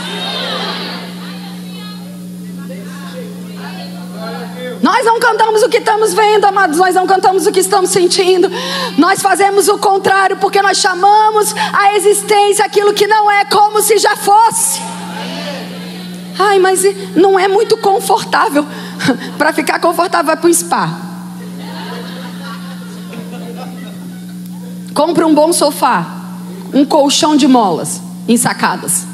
Nós 4.81 5.05
não 5.05 5.19
cantamos 5.19 5.61
o 5.61 5.69
que 5.69 5.77
estamos 5.77 6.13
vendo, 6.13 6.45
amados, 6.45 6.77
nós 6.77 6.95
não 6.95 7.05
cantamos 7.05 7.45
o 7.45 7.51
que 7.51 7.59
estamos 7.59 7.89
sentindo. 7.89 8.49
Nós 8.97 9.21
fazemos 9.21 9.67
o 9.67 9.77
contrário 9.77 10.37
porque 10.37 10.61
nós 10.61 10.77
chamamos 10.77 11.53
a 11.73 11.95
existência 11.95 12.65
aquilo 12.65 12.93
que 12.93 13.05
não 13.05 13.29
é 13.29 13.45
como 13.45 13.81
se 13.81 13.97
já 13.97 14.15
fosse. 14.15 14.81
Ai, 16.37 16.57
mas 16.59 16.83
não 17.15 17.37
é 17.37 17.49
muito 17.49 17.75
confortável. 17.77 18.65
Para 19.37 19.51
ficar 19.51 19.79
confortável, 19.79 20.27
vai 20.27 20.37
para 20.37 20.49
o 20.49 20.53
spa. 20.53 20.89
Compre 24.93 25.23
um 25.23 25.33
bom 25.33 25.51
sofá, 25.53 26.05
um 26.73 26.85
colchão 26.85 27.35
de 27.35 27.47
molas 27.47 28.01
ensacadas. 28.27 29.05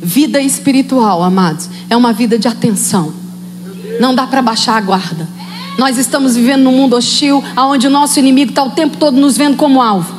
Vida 0.00 0.40
espiritual, 0.40 1.22
amados, 1.22 1.68
é 1.88 1.96
uma 1.96 2.12
vida 2.12 2.38
de 2.38 2.48
atenção. 2.48 3.21
Não 4.00 4.14
dá 4.14 4.26
para 4.26 4.42
baixar 4.42 4.76
a 4.76 4.80
guarda. 4.80 5.28
Nós 5.78 5.96
estamos 5.96 6.36
vivendo 6.36 6.62
num 6.64 6.72
mundo 6.72 6.96
hostil, 6.96 7.42
onde 7.56 7.86
o 7.86 7.90
nosso 7.90 8.18
inimigo 8.18 8.50
está 8.50 8.62
o 8.62 8.70
tempo 8.70 8.96
todo 8.96 9.18
nos 9.18 9.36
vendo 9.36 9.56
como 9.56 9.80
alvo. 9.80 10.14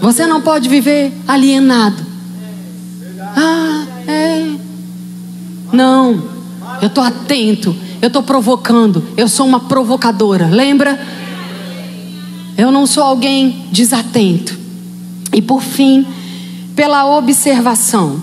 Você 0.00 0.26
não 0.26 0.40
pode 0.40 0.68
viver 0.68 1.12
alienado. 1.26 2.04
Ah, 3.36 3.84
é. 4.06 4.52
Não, 5.72 6.22
eu 6.80 6.88
estou 6.88 7.02
atento, 7.02 7.74
eu 8.00 8.08
estou 8.08 8.22
provocando, 8.22 9.02
eu 9.16 9.28
sou 9.28 9.46
uma 9.46 9.60
provocadora, 9.60 10.46
lembra? 10.46 11.00
Eu 12.56 12.70
não 12.70 12.86
sou 12.86 13.02
alguém 13.02 13.66
desatento. 13.72 14.56
E 15.32 15.42
por 15.42 15.62
fim, 15.62 16.06
pela 16.76 17.16
observação. 17.16 18.22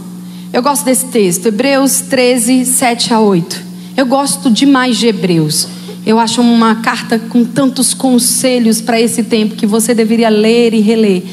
Eu 0.54 0.62
gosto 0.62 0.86
desse 0.86 1.08
texto, 1.08 1.48
Hebreus 1.48 2.02
13, 2.02 2.66
7 2.66 3.14
a 3.14 3.20
8. 3.20 3.71
Eu 3.96 4.06
gosto 4.06 4.50
demais 4.50 4.98
de 4.98 5.08
Hebreus. 5.08 5.68
Eu 6.06 6.20
acho 6.20 6.42
uma 6.42 6.76
carta 6.76 7.20
com 7.20 7.46
tantos 7.46 7.94
conselhos 7.94 8.82
para 8.82 9.00
esse 9.00 9.24
tempo 9.24 9.56
que 9.56 9.68
você 9.68 9.94
deveria 9.94 10.30
ler 10.30 10.74
e 10.74 10.80
reler. 10.80 11.24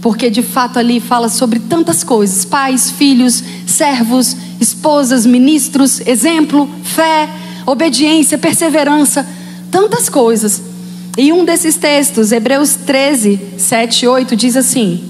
Porque 0.00 0.30
de 0.30 0.42
fato 0.42 0.78
ali 0.78 1.00
fala 1.00 1.28
sobre 1.28 1.58
tantas 1.58 2.04
coisas: 2.04 2.44
pais, 2.44 2.90
filhos, 2.90 3.42
servos, 3.66 4.36
esposas, 4.60 5.26
ministros, 5.26 6.00
exemplo, 6.06 6.68
fé, 6.82 7.28
obediência, 7.66 8.38
perseverança, 8.38 9.26
tantas 9.70 10.08
coisas. 10.08 10.62
E 11.16 11.32
um 11.32 11.44
desses 11.44 11.76
textos, 11.76 12.32
Hebreus 12.32 12.74
13, 12.74 13.40
7 13.58 14.04
e 14.04 14.08
8, 14.08 14.36
diz 14.36 14.56
assim: 14.56 15.04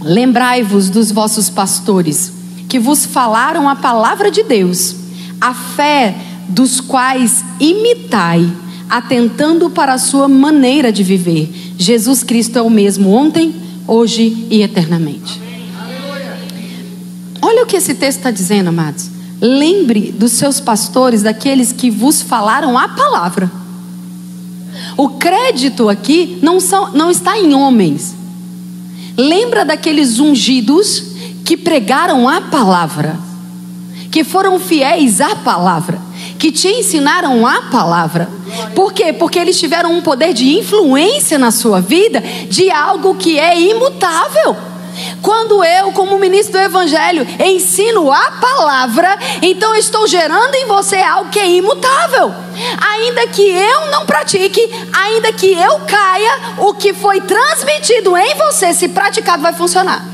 Lembrai-vos 0.00 0.90
dos 0.90 1.12
vossos 1.12 1.48
pastores, 1.48 2.32
que 2.72 2.78
vos 2.78 3.04
falaram 3.04 3.68
a 3.68 3.76
palavra 3.76 4.30
de 4.30 4.42
Deus, 4.42 4.96
a 5.38 5.52
fé 5.52 6.16
dos 6.48 6.80
quais 6.80 7.44
imitai, 7.60 8.50
atentando 8.88 9.68
para 9.68 9.92
a 9.92 9.98
sua 9.98 10.26
maneira 10.26 10.90
de 10.90 11.02
viver. 11.02 11.52
Jesus 11.76 12.22
Cristo 12.22 12.58
é 12.58 12.62
o 12.62 12.70
mesmo 12.70 13.10
ontem, 13.10 13.54
hoje 13.86 14.46
e 14.50 14.62
eternamente. 14.62 15.38
Olha 17.42 17.62
o 17.62 17.66
que 17.66 17.76
esse 17.76 17.94
texto 17.94 18.20
está 18.20 18.30
dizendo, 18.30 18.68
amados. 18.68 19.10
Lembre 19.38 20.10
dos 20.10 20.32
seus 20.32 20.58
pastores, 20.58 21.22
daqueles 21.22 21.72
que 21.72 21.90
vos 21.90 22.22
falaram 22.22 22.78
a 22.78 22.88
palavra. 22.88 23.52
O 24.96 25.10
crédito 25.10 25.90
aqui 25.90 26.38
não, 26.40 26.58
são, 26.58 26.90
não 26.92 27.10
está 27.10 27.38
em 27.38 27.52
homens, 27.52 28.14
Lembra 29.16 29.64
daqueles 29.64 30.18
ungidos 30.18 31.11
que 31.44 31.56
pregaram 31.56 32.28
a 32.28 32.40
palavra, 32.40 33.16
que 34.10 34.24
foram 34.24 34.58
fiéis 34.60 35.20
à 35.20 35.36
palavra, 35.36 35.98
que 36.38 36.52
te 36.52 36.68
ensinaram 36.68 37.46
a 37.46 37.62
palavra. 37.62 38.28
Por 38.74 38.92
quê? 38.92 39.12
Porque 39.12 39.38
eles 39.38 39.58
tiveram 39.58 39.92
um 39.92 40.02
poder 40.02 40.32
de 40.32 40.58
influência 40.58 41.38
na 41.38 41.50
sua 41.50 41.80
vida 41.80 42.20
de 42.48 42.70
algo 42.70 43.14
que 43.14 43.38
é 43.38 43.58
imutável. 43.58 44.56
Quando 45.22 45.64
eu, 45.64 45.92
como 45.92 46.18
ministro 46.18 46.52
do 46.52 46.58
Evangelho, 46.58 47.26
ensino 47.42 48.12
a 48.12 48.32
palavra, 48.32 49.18
então 49.40 49.74
estou 49.74 50.06
gerando 50.06 50.54
em 50.54 50.66
você 50.66 50.96
algo 50.96 51.30
que 51.30 51.38
é 51.38 51.48
imutável. 51.48 52.34
Ainda 52.92 53.26
que 53.28 53.42
eu 53.42 53.90
não 53.90 54.04
pratique, 54.04 54.60
ainda 54.92 55.32
que 55.32 55.52
eu 55.52 55.80
caia, 55.80 56.40
o 56.58 56.74
que 56.74 56.92
foi 56.92 57.20
transmitido 57.22 58.16
em 58.16 58.34
você, 58.34 58.74
se 58.74 58.88
praticado, 58.88 59.42
vai 59.42 59.54
funcionar. 59.54 60.11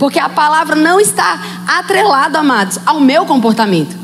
Porque 0.00 0.18
a 0.18 0.30
palavra 0.30 0.74
não 0.74 0.98
está 0.98 1.38
atrelada, 1.68 2.38
amados, 2.38 2.78
ao 2.86 2.98
meu 2.98 3.26
comportamento. 3.26 3.94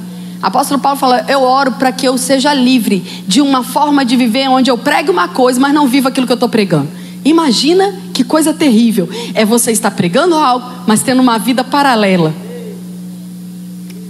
Apóstolo 0.43 0.79
Paulo 0.79 0.99
fala: 0.99 1.25
Eu 1.27 1.43
oro 1.43 1.73
para 1.73 1.91
que 1.91 2.07
eu 2.07 2.19
seja 2.19 2.53
livre 2.53 3.01
de 3.27 3.41
uma 3.41 3.63
forma 3.63 4.05
de 4.05 4.15
viver 4.15 4.47
onde 4.47 4.71
eu 4.71 4.77
pregue 4.77 5.11
uma 5.11 5.27
coisa, 5.27 5.59
mas 5.59 5.73
não 5.73 5.89
vivo 5.89 6.09
aquilo 6.09 6.27
que 6.27 6.33
eu 6.33 6.37
estou 6.37 6.51
pregando. 6.51 6.89
Imagina 7.25 7.95
que 8.13 8.23
coisa 8.23 8.53
terrível 8.53 9.09
é 9.33 9.43
você 9.47 9.73
estar 9.73 9.91
pregando 9.91 10.35
algo, 10.35 10.71
mas 10.87 11.03
tendo 11.03 11.23
uma 11.23 11.39
vida 11.39 11.65
paralela. 11.65 12.35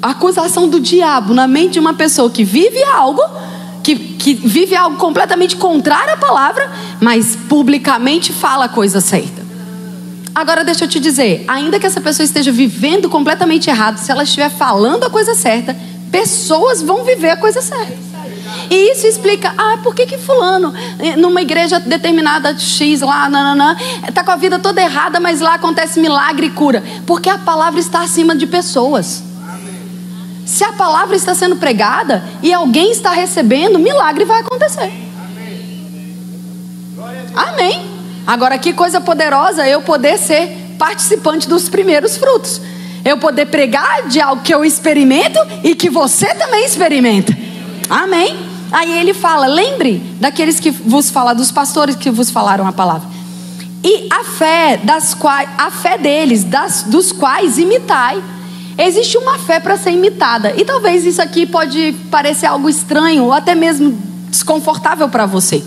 A 0.03 0.11
acusação 0.11 0.69
do 0.69 0.81
diabo 0.81 1.33
na 1.33 1.47
mente 1.47 1.75
de 1.75 1.79
uma 1.79 1.95
pessoa 1.95 2.29
que 2.29 2.43
vive 2.43 2.83
algo, 2.83 3.23
que, 3.85 3.95
que 3.95 4.35
vive 4.35 4.75
algo 4.75 4.97
completamente 4.97 5.55
contrário 5.55 6.15
à 6.15 6.17
palavra, 6.17 6.69
mas 7.01 7.39
publicamente 7.49 8.33
fala 8.33 8.65
a 8.65 8.69
coisa 8.69 9.01
certa. 9.01 9.36
Agora 10.37 10.63
deixa 10.63 10.85
eu 10.85 10.89
te 10.89 11.01
dizer, 11.01 11.47
ainda 11.49 11.81
que 11.81 11.87
essa 11.87 11.99
pessoa 11.99 12.23
esteja 12.23 12.53
vivendo 12.53 13.09
completamente 13.09 13.71
errado, 13.71 13.97
se 13.97 14.13
ela 14.13 14.23
estiver 14.23 14.51
falando 14.51 15.05
a 15.05 15.09
coisa 15.09 15.35
certa, 15.35 15.75
pessoas 16.13 16.83
vão 16.83 17.05
viver 17.05 17.31
a 17.31 17.39
coisa 17.39 17.63
certa. 17.63 17.97
E 18.71 18.93
isso 18.93 19.07
explica, 19.07 19.55
ah, 19.57 19.79
por 19.83 19.95
que 19.95 20.05
que 20.05 20.19
fulano, 20.19 20.75
eh, 20.99 21.17
numa 21.17 21.41
igreja 21.41 21.81
determinada 21.81 22.55
X 22.59 23.01
lá, 23.01 23.31
nananã, 23.31 23.79
tá 24.13 24.23
com 24.23 24.31
a 24.31 24.37
vida 24.37 24.59
toda 24.59 24.83
errada, 24.83 25.19
mas 25.19 25.41
lá 25.41 25.55
acontece 25.55 26.01
milagre 26.01 26.49
e 26.49 26.51
cura? 26.51 26.85
Porque 27.07 27.31
a 27.31 27.39
palavra 27.39 27.81
está 27.81 28.03
acima 28.03 28.37
de 28.37 28.47
pessoas. 28.47 29.23
Se 30.45 30.65
a 30.65 30.75
palavra 30.75 31.17
está 31.17 31.35
sendo 31.35 31.57
pregada 31.57 32.23
e 32.43 32.53
alguém 32.53 32.91
está 32.91 33.13
recebendo, 33.13 33.79
milagre 33.79 34.27
vai 34.27 34.41
acontecer. 34.41 34.93
Amém. 37.35 37.96
Agora 38.27 38.59
que 38.59 38.73
coisa 38.73 39.01
poderosa 39.01 39.69
eu 39.69 39.83
poder 39.83 40.19
ser 40.19 40.67
participante 40.79 41.49
dos 41.49 41.69
primeiros 41.69 42.17
frutos. 42.17 42.61
Eu 43.05 43.19
poder 43.19 43.47
pregar 43.47 44.09
de 44.09 44.21
algo 44.21 44.43
que 44.43 44.53
eu 44.53 44.65
experimento 44.65 45.39
e 45.63 45.75
que 45.77 45.89
você 45.89 46.27
também 46.35 46.65
experimenta. 46.65 47.37
Amém. 47.89 48.37
Aí 48.73 48.99
ele 48.99 49.15
fala: 49.15 49.47
lembre 49.47 50.03
daqueles 50.19 50.59
que 50.59 50.71
vos 50.71 51.09
falaram, 51.09 51.37
dos 51.37 51.53
pastores 51.53 51.95
que 51.95 52.11
vos 52.11 52.31
falaram 52.31 52.67
a 52.67 52.73
palavra. 52.73 53.09
E 53.85 54.09
a 54.11 54.25
fé 54.25 54.81
das 54.83 55.15
quais, 55.15 55.49
a 55.57 55.71
fé 55.71 55.97
deles, 55.97 56.43
das, 56.43 56.83
dos 56.83 57.13
quais 57.13 57.59
imitai. 57.59 58.21
Existe 58.77 59.17
uma 59.17 59.39
fé 59.39 59.61
para 59.61 59.77
ser 59.77 59.93
imitada. 59.93 60.53
E 60.57 60.65
talvez 60.65 61.07
isso 61.07 61.23
aqui 61.23 61.47
pode 61.47 61.95
parecer 62.11 62.47
algo 62.47 62.69
estranho 62.69 63.25
ou 63.25 63.33
até 63.33 63.55
mesmo 63.55 63.97
desconfortável 64.29 65.09
para 65.09 65.25
você. 65.25 65.65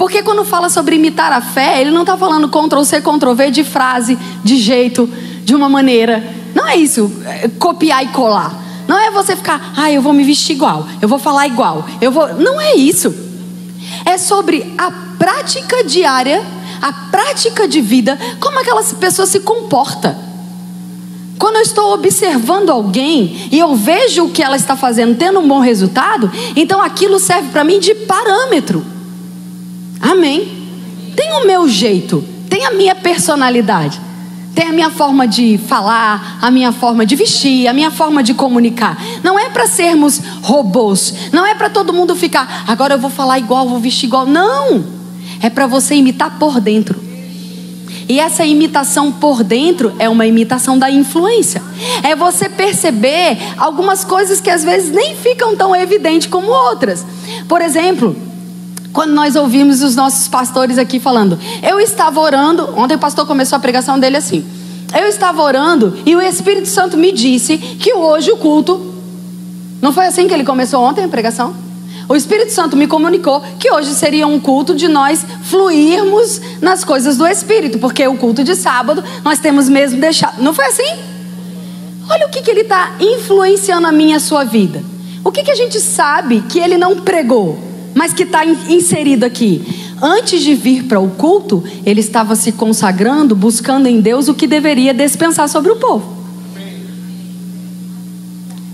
Porque 0.00 0.22
quando 0.22 0.46
fala 0.46 0.70
sobre 0.70 0.96
imitar 0.96 1.30
a 1.30 1.42
fé, 1.42 1.78
ele 1.78 1.90
não 1.90 2.00
está 2.00 2.16
falando 2.16 2.48
Ctrl 2.48 2.82
C, 2.84 3.02
Ctrl 3.02 3.34
V 3.34 3.50
de 3.50 3.62
frase, 3.62 4.18
de 4.42 4.56
jeito, 4.56 5.06
de 5.44 5.54
uma 5.54 5.68
maneira. 5.68 6.24
Não 6.54 6.66
é 6.66 6.74
isso, 6.74 7.12
é 7.26 7.48
copiar 7.48 8.02
e 8.02 8.08
colar. 8.08 8.50
Não 8.88 8.98
é 8.98 9.10
você 9.10 9.36
ficar, 9.36 9.74
ah, 9.76 9.92
eu 9.92 10.00
vou 10.00 10.14
me 10.14 10.24
vestir 10.24 10.56
igual, 10.56 10.88
eu 11.02 11.06
vou 11.06 11.18
falar 11.18 11.46
igual, 11.46 11.84
eu 12.00 12.10
vou. 12.10 12.32
Não 12.32 12.58
é 12.58 12.76
isso. 12.76 13.14
É 14.06 14.16
sobre 14.16 14.72
a 14.78 14.90
prática 15.18 15.84
diária, 15.84 16.42
a 16.80 16.94
prática 17.10 17.68
de 17.68 17.82
vida, 17.82 18.18
como 18.40 18.58
aquela 18.58 18.82
pessoa 18.82 19.26
se 19.26 19.40
comporta. 19.40 20.16
Quando 21.38 21.56
eu 21.56 21.62
estou 21.62 21.92
observando 21.92 22.70
alguém 22.70 23.50
e 23.52 23.58
eu 23.58 23.76
vejo 23.76 24.24
o 24.24 24.30
que 24.30 24.42
ela 24.42 24.56
está 24.56 24.74
fazendo, 24.74 25.18
tendo 25.18 25.40
um 25.40 25.46
bom 25.46 25.60
resultado, 25.60 26.32
então 26.56 26.80
aquilo 26.80 27.18
serve 27.18 27.50
para 27.50 27.64
mim 27.64 27.78
de 27.78 27.94
parâmetro. 27.94 28.82
Amém? 30.00 30.68
Tem 31.14 31.32
o 31.34 31.46
meu 31.46 31.68
jeito, 31.68 32.24
tem 32.48 32.64
a 32.64 32.70
minha 32.70 32.94
personalidade. 32.94 34.00
Tem 34.54 34.68
a 34.68 34.72
minha 34.72 34.90
forma 34.90 35.28
de 35.28 35.58
falar, 35.58 36.38
a 36.42 36.50
minha 36.50 36.72
forma 36.72 37.06
de 37.06 37.14
vestir, 37.14 37.68
a 37.68 37.72
minha 37.72 37.90
forma 37.90 38.22
de 38.22 38.34
comunicar. 38.34 39.00
Não 39.22 39.38
é 39.38 39.48
para 39.48 39.66
sermos 39.66 40.20
robôs. 40.42 41.14
Não 41.32 41.46
é 41.46 41.54
para 41.54 41.70
todo 41.70 41.92
mundo 41.92 42.16
ficar, 42.16 42.64
agora 42.66 42.94
eu 42.94 42.98
vou 42.98 43.10
falar 43.10 43.38
igual, 43.38 43.68
vou 43.68 43.78
vestir 43.78 44.06
igual. 44.06 44.26
Não. 44.26 44.84
É 45.40 45.48
para 45.48 45.66
você 45.66 45.94
imitar 45.94 46.38
por 46.38 46.60
dentro. 46.60 47.00
E 48.08 48.18
essa 48.18 48.44
imitação 48.44 49.12
por 49.12 49.44
dentro 49.44 49.94
é 49.98 50.08
uma 50.08 50.26
imitação 50.26 50.76
da 50.76 50.90
influência. 50.90 51.62
É 52.02 52.16
você 52.16 52.48
perceber 52.48 53.38
algumas 53.56 54.04
coisas 54.04 54.40
que 54.40 54.50
às 54.50 54.64
vezes 54.64 54.90
nem 54.90 55.14
ficam 55.14 55.54
tão 55.54 55.74
evidentes 55.76 56.26
como 56.26 56.50
outras. 56.50 57.06
Por 57.48 57.62
exemplo, 57.62 58.16
quando 58.92 59.12
nós 59.12 59.36
ouvimos 59.36 59.82
os 59.82 59.94
nossos 59.94 60.26
pastores 60.28 60.78
aqui 60.78 60.98
falando, 60.98 61.38
eu 61.62 61.78
estava 61.78 62.18
orando, 62.20 62.68
ontem 62.76 62.94
o 62.94 62.98
pastor 62.98 63.26
começou 63.26 63.56
a 63.56 63.60
pregação 63.60 63.98
dele 63.98 64.16
assim. 64.16 64.44
eu 64.98 65.06
estava 65.06 65.40
orando 65.42 65.96
e 66.04 66.16
o 66.16 66.20
Espírito 66.20 66.68
Santo 66.68 66.96
me 66.96 67.12
disse 67.12 67.56
que 67.56 67.94
hoje 67.94 68.30
o 68.32 68.36
culto. 68.36 68.94
Não 69.80 69.92
foi 69.92 70.06
assim 70.06 70.26
que 70.26 70.34
ele 70.34 70.44
começou 70.44 70.82
ontem 70.82 71.04
a 71.04 71.08
pregação? 71.08 71.54
O 72.08 72.16
Espírito 72.16 72.52
Santo 72.52 72.76
me 72.76 72.88
comunicou 72.88 73.40
que 73.56 73.70
hoje 73.70 73.94
seria 73.94 74.26
um 74.26 74.40
culto 74.40 74.74
de 74.74 74.88
nós 74.88 75.24
fluirmos 75.44 76.40
nas 76.60 76.82
coisas 76.82 77.16
do 77.16 77.24
Espírito, 77.24 77.78
porque 77.78 78.04
o 78.08 78.16
culto 78.16 78.42
de 78.42 78.56
sábado 78.56 79.04
nós 79.22 79.38
temos 79.38 79.68
mesmo 79.68 80.00
deixado. 80.00 80.42
Não 80.42 80.52
foi 80.52 80.66
assim? 80.66 80.98
Olha 82.10 82.26
o 82.26 82.28
que, 82.28 82.42
que 82.42 82.50
ele 82.50 82.62
está 82.62 82.96
influenciando 82.98 83.86
a 83.86 83.92
minha 83.92 84.16
a 84.16 84.20
sua 84.20 84.42
vida. 84.42 84.82
O 85.22 85.30
que, 85.30 85.44
que 85.44 85.52
a 85.52 85.54
gente 85.54 85.78
sabe 85.78 86.40
que 86.48 86.58
ele 86.58 86.76
não 86.76 86.96
pregou, 86.96 87.56
mas 87.94 88.12
que 88.12 88.22
está 88.22 88.44
inserido 88.44 89.24
aqui? 89.24 89.62
Antes 90.00 90.42
de 90.42 90.54
vir 90.54 90.84
para 90.84 90.98
o 90.98 91.10
culto, 91.10 91.62
ele 91.84 92.00
estava 92.00 92.34
se 92.34 92.52
consagrando, 92.52 93.34
buscando 93.34 93.86
em 93.86 94.00
Deus 94.00 94.28
o 94.28 94.34
que 94.34 94.46
deveria 94.46 94.94
dispensar 94.94 95.48
sobre 95.48 95.70
o 95.70 95.76
povo. 95.76 96.20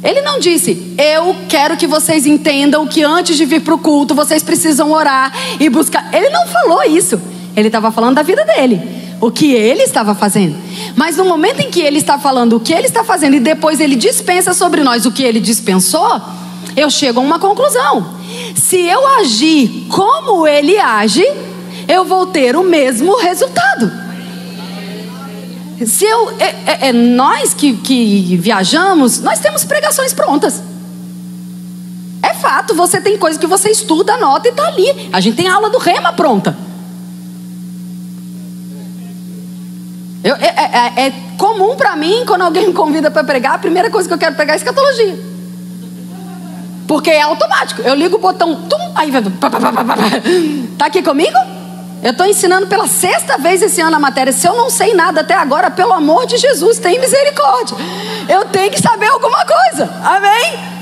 Ele 0.04 0.20
não 0.20 0.38
disse, 0.38 0.94
eu 0.96 1.34
quero 1.48 1.76
que 1.76 1.86
vocês 1.86 2.26
entendam 2.26 2.86
que 2.86 3.02
antes 3.02 3.36
de 3.36 3.44
vir 3.44 3.60
para 3.62 3.74
o 3.74 3.78
culto 3.78 4.14
vocês 4.14 4.40
precisam 4.40 4.92
orar 4.92 5.32
e 5.58 5.68
buscar. 5.68 6.14
Ele 6.14 6.30
não 6.30 6.46
falou 6.46 6.84
isso. 6.84 7.20
Ele 7.56 7.68
estava 7.68 7.90
falando 7.90 8.14
da 8.14 8.22
vida 8.22 8.44
dele, 8.44 8.80
o 9.20 9.32
que 9.32 9.52
ele 9.52 9.82
estava 9.82 10.14
fazendo. 10.14 10.54
Mas 10.94 11.16
no 11.16 11.24
momento 11.24 11.60
em 11.60 11.70
que 11.70 11.80
ele 11.80 11.98
está 11.98 12.18
falando 12.18 12.56
o 12.56 12.60
que 12.60 12.72
ele 12.72 12.86
está 12.86 13.02
fazendo 13.02 13.34
e 13.34 13.40
depois 13.40 13.80
ele 13.80 13.96
dispensa 13.96 14.54
sobre 14.54 14.84
nós 14.84 15.06
o 15.06 15.10
que 15.10 15.24
ele 15.24 15.40
dispensou, 15.40 16.20
eu 16.76 16.88
chego 16.88 17.18
a 17.18 17.22
uma 17.22 17.38
conclusão. 17.40 18.15
Se 18.54 18.80
eu 18.80 19.06
agir 19.18 19.86
como 19.88 20.46
ele 20.46 20.78
age, 20.78 21.24
eu 21.88 22.04
vou 22.04 22.26
ter 22.26 22.56
o 22.56 22.62
mesmo 22.62 23.16
resultado. 23.16 23.90
Se 25.84 26.04
eu, 26.04 26.30
é, 26.38 26.44
é, 26.44 26.88
é 26.88 26.92
nós 26.92 27.52
que, 27.52 27.74
que 27.74 28.36
viajamos, 28.36 29.20
nós 29.20 29.40
temos 29.40 29.64
pregações 29.64 30.12
prontas. 30.12 30.62
É 32.22 32.32
fato, 32.34 32.74
você 32.74 33.00
tem 33.00 33.18
coisa 33.18 33.38
que 33.38 33.46
você 33.46 33.70
estuda, 33.70 34.14
anota 34.14 34.48
e 34.48 34.50
está 34.50 34.66
ali. 34.66 35.10
A 35.12 35.20
gente 35.20 35.36
tem 35.36 35.48
aula 35.48 35.68
do 35.68 35.78
rema 35.78 36.12
pronta. 36.12 36.56
Eu, 40.24 40.34
é, 40.36 40.46
é, 40.46 41.04
é, 41.04 41.06
é 41.06 41.12
comum 41.36 41.76
para 41.76 41.94
mim, 41.94 42.24
quando 42.26 42.42
alguém 42.42 42.68
me 42.68 42.72
convida 42.72 43.10
para 43.10 43.22
pregar, 43.22 43.54
a 43.54 43.58
primeira 43.58 43.90
coisa 43.90 44.08
que 44.08 44.14
eu 44.14 44.18
quero 44.18 44.34
pregar 44.34 44.54
é 44.54 44.56
escatologia. 44.56 45.25
Porque 46.86 47.10
é 47.10 47.22
automático. 47.22 47.82
Eu 47.82 47.94
ligo 47.94 48.16
o 48.16 48.20
botão, 48.20 48.62
tum, 48.62 48.92
aí 48.94 49.10
vai. 49.10 49.22
Tá 50.78 50.86
aqui 50.86 51.02
comigo? 51.02 51.36
Eu 52.02 52.12
estou 52.12 52.26
ensinando 52.26 52.66
pela 52.66 52.86
sexta 52.86 53.38
vez 53.38 53.62
esse 53.62 53.80
ano 53.80 53.96
a 53.96 53.98
matéria. 53.98 54.32
Se 54.32 54.46
eu 54.46 54.56
não 54.56 54.70
sei 54.70 54.94
nada 54.94 55.22
até 55.22 55.34
agora, 55.34 55.70
pelo 55.70 55.92
amor 55.92 56.26
de 56.26 56.36
Jesus, 56.36 56.78
tem 56.78 57.00
misericórdia. 57.00 57.76
Eu 58.28 58.44
tenho 58.44 58.70
que 58.70 58.80
saber 58.80 59.06
alguma 59.06 59.44
coisa. 59.44 59.90
Amém? 60.04 60.76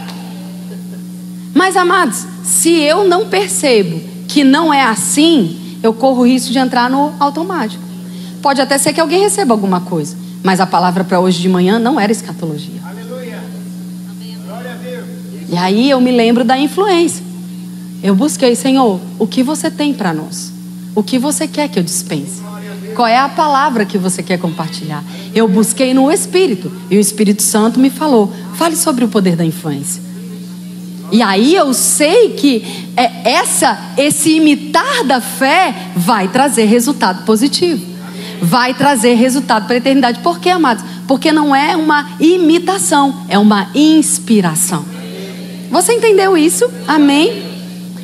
Mas, 1.54 1.76
amados, 1.76 2.26
se 2.42 2.82
eu 2.82 3.04
não 3.04 3.28
percebo 3.28 4.00
que 4.28 4.44
não 4.44 4.74
é 4.74 4.82
assim, 4.82 5.78
eu 5.82 5.94
corro 5.94 6.22
o 6.22 6.26
risco 6.26 6.52
de 6.52 6.58
entrar 6.58 6.90
no 6.90 7.14
automático. 7.18 7.82
Pode 8.42 8.60
até 8.60 8.76
ser 8.76 8.92
que 8.92 9.00
alguém 9.00 9.20
receba 9.20 9.54
alguma 9.54 9.80
coisa, 9.80 10.16
mas 10.42 10.60
a 10.60 10.66
palavra 10.66 11.04
para 11.04 11.20
hoje 11.20 11.40
de 11.40 11.48
manhã 11.48 11.78
não 11.78 11.98
era 11.98 12.12
escatologia. 12.12 12.83
E 15.48 15.56
aí 15.56 15.90
eu 15.90 16.00
me 16.00 16.10
lembro 16.10 16.44
da 16.44 16.58
influência. 16.58 17.24
Eu 18.02 18.14
busquei, 18.14 18.54
Senhor, 18.54 19.00
o 19.18 19.26
que 19.26 19.42
você 19.42 19.70
tem 19.70 19.94
para 19.94 20.12
nós? 20.12 20.52
O 20.94 21.02
que 21.02 21.18
você 21.18 21.48
quer 21.48 21.68
que 21.68 21.78
eu 21.78 21.82
dispense? 21.82 22.42
Qual 22.94 23.08
é 23.08 23.18
a 23.18 23.28
palavra 23.28 23.84
que 23.84 23.98
você 23.98 24.22
quer 24.22 24.38
compartilhar? 24.38 25.02
Eu 25.34 25.48
busquei 25.48 25.92
no 25.92 26.10
Espírito 26.12 26.70
e 26.90 26.96
o 26.96 27.00
Espírito 27.00 27.42
Santo 27.42 27.80
me 27.80 27.90
falou: 27.90 28.32
fale 28.54 28.76
sobre 28.76 29.04
o 29.04 29.08
poder 29.08 29.36
da 29.36 29.44
influência. 29.44 30.02
E 31.10 31.22
aí 31.22 31.54
eu 31.54 31.72
sei 31.74 32.30
que 32.30 32.64
é 32.96 33.32
essa, 33.32 33.78
esse 33.96 34.36
imitar 34.36 35.04
da 35.04 35.20
fé 35.20 35.74
vai 35.94 36.28
trazer 36.28 36.64
resultado 36.64 37.24
positivo, 37.24 37.84
vai 38.40 38.74
trazer 38.74 39.14
resultado 39.14 39.66
para 39.66 39.74
a 39.74 39.78
eternidade. 39.78 40.20
Por 40.20 40.38
quê, 40.38 40.50
amados? 40.50 40.84
Porque 41.06 41.32
não 41.32 41.54
é 41.54 41.76
uma 41.76 42.10
imitação, 42.20 43.14
é 43.28 43.38
uma 43.38 43.68
inspiração. 43.74 44.93
Você 45.74 45.92
entendeu 45.92 46.36
isso? 46.36 46.70
Amém? 46.86 47.42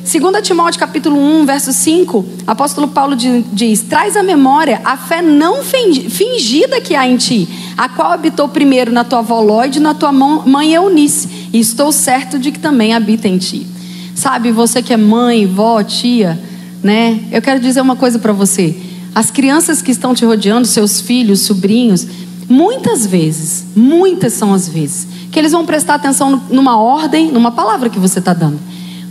2 0.03 0.45
Timóteo 0.45 0.77
capítulo 0.77 1.17
1, 1.17 1.45
verso 1.45 1.71
5, 1.71 2.25
apóstolo 2.45 2.89
Paulo 2.89 3.15
diz: 3.15 3.79
Traz 3.83 4.17
à 4.17 4.21
memória 4.21 4.81
a 4.83 4.97
fé 4.97 5.21
não 5.21 5.63
fingida 5.63 6.81
que 6.81 6.95
há 6.95 7.07
em 7.07 7.15
ti, 7.15 7.47
a 7.77 7.87
qual 7.87 8.11
habitou 8.11 8.49
primeiro 8.49 8.91
na 8.91 9.05
tua 9.05 9.19
avó 9.19 9.39
Lloyd 9.39 9.77
e 9.77 9.81
na 9.81 9.93
tua 9.93 10.11
mãe 10.11 10.73
Eunice, 10.73 11.47
e 11.53 11.61
estou 11.61 11.93
certo 11.93 12.37
de 12.37 12.51
que 12.51 12.59
também 12.59 12.93
habita 12.93 13.29
em 13.29 13.37
ti. 13.37 13.65
Sabe, 14.15 14.51
você 14.51 14.83
que 14.83 14.91
é 14.91 14.97
mãe, 14.97 15.47
vó, 15.47 15.81
tia, 15.81 16.37
né? 16.83 17.21
Eu 17.31 17.41
quero 17.41 17.61
dizer 17.61 17.79
uma 17.79 17.95
coisa 17.95 18.19
para 18.19 18.33
você. 18.33 18.75
As 19.15 19.31
crianças 19.31 19.81
que 19.81 19.91
estão 19.91 20.13
te 20.13 20.25
rodeando, 20.25 20.67
seus 20.67 20.99
filhos, 20.99 21.39
sobrinhos, 21.39 22.05
muitas 22.49 23.05
vezes, 23.05 23.63
muitas 23.73 24.33
são 24.33 24.53
as 24.53 24.67
vezes, 24.67 25.07
que 25.31 25.39
eles 25.39 25.53
vão 25.53 25.65
prestar 25.65 25.95
atenção 25.95 26.41
numa 26.49 26.77
ordem, 26.77 27.31
numa 27.31 27.51
palavra 27.51 27.89
que 27.89 27.97
você 27.97 28.19
está 28.19 28.33
dando, 28.33 28.59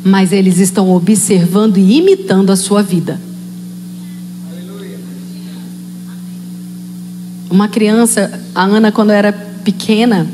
mas 0.04 0.32
eles 0.32 0.58
estão 0.58 0.94
observando 0.94 1.78
e 1.78 1.98
imitando 1.98 2.50
a 2.50 2.56
sua 2.56 2.82
vida. 2.82 3.18
Uma 7.50 7.66
criança, 7.66 8.40
a 8.54 8.62
Ana, 8.62 8.92
quando 8.92 9.10
era 9.10 9.32
pequena, 9.64 10.26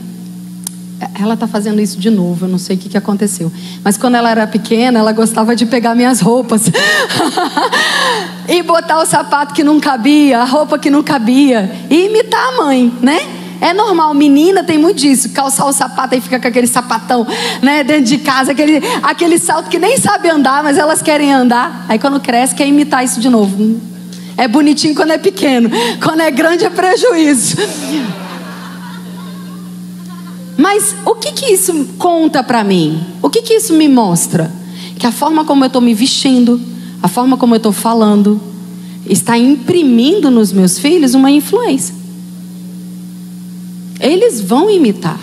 ela 1.18 1.34
está 1.34 1.46
fazendo 1.46 1.80
isso 1.80 1.98
de 1.98 2.10
novo, 2.10 2.44
eu 2.44 2.48
não 2.48 2.58
sei 2.58 2.76
o 2.76 2.78
que, 2.78 2.88
que 2.88 2.96
aconteceu. 2.96 3.50
Mas 3.82 3.96
quando 3.96 4.16
ela 4.16 4.30
era 4.30 4.46
pequena, 4.46 4.98
ela 4.98 5.12
gostava 5.12 5.54
de 5.54 5.66
pegar 5.66 5.94
minhas 5.94 6.20
roupas 6.20 6.70
e 8.48 8.62
botar 8.62 8.98
o 9.00 9.06
sapato 9.06 9.54
que 9.54 9.64
não 9.64 9.80
cabia, 9.80 10.40
a 10.40 10.44
roupa 10.44 10.78
que 10.78 10.90
não 10.90 11.02
cabia, 11.02 11.70
e 11.88 12.06
imitar 12.06 12.48
a 12.48 12.56
mãe, 12.56 12.92
né? 13.00 13.45
É 13.60 13.72
normal, 13.72 14.12
menina 14.14 14.62
tem 14.62 14.78
muito 14.78 14.98
disso, 14.98 15.30
calçar 15.30 15.66
o 15.66 15.72
sapato 15.72 16.14
e 16.14 16.20
fica 16.20 16.38
com 16.38 16.48
aquele 16.48 16.66
sapatão, 16.66 17.26
né, 17.62 17.82
dentro 17.82 18.04
de 18.04 18.18
casa, 18.18 18.52
aquele, 18.52 18.82
aquele 19.02 19.38
salto 19.38 19.68
que 19.68 19.78
nem 19.78 19.96
sabe 19.98 20.28
andar, 20.28 20.62
mas 20.62 20.76
elas 20.76 21.00
querem 21.00 21.32
andar. 21.32 21.86
Aí 21.88 21.98
quando 21.98 22.20
cresce 22.20 22.54
quer 22.54 22.66
imitar 22.66 23.04
isso 23.04 23.20
de 23.20 23.28
novo. 23.28 23.80
É 24.36 24.46
bonitinho 24.46 24.94
quando 24.94 25.12
é 25.12 25.18
pequeno, 25.18 25.70
quando 26.02 26.20
é 26.20 26.30
grande 26.30 26.64
é 26.64 26.70
prejuízo. 26.70 27.56
Mas 30.56 30.94
o 31.04 31.14
que 31.14 31.32
que 31.32 31.52
isso 31.52 31.88
conta 31.98 32.42
para 32.42 32.64
mim? 32.64 33.02
O 33.22 33.30
que 33.30 33.42
que 33.42 33.54
isso 33.54 33.74
me 33.74 33.88
mostra? 33.88 34.50
Que 34.98 35.06
a 35.06 35.12
forma 35.12 35.44
como 35.44 35.64
eu 35.64 35.66
estou 35.66 35.82
me 35.82 35.94
vestindo, 35.94 36.60
a 37.02 37.08
forma 37.08 37.36
como 37.36 37.54
eu 37.54 37.58
estou 37.58 37.72
falando, 37.72 38.40
está 39.06 39.36
imprimindo 39.38 40.30
nos 40.30 40.52
meus 40.52 40.78
filhos 40.78 41.14
uma 41.14 41.30
influência. 41.30 41.94
Eles 44.00 44.40
vão 44.40 44.70
imitar. 44.70 45.18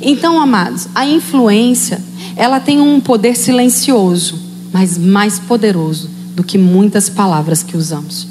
Então, 0.00 0.40
amados, 0.40 0.88
a 0.94 1.06
influência, 1.06 2.00
ela 2.36 2.60
tem 2.60 2.80
um 2.80 3.00
poder 3.00 3.36
silencioso, 3.36 4.38
mas 4.72 4.96
mais 4.96 5.38
poderoso 5.38 6.08
do 6.34 6.44
que 6.44 6.56
muitas 6.56 7.08
palavras 7.08 7.62
que 7.62 7.76
usamos. 7.76 8.28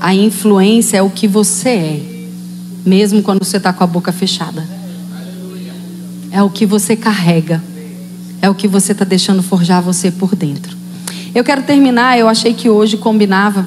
A 0.00 0.14
influência 0.14 0.96
é 0.96 1.02
o 1.02 1.10
que 1.10 1.28
você 1.28 1.68
é, 1.68 2.02
mesmo 2.84 3.22
quando 3.22 3.44
você 3.44 3.56
está 3.56 3.72
com 3.72 3.84
a 3.84 3.86
boca 3.86 4.10
fechada. 4.10 4.66
É 6.30 6.42
o 6.42 6.50
que 6.50 6.66
você 6.66 6.96
carrega, 6.96 7.62
é 8.40 8.48
o 8.48 8.54
que 8.54 8.66
você 8.66 8.92
está 8.92 9.04
deixando 9.04 9.42
forjar 9.42 9.82
você 9.82 10.10
por 10.10 10.34
dentro. 10.34 10.76
Eu 11.34 11.44
quero 11.44 11.62
terminar, 11.62 12.18
eu 12.18 12.28
achei 12.28 12.52
que 12.52 12.68
hoje 12.68 12.96
combinava 12.96 13.66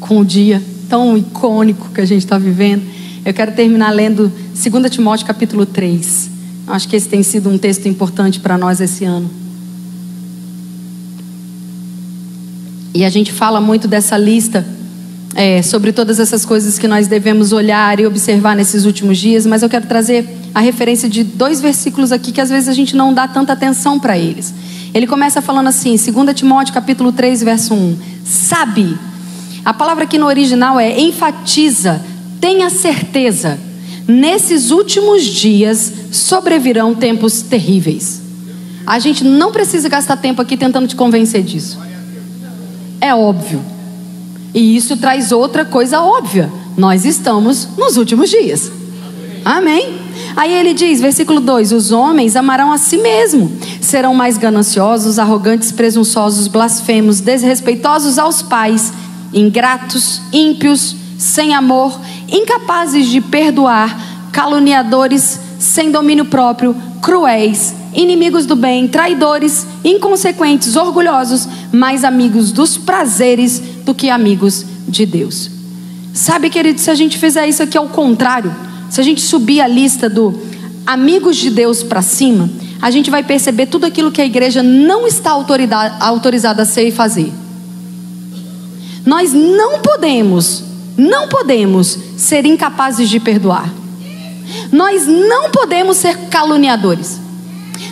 com 0.00 0.20
o 0.20 0.24
dia 0.24 0.62
tão 0.88 1.16
icônico 1.16 1.90
que 1.94 2.00
a 2.00 2.04
gente 2.04 2.24
está 2.24 2.38
vivendo. 2.38 2.82
Eu 3.24 3.34
quero 3.34 3.52
terminar 3.52 3.90
lendo 3.90 4.32
2 4.54 4.90
Timóteo 4.90 5.26
capítulo 5.26 5.66
3. 5.66 6.30
Acho 6.66 6.88
que 6.88 6.96
esse 6.96 7.08
tem 7.08 7.22
sido 7.22 7.48
um 7.48 7.58
texto 7.58 7.86
importante 7.86 8.40
para 8.40 8.56
nós 8.56 8.80
esse 8.80 9.04
ano. 9.04 9.30
E 12.94 13.04
a 13.04 13.10
gente 13.10 13.30
fala 13.32 13.60
muito 13.60 13.86
dessa 13.86 14.16
lista 14.16 14.66
é, 15.34 15.60
sobre 15.60 15.92
todas 15.92 16.18
essas 16.18 16.46
coisas 16.46 16.78
que 16.78 16.88
nós 16.88 17.06
devemos 17.06 17.52
olhar 17.52 18.00
e 18.00 18.06
observar 18.06 18.56
nesses 18.56 18.86
últimos 18.86 19.18
dias, 19.18 19.44
mas 19.44 19.62
eu 19.62 19.68
quero 19.68 19.86
trazer 19.86 20.26
a 20.54 20.60
referência 20.60 21.06
de 21.08 21.22
dois 21.22 21.60
versículos 21.60 22.10
aqui 22.10 22.32
que 22.32 22.40
às 22.40 22.48
vezes 22.48 22.70
a 22.70 22.72
gente 22.72 22.96
não 22.96 23.12
dá 23.12 23.28
tanta 23.28 23.52
atenção 23.52 24.00
para 24.00 24.16
eles. 24.16 24.54
Ele 24.94 25.06
começa 25.06 25.42
falando 25.42 25.66
assim, 25.66 25.90
2 25.96 26.34
Timóteo 26.34 26.72
capítulo 26.72 27.12
3, 27.12 27.42
verso 27.42 27.74
1. 27.74 27.96
Sabe 28.24 28.96
a 29.66 29.74
palavra 29.74 30.04
aqui 30.04 30.16
no 30.16 30.26
original 30.26 30.78
é 30.78 30.96
enfatiza, 31.00 32.00
tenha 32.40 32.70
certeza. 32.70 33.58
Nesses 34.06 34.70
últimos 34.70 35.24
dias 35.24 35.92
sobrevirão 36.12 36.94
tempos 36.94 37.42
terríveis. 37.42 38.22
A 38.86 39.00
gente 39.00 39.24
não 39.24 39.50
precisa 39.50 39.88
gastar 39.88 40.18
tempo 40.18 40.40
aqui 40.40 40.56
tentando 40.56 40.86
te 40.86 40.94
convencer 40.94 41.42
disso. 41.42 41.80
É 43.00 43.12
óbvio. 43.12 43.60
E 44.54 44.76
isso 44.76 44.96
traz 44.98 45.32
outra 45.32 45.64
coisa 45.64 46.00
óbvia: 46.00 46.48
nós 46.76 47.04
estamos 47.04 47.70
nos 47.76 47.96
últimos 47.96 48.30
dias. 48.30 48.70
Amém? 49.44 49.98
Aí 50.36 50.52
ele 50.54 50.74
diz, 50.74 51.00
versículo 51.00 51.40
2: 51.40 51.72
Os 51.72 51.90
homens 51.90 52.36
amarão 52.36 52.70
a 52.70 52.78
si 52.78 52.98
mesmo, 52.98 53.50
serão 53.80 54.14
mais 54.14 54.38
gananciosos, 54.38 55.18
arrogantes, 55.18 55.72
presunçosos, 55.72 56.46
blasfemos, 56.46 57.18
desrespeitosos 57.18 58.16
aos 58.16 58.42
pais, 58.42 58.92
ingratos, 59.32 60.20
ímpios, 60.32 60.94
sem 61.18 61.54
amor, 61.54 61.98
incapazes 62.28 63.08
de 63.08 63.20
perdoar, 63.20 64.30
caluniadores, 64.32 65.40
sem 65.58 65.90
domínio 65.90 66.26
próprio, 66.26 66.76
cruéis, 67.00 67.74
inimigos 67.94 68.44
do 68.44 68.54
bem, 68.54 68.86
traidores, 68.86 69.66
inconsequentes, 69.84 70.76
orgulhosos, 70.76 71.48
mais 71.72 72.04
amigos 72.04 72.52
dos 72.52 72.76
prazeres 72.76 73.60
do 73.84 73.94
que 73.94 74.10
amigos 74.10 74.64
de 74.86 75.06
Deus. 75.06 75.50
Sabe, 76.12 76.50
querido, 76.50 76.80
se 76.80 76.90
a 76.90 76.94
gente 76.94 77.18
fizer 77.18 77.46
isso 77.46 77.62
aqui 77.62 77.76
ao 77.76 77.88
contrário, 77.88 78.54
se 78.90 79.00
a 79.00 79.04
gente 79.04 79.20
subir 79.20 79.60
a 79.60 79.66
lista 79.66 80.08
do 80.08 80.34
amigos 80.86 81.36
de 81.36 81.50
Deus 81.50 81.82
para 81.82 82.02
cima, 82.02 82.48
a 82.80 82.90
gente 82.90 83.10
vai 83.10 83.22
perceber 83.22 83.66
tudo 83.66 83.86
aquilo 83.86 84.12
que 84.12 84.20
a 84.20 84.26
igreja 84.26 84.62
não 84.62 85.06
está 85.06 85.30
autorizada 86.00 86.62
a 86.62 86.66
ser 86.66 86.88
e 86.88 86.92
fazer. 86.92 87.32
Nós 89.06 89.32
não 89.32 89.78
podemos, 89.78 90.64
não 90.98 91.28
podemos 91.28 91.96
ser 92.18 92.44
incapazes 92.44 93.08
de 93.08 93.20
perdoar. 93.20 93.72
Nós 94.72 95.06
não 95.06 95.50
podemos 95.50 95.96
ser 95.96 96.28
caluniadores. 96.28 97.20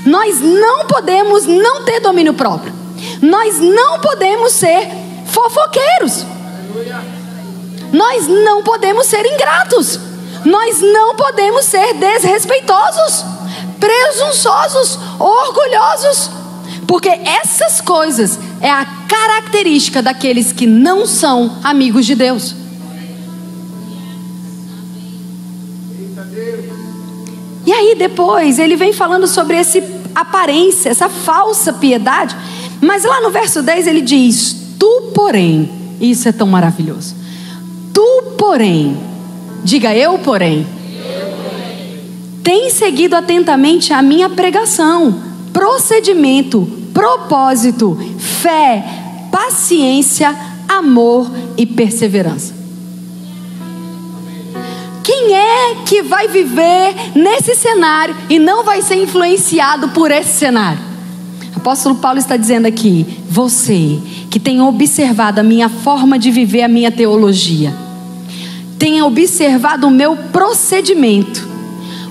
Nós 0.04 0.40
não 0.40 0.86
podemos 0.86 1.46
não 1.46 1.84
ter 1.84 2.00
domínio 2.00 2.34
próprio. 2.34 2.74
Nós 3.22 3.60
não 3.60 4.00
podemos 4.00 4.52
ser 4.52 4.88
fofoqueiros. 5.26 6.26
Nós 7.92 8.26
não 8.26 8.64
podemos 8.64 9.06
ser 9.06 9.24
ingratos. 9.24 10.00
Nós 10.44 10.80
não 10.80 11.14
podemos 11.16 11.64
ser 11.64 11.94
desrespeitosos, 11.94 13.24
presunçosos, 13.80 14.98
orgulhosos, 15.18 16.30
porque 16.86 17.08
essas 17.08 17.80
coisas 17.80 18.38
é 18.64 18.70
a 18.70 18.84
característica 18.84 20.00
daqueles 20.00 20.50
que 20.50 20.66
não 20.66 21.06
são 21.06 21.58
amigos 21.62 22.06
de 22.06 22.14
Deus. 22.14 22.56
E 27.66 27.72
aí 27.72 27.94
depois 27.96 28.58
ele 28.58 28.76
vem 28.76 28.92
falando 28.92 29.26
sobre 29.26 29.56
essa 29.56 29.82
aparência, 30.14 30.88
essa 30.88 31.08
falsa 31.08 31.72
piedade, 31.74 32.36
mas 32.80 33.04
lá 33.04 33.20
no 33.20 33.30
verso 33.30 33.62
10 33.62 33.86
ele 33.86 34.00
diz: 34.00 34.56
Tu, 34.78 35.12
porém, 35.14 35.70
isso 36.00 36.28
é 36.28 36.32
tão 36.32 36.46
maravilhoso. 36.46 37.14
Tu, 37.92 38.22
porém, 38.36 38.96
Diga 39.64 39.96
eu, 39.96 40.18
porém. 40.18 40.66
Tem 42.42 42.68
seguido 42.68 43.16
atentamente 43.16 43.94
a 43.94 44.02
minha 44.02 44.28
pregação, 44.28 45.22
procedimento, 45.54 46.70
propósito, 46.94 47.98
fé, 48.18 48.82
paciência, 49.30 50.34
amor 50.68 51.30
e 51.56 51.66
perseverança. 51.66 52.54
Quem 55.02 55.34
é 55.34 55.74
que 55.84 56.02
vai 56.02 56.28
viver 56.28 56.94
nesse 57.14 57.54
cenário 57.54 58.16
e 58.30 58.38
não 58.38 58.64
vai 58.64 58.80
ser 58.80 58.94
influenciado 58.94 59.88
por 59.88 60.10
esse 60.10 60.38
cenário? 60.38 60.80
Apóstolo 61.54 61.96
Paulo 61.96 62.18
está 62.18 62.36
dizendo 62.36 62.66
aqui: 62.66 63.06
você 63.28 63.98
que 64.30 64.40
tem 64.40 64.60
observado 64.60 65.40
a 65.40 65.42
minha 65.42 65.68
forma 65.68 66.18
de 66.18 66.30
viver 66.30 66.62
a 66.62 66.68
minha 66.68 66.90
teologia, 66.90 67.74
tenha 68.78 69.04
observado 69.04 69.86
o 69.86 69.90
meu 69.90 70.16
procedimento, 70.16 71.46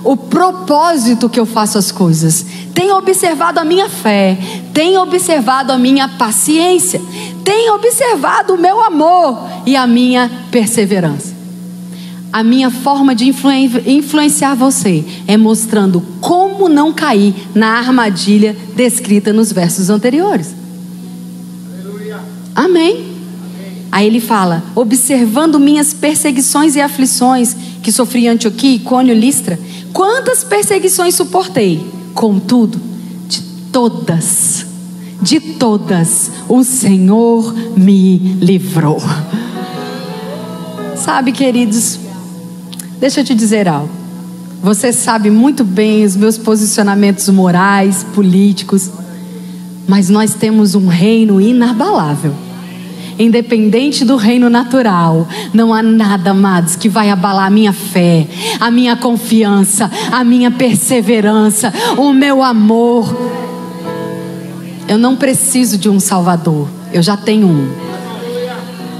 o 0.04 0.16
propósito 0.16 1.28
que 1.28 1.40
eu 1.40 1.46
faço 1.46 1.78
as 1.78 1.90
coisas, 1.90 2.46
tenha 2.74 2.96
observado 2.96 3.60
a 3.60 3.64
minha 3.64 3.88
fé, 3.88 4.36
tenha 4.74 5.00
observado 5.00 5.72
a 5.72 5.78
minha 5.78 6.08
paciência, 6.08 7.00
tenha 7.44 7.72
observado 7.72 8.54
o 8.54 8.58
meu 8.58 8.82
amor 8.82 9.48
e 9.64 9.76
a 9.76 9.86
minha 9.86 10.30
perseverança. 10.50 11.32
A 12.32 12.42
minha 12.42 12.68
forma 12.68 13.14
de 13.14 13.32
influenciar 13.86 14.56
você 14.56 15.04
é 15.28 15.36
mostrando 15.36 16.02
como 16.20 16.68
não 16.68 16.92
cair 16.92 17.32
na 17.54 17.78
armadilha 17.78 18.56
descrita 18.74 19.32
nos 19.32 19.52
versos 19.52 19.88
anteriores. 19.88 20.52
Aleluia. 21.72 22.18
Amém. 22.52 23.14
Aí 23.92 24.08
ele 24.08 24.18
fala: 24.18 24.64
observando 24.74 25.60
minhas 25.60 25.94
perseguições 25.94 26.74
e 26.74 26.80
aflições 26.80 27.54
que 27.80 27.92
sofri 27.92 28.24
em 28.24 28.30
Antioquia, 28.30 28.74
Icônio, 28.74 29.14
Listra, 29.14 29.56
quantas 29.92 30.42
perseguições 30.42 31.14
suportei? 31.14 31.86
Contudo, 32.14 32.80
de 33.28 33.42
todas, 33.72 34.64
de 35.20 35.40
todas, 35.40 36.30
o 36.48 36.62
Senhor 36.62 37.52
me 37.76 38.16
livrou. 38.40 39.02
Sabe, 40.96 41.32
queridos, 41.32 41.98
deixa 42.98 43.20
eu 43.20 43.24
te 43.24 43.34
dizer 43.34 43.68
algo. 43.68 43.90
Você 44.62 44.92
sabe 44.92 45.30
muito 45.30 45.62
bem 45.64 46.04
os 46.04 46.16
meus 46.16 46.38
posicionamentos 46.38 47.28
morais, 47.28 48.06
políticos, 48.14 48.90
mas 49.86 50.08
nós 50.08 50.32
temos 50.32 50.74
um 50.74 50.86
reino 50.86 51.40
inabalável 51.40 52.43
independente 53.18 54.04
do 54.04 54.16
reino 54.16 54.50
natural, 54.50 55.26
não 55.52 55.72
há 55.72 55.82
nada, 55.82 56.30
amados, 56.30 56.76
que 56.76 56.88
vai 56.88 57.10
abalar 57.10 57.46
a 57.46 57.50
minha 57.50 57.72
fé, 57.72 58.26
a 58.60 58.70
minha 58.70 58.96
confiança, 58.96 59.90
a 60.10 60.24
minha 60.24 60.50
perseverança, 60.50 61.72
o 61.96 62.12
meu 62.12 62.42
amor. 62.42 63.14
Eu 64.88 64.98
não 64.98 65.16
preciso 65.16 65.78
de 65.78 65.88
um 65.88 65.98
Salvador, 65.98 66.68
eu 66.92 67.02
já 67.02 67.16
tenho 67.16 67.46
um. 67.46 67.84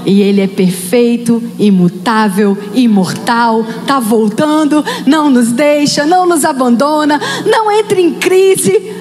E 0.05 0.21
Ele 0.21 0.41
é 0.41 0.47
perfeito, 0.47 1.41
imutável, 1.57 2.55
imortal, 2.75 3.65
está 3.81 3.99
voltando, 3.99 4.85
não 5.05 5.31
nos 5.31 5.51
deixa, 5.51 6.05
não 6.05 6.27
nos 6.27 6.45
abandona, 6.45 7.19
não 7.43 7.71
entra 7.71 7.99
em 7.99 8.13
crise, 8.13 8.93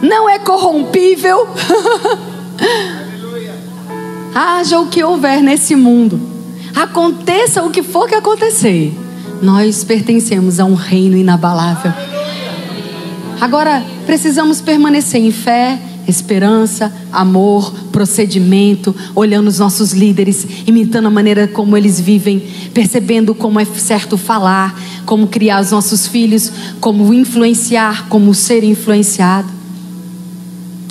não 0.00 0.30
é 0.30 0.38
corrompível. 0.38 1.48
haja 4.34 4.80
o 4.80 4.88
que 4.88 5.02
houver 5.02 5.42
nesse 5.42 5.76
mundo, 5.76 6.20
aconteça 6.74 7.62
o 7.62 7.70
que 7.70 7.82
for 7.82 8.08
que 8.08 8.14
acontecer, 8.14 8.92
nós 9.40 9.84
pertencemos 9.84 10.58
a 10.58 10.64
um 10.64 10.74
reino 10.74 11.16
inabalável. 11.16 11.92
Agora, 13.40 13.84
precisamos 14.06 14.60
permanecer 14.60 15.20
em 15.20 15.30
fé, 15.30 15.78
esperança, 16.06 16.92
amor, 17.12 17.72
procedimento, 17.90 18.94
olhando 19.14 19.48
os 19.48 19.58
nossos 19.58 19.92
líderes, 19.92 20.46
imitando 20.66 21.06
a 21.06 21.10
maneira 21.10 21.46
como 21.48 21.76
eles 21.76 22.00
vivem, 22.00 22.42
percebendo 22.72 23.34
como 23.34 23.60
é 23.60 23.64
certo 23.64 24.16
falar, 24.16 24.78
como 25.04 25.26
criar 25.26 25.60
os 25.60 25.70
nossos 25.70 26.06
filhos, 26.06 26.50
como 26.80 27.12
influenciar, 27.12 28.08
como 28.08 28.34
ser 28.34 28.64
influenciado. 28.64 29.48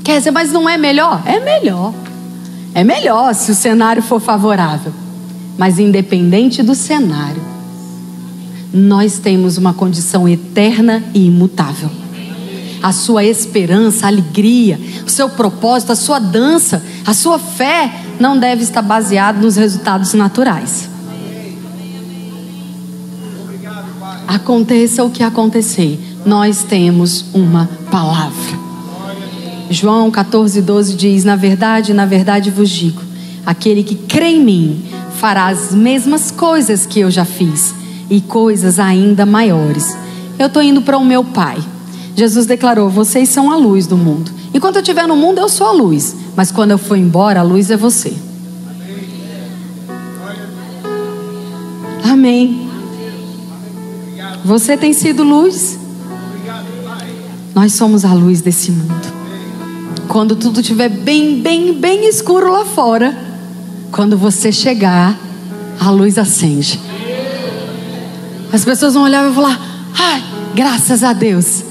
Quer 0.04 0.18
dizer, 0.18 0.32
mas 0.32 0.52
não 0.52 0.68
é 0.68 0.78
melhor? 0.78 1.24
É 1.26 1.40
melhor. 1.40 1.94
É 2.74 2.84
melhor 2.84 3.34
se 3.36 3.52
o 3.52 3.56
cenário 3.56 4.02
for 4.02 4.20
favorável. 4.20 4.94
Mas 5.58 5.78
independente 5.78 6.64
do 6.64 6.74
cenário, 6.74 7.42
nós 8.74 9.20
temos 9.20 9.58
uma 9.58 9.74
condição 9.74 10.28
eterna 10.28 11.04
e 11.14 11.28
imutável. 11.28 11.90
A 12.82 12.92
sua 12.92 13.24
esperança, 13.24 14.06
a 14.06 14.10
alegria, 14.10 14.80
o 15.06 15.10
seu 15.10 15.30
propósito, 15.30 15.92
a 15.92 15.96
sua 15.96 16.20
dança, 16.20 16.84
a 17.06 17.14
sua 17.14 17.38
fé 17.38 17.94
não 18.20 18.38
deve 18.38 18.64
estar 18.64 18.82
baseado 18.82 19.42
nos 19.42 19.56
resultados 19.56 20.14
naturais. 20.14 20.90
Aconteça 24.28 25.04
o 25.04 25.12
que 25.12 25.24
acontecer, 25.24 26.00
nós 26.26 26.64
temos 26.64 27.26
uma 27.34 27.70
palavra. 27.92 28.73
João 29.74 30.12
14, 30.12 30.62
12 30.62 30.96
diz: 30.96 31.24
Na 31.24 31.36
verdade, 31.36 31.94
na 31.94 32.06
verdade 32.06 32.52
vos 32.52 32.70
digo: 32.70 33.02
aquele 33.44 33.84
que 33.84 33.96
crê 33.96 34.28
em 34.28 34.44
mim 34.44 34.86
fará 35.18 35.48
as 35.48 35.74
mesmas 35.74 36.30
coisas 36.30 36.86
que 36.86 37.00
eu 37.00 37.10
já 37.10 37.26
fiz, 37.26 37.74
e 38.10 38.22
coisas 38.22 38.80
ainda 38.80 39.26
maiores. 39.26 39.98
Eu 40.38 40.48
estou 40.48 40.62
indo 40.62 40.82
para 40.82 40.98
o 40.98 41.04
meu 41.04 41.24
Pai. 41.24 41.58
Jesus 42.16 42.46
declarou: 42.46 42.88
Vocês 42.88 43.30
são 43.30 43.52
a 43.52 43.56
luz 43.56 43.88
do 43.88 43.98
mundo. 43.98 44.32
Enquanto 44.54 44.76
eu 44.76 44.82
estiver 44.84 45.08
no 45.08 45.16
mundo, 45.16 45.40
eu 45.40 45.50
sou 45.50 45.66
a 45.66 45.72
luz. 45.72 46.16
Mas 46.36 46.52
quando 46.52 46.72
eu 46.72 46.78
for 46.78 46.96
embora, 46.96 47.40
a 47.40 47.44
luz 47.44 47.72
é 47.72 47.78
você. 47.78 48.14
Amém. 52.04 52.70
Você 54.46 54.78
tem 54.78 54.94
sido 54.94 55.24
luz. 55.24 55.80
Nós 57.56 57.74
somos 57.74 58.06
a 58.06 58.14
luz 58.14 58.42
desse 58.42 58.72
mundo. 58.72 59.23
Quando 60.14 60.36
tudo 60.36 60.60
estiver 60.60 60.90
bem, 60.90 61.42
bem, 61.42 61.74
bem 61.74 62.08
escuro 62.08 62.52
lá 62.52 62.64
fora, 62.64 63.18
Quando 63.92 64.16
você 64.16 64.52
chegar, 64.52 65.18
a 65.80 65.90
luz 65.90 66.20
acende. 66.20 66.80
As 68.52 68.64
pessoas 68.64 68.94
vão 68.94 69.06
olhar 69.06 69.24
e 69.24 69.32
vão 69.32 69.34
falar: 69.34 69.60
ai, 69.98 70.24
graças 70.54 71.04
a 71.04 71.14
Deus, 71.14 71.64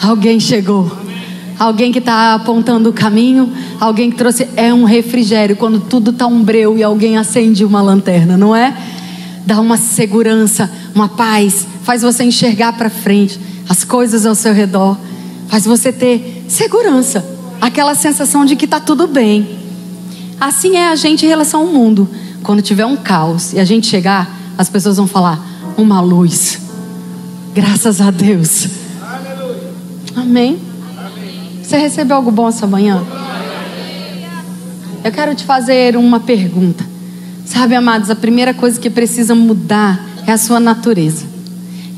alguém 0.00 0.38
chegou. 0.38 0.88
Alguém 1.58 1.90
que 1.90 1.98
está 1.98 2.34
apontando 2.34 2.90
o 2.90 2.92
caminho, 2.92 3.52
alguém 3.80 4.08
que 4.08 4.16
trouxe. 4.16 4.46
É 4.54 4.72
um 4.72 4.84
refrigério 4.84 5.56
quando 5.56 5.80
tudo 5.80 6.12
está 6.12 6.28
um 6.28 6.44
breu 6.44 6.78
e 6.78 6.84
alguém 6.84 7.18
acende 7.18 7.64
uma 7.64 7.82
lanterna, 7.82 8.36
não 8.36 8.54
é? 8.54 8.72
Dá 9.44 9.60
uma 9.60 9.76
segurança, 9.76 10.70
uma 10.94 11.08
paz, 11.08 11.66
faz 11.82 12.02
você 12.02 12.22
enxergar 12.22 12.72
para 12.74 12.88
frente 12.88 13.40
as 13.68 13.82
coisas 13.82 14.24
ao 14.26 14.36
seu 14.36 14.54
redor, 14.54 14.96
faz 15.48 15.64
você 15.64 15.92
ter 15.92 16.44
segurança, 16.48 17.39
aquela 17.60 17.94
sensação 17.94 18.44
de 18.44 18.56
que 18.56 18.64
está 18.64 18.80
tudo 18.80 19.06
bem. 19.06 19.58
Assim 20.40 20.76
é 20.76 20.88
a 20.88 20.96
gente 20.96 21.26
em 21.26 21.28
relação 21.28 21.60
ao 21.60 21.66
mundo. 21.66 22.08
Quando 22.42 22.62
tiver 22.62 22.86
um 22.86 22.96
caos 22.96 23.52
e 23.52 23.58
a 23.58 23.64
gente 23.64 23.86
chegar, 23.86 24.34
as 24.56 24.68
pessoas 24.68 24.96
vão 24.96 25.06
falar: 25.06 25.38
uma 25.76 26.00
luz. 26.00 26.58
Graças 27.54 28.00
a 28.00 28.10
Deus. 28.10 28.68
Amém. 30.16 30.58
Você 31.62 31.76
recebeu 31.76 32.16
algo 32.16 32.30
bom 32.30 32.48
essa 32.48 32.66
manhã? 32.66 33.02
Eu 35.04 35.12
quero 35.12 35.34
te 35.34 35.44
fazer 35.44 35.96
uma 35.96 36.20
pergunta. 36.20 36.84
Sabe, 37.44 37.74
amados, 37.74 38.10
a 38.10 38.14
primeira 38.14 38.54
coisa 38.54 38.78
que 38.78 38.90
precisa 38.90 39.34
mudar 39.34 40.00
é 40.26 40.32
a 40.32 40.38
sua 40.38 40.60
natureza. 40.60 41.26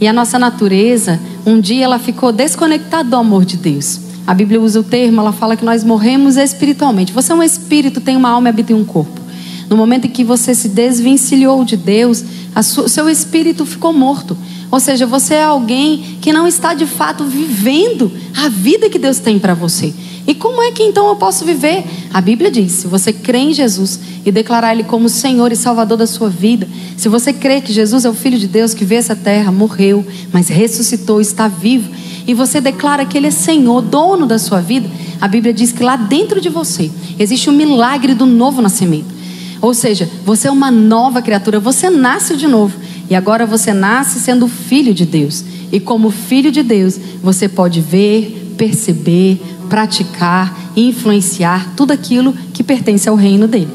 E 0.01 0.07
a 0.07 0.13
nossa 0.13 0.39
natureza, 0.39 1.21
um 1.45 1.61
dia 1.61 1.85
ela 1.85 1.99
ficou 1.99 2.33
desconectada 2.33 3.09
do 3.11 3.17
amor 3.17 3.45
de 3.45 3.57
Deus. 3.57 4.01
A 4.27 4.35
Bíblia 4.35 4.61
usa 4.61 4.81
o 4.81 4.85
termo, 4.85 5.21
ela 5.21 5.33
fala 5.33 5.57
que 5.57 5.65
nós 5.65 5.83
morremos 5.83 6.37
espiritualmente. 6.37 7.13
Você 7.13 7.33
é 7.33 7.35
um 7.35 7.43
espírito, 7.43 8.01
tem 8.01 8.17
uma 8.17 8.31
alma 8.31 8.49
e 8.49 8.51
habita 8.51 8.73
em 8.73 8.77
um 8.77 8.85
corpo. 8.85 9.21
No 9.69 9.77
momento 9.77 10.07
em 10.07 10.11
que 10.11 10.23
você 10.23 10.55
se 10.55 10.69
desvencilhou 10.69 11.65
de 11.65 11.77
Deus, 11.77 12.25
o 12.55 12.89
seu 12.89 13.09
espírito 13.09 13.65
ficou 13.67 13.93
morto. 13.93 14.37
Ou 14.71 14.79
seja, 14.79 15.07
você 15.07 15.35
é 15.35 15.45
alguém 15.45 16.19
que 16.21 16.33
não 16.33 16.47
está 16.47 16.73
de 16.73 16.87
fato 16.87 17.25
vivendo 17.25 18.13
a 18.37 18.49
vida 18.49 18.89
que 18.89 18.99
Deus 18.99 19.19
tem 19.19 19.39
para 19.39 19.55
você. 19.55 19.93
E 20.27 20.35
como 20.35 20.63
é 20.63 20.71
que 20.71 20.83
então 20.83 21.09
eu 21.09 21.17
posso 21.17 21.45
viver? 21.45 21.85
A 22.13 22.21
Bíblia 22.21 22.51
diz: 22.51 22.73
se 22.73 22.87
você 22.87 23.13
crê 23.13 23.39
em 23.39 23.53
Jesus 23.53 23.99
e 24.25 24.31
declarar 24.31 24.73
Ele 24.73 24.85
como 24.85 25.09
Senhor 25.09 25.51
e 25.51 25.57
Salvador 25.57 25.99
da 25.99 26.07
sua 26.07 26.29
vida, 26.29 26.69
se 26.97 27.09
você 27.09 27.33
crê 27.33 27.61
que 27.61 27.73
Jesus 27.73 28.05
é 28.05 28.11
o 28.11 28.15
Filho 28.15 28.39
de 28.39 28.47
Deus 28.47 28.73
que 28.73 28.85
veio 28.85 29.01
essa 29.01 29.17
terra, 29.17 29.51
morreu, 29.51 30.07
mas 30.33 30.49
ressuscitou, 30.49 31.21
está 31.21 31.49
vivo, 31.49 31.91
e 32.27 32.35
você 32.35 32.61
declara 32.61 33.05
que 33.05 33.17
Ele 33.17 33.27
é 33.27 33.33
Senhor, 33.33 33.83
dono 33.83 34.27
da 34.27 34.39
sua 34.39 34.61
vida, 34.61 34.89
a 35.21 35.27
Bíblia 35.27 35.53
diz 35.53 35.73
que 35.73 35.83
lá 35.83 35.97
dentro 35.97 36.41
de 36.41 36.49
você 36.49 36.91
existe 37.19 37.51
o 37.51 37.53
milagre 37.53 38.15
do 38.15 38.27
novo 38.27 38.63
nascimento. 38.63 39.23
Ou 39.61 39.73
seja, 39.75 40.09
você 40.25 40.49
é 40.49 40.51
uma 40.51 40.71
nova 40.71 41.23
criatura, 41.23 41.61
você 41.61 41.89
nasce 41.89 42.37
de 42.37 42.49
novo. 42.49 42.77
E 43.09 43.15
agora 43.15 43.47
você 43.47 43.73
nasce 43.73 44.19
sendo 44.19 44.49
filho 44.49 44.93
de 44.93 45.07
Deus. 45.07 45.45
E 45.71 45.79
como 45.79 46.11
filho 46.11 46.51
de 46.51 46.63
Deus, 46.63 46.99
você 47.23 47.49
pode 47.49 47.81
ver, 47.81 48.55
perceber, 48.57 49.41
praticar, 49.73 50.55
influenciar 50.77 51.73
tudo 51.75 51.93
aquilo 51.93 52.35
que 52.53 52.63
pertence 52.63 53.09
ao 53.09 53.15
reino 53.17 53.49
dele. 53.49 53.71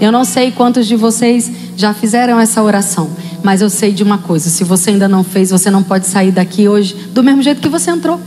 Eu 0.00 0.10
não 0.10 0.24
sei 0.24 0.50
quantos 0.50 0.84
de 0.84 0.96
vocês 0.96 1.48
já 1.76 1.94
fizeram 1.94 2.40
essa 2.40 2.60
oração, 2.60 3.08
mas 3.40 3.60
eu 3.60 3.70
sei 3.70 3.92
de 3.92 4.02
uma 4.02 4.18
coisa: 4.18 4.50
se 4.50 4.64
você 4.64 4.90
ainda 4.90 5.06
não 5.06 5.22
fez, 5.22 5.50
você 5.50 5.70
não 5.70 5.80
pode 5.80 6.08
sair 6.08 6.32
daqui 6.32 6.66
hoje 6.66 6.92
do 7.12 7.22
mesmo 7.22 7.40
jeito 7.40 7.60
que 7.60 7.68
você 7.68 7.88
entrou. 7.92 8.20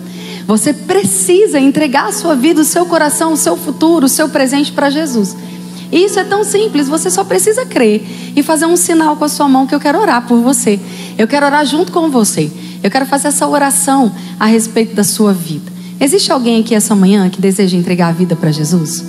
Você 0.48 0.72
precisa 0.72 1.60
entregar 1.60 2.08
a 2.08 2.14
sua 2.14 2.34
vida, 2.34 2.62
o 2.62 2.64
seu 2.64 2.86
coração, 2.86 3.34
o 3.34 3.38
seu 3.38 3.58
futuro, 3.58 4.06
o 4.06 4.10
seu 4.10 4.30
presente 4.30 4.72
para 4.72 4.90
Jesus. 4.90 5.36
Isso 5.92 6.18
é 6.18 6.24
tão 6.24 6.46
simples, 6.46 6.88
você 6.88 7.10
só 7.10 7.26
precisa 7.26 7.66
crer 7.66 8.06
e 8.38 8.42
fazer 8.42 8.68
um 8.68 8.78
sinal 8.78 9.18
com 9.18 9.26
a 9.26 9.30
sua 9.30 9.50
mão 9.50 9.68
que 9.68 9.76
eu 9.76 9.82
quero 9.82 10.00
orar 10.00 10.26
por 10.26 10.40
você. 10.40 10.80
Eu 11.18 11.28
quero 11.28 11.46
orar 11.46 11.66
junto 11.66 11.92
com 11.92 12.10
você. 12.10 12.50
Eu 12.82 12.90
quero 12.90 13.06
fazer 13.06 13.28
essa 13.28 13.46
oração 13.46 14.14
a 14.40 14.46
respeito 14.46 14.96
da 14.96 15.04
sua 15.04 15.34
vida. 15.34 15.71
Existe 16.02 16.32
alguém 16.32 16.60
aqui 16.60 16.74
essa 16.74 16.96
manhã 16.96 17.30
que 17.30 17.40
deseja 17.40 17.78
entregar 17.78 18.08
a 18.08 18.12
vida 18.12 18.36
para 18.36 18.52
Jesus? 18.52 19.06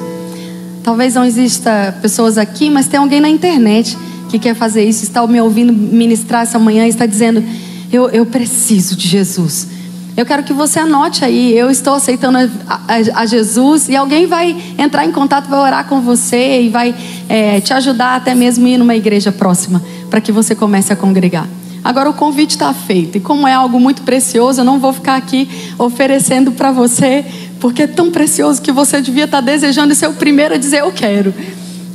Talvez 0.85 1.15
não 1.15 1.25
exista 1.25 1.97
pessoas 2.03 2.37
aqui, 2.37 2.69
mas 2.69 2.87
tem 2.87 3.01
alguém 3.01 3.19
na 3.19 3.31
internet 3.31 3.97
que 4.29 4.39
quer 4.39 4.55
fazer 4.55 4.85
isso, 4.85 5.03
está 5.03 5.27
me 5.27 5.41
ouvindo 5.41 5.73
ministrar 5.73 6.43
essa 6.43 6.59
manhã 6.59 6.85
e 6.85 6.91
está 6.91 7.07
dizendo: 7.07 7.43
eu, 7.91 8.11
eu 8.11 8.27
preciso 8.27 8.95
de 8.95 9.09
Jesus. 9.09 9.69
Eu 10.15 10.27
quero 10.27 10.43
que 10.43 10.53
você 10.53 10.81
anote 10.81 11.25
aí, 11.25 11.57
eu 11.57 11.71
estou 11.71 11.95
aceitando 11.95 12.37
a, 12.37 12.43
a, 12.69 13.23
a, 13.23 13.27
Jesus 13.27 13.89
e 13.89 13.97
alguém 13.97 14.27
vai 14.27 14.55
entrar 14.77 15.07
em 15.07 15.13
contato, 15.13 15.49
vai 15.49 15.61
orar 15.61 15.87
com 15.87 16.03
você 16.03 16.61
e 16.61 16.69
vai 16.69 16.95
é, 17.27 17.59
te 17.61 17.73
ajudar 17.73 18.17
até 18.17 18.35
mesmo 18.35 18.69
ir 18.69 18.77
numa 18.77 18.95
igreja 18.95 19.33
próxima 19.33 19.83
para 20.11 20.21
que 20.21 20.31
você 20.31 20.55
comece 20.55 20.93
a 20.93 20.97
congregar. 20.97 21.49
Agora 21.85 22.11
o 22.11 22.15
convite 22.15 22.51
está 22.51 22.73
feito 22.73 23.19
e 23.19 23.21
como 23.21 23.47
é 23.47 23.53
algo 23.53 23.81
muito 23.81 24.03
precioso, 24.03 24.61
eu 24.61 24.65
não 24.65 24.79
vou 24.79 24.93
ficar 24.93 25.17
aqui 25.17 25.49
oferecendo 25.79 26.53
para 26.53 26.71
você 26.71 27.25
porque 27.59 27.83
é 27.83 27.87
tão 27.87 28.11
precioso 28.11 28.61
que 28.63 28.73
você 28.73 29.01
devia 29.01 29.25
estar 29.25 29.39
tá 29.39 29.47
desejando 29.47 29.95
ser 29.95 30.09
o 30.09 30.15
primeiro 30.15 30.55
a 30.55 30.59
dizer 30.59 30.81
eu 30.81 30.93
quero. 30.93 31.35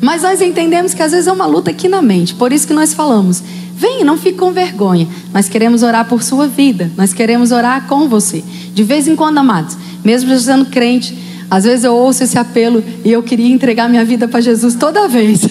Mas 0.01 0.21
nós 0.21 0.41
entendemos 0.41 0.93
que 0.93 1.01
às 1.01 1.11
vezes 1.11 1.27
é 1.27 1.31
uma 1.31 1.45
luta 1.45 1.71
aqui 1.71 1.87
na 1.87 2.01
mente, 2.01 2.35
por 2.35 2.51
isso 2.53 2.67
que 2.67 2.73
nós 2.73 2.93
falamos 2.93 3.43
Vem, 3.77 4.03
não 4.03 4.17
fique 4.17 4.39
com 4.39 4.51
vergonha. 4.51 5.07
Nós 5.31 5.47
queremos 5.47 5.83
orar 5.83 6.05
por 6.05 6.23
sua 6.23 6.47
vida. 6.47 6.91
Nós 6.97 7.13
queremos 7.13 7.51
orar 7.51 7.85
com 7.85 8.09
você. 8.09 8.43
De 8.73 8.83
vez 8.83 9.07
em 9.07 9.15
quando, 9.15 9.37
amados, 9.37 9.77
mesmo 10.03 10.35
sendo 10.39 10.65
crente, 10.65 11.15
às 11.47 11.63
vezes 11.63 11.85
eu 11.85 11.93
ouço 11.93 12.23
esse 12.23 12.39
apelo 12.39 12.83
e 13.05 13.11
eu 13.11 13.21
queria 13.21 13.53
entregar 13.53 13.87
minha 13.87 14.03
vida 14.03 14.27
para 14.27 14.41
Jesus 14.41 14.73
toda 14.73 15.07
vez. 15.07 15.41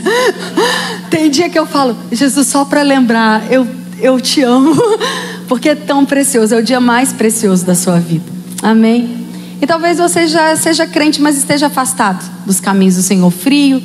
Tem 1.09 1.31
dia 1.31 1.49
que 1.49 1.57
eu 1.57 1.67
falo, 1.67 1.97
Jesus, 2.11 2.49
só 2.49 2.65
para 2.65 2.83
lembrar, 2.83 3.47
eu, 3.49 3.65
eu 4.01 4.21
te 4.21 4.43
amo, 4.43 4.75
porque 5.49 5.71
é 5.71 5.75
tão 5.75 6.05
precioso, 6.05 6.55
é 6.55 6.59
o 6.59 6.63
dia 6.63 6.81
mais 6.81 7.13
precioso 7.13 7.65
da 7.65 7.75
sua 7.75 7.99
vida. 7.99 8.25
Amém? 8.63 9.27
E 9.61 9.67
talvez 9.67 9.99
você 9.99 10.27
já 10.27 10.55
seja 10.57 10.87
crente, 10.87 11.21
mas 11.21 11.37
esteja 11.37 11.67
afastado 11.67 12.25
dos 12.45 12.61
caminhos 12.61 12.97
do 12.97 13.03
Senhor 13.03 13.31
frio 13.31 13.83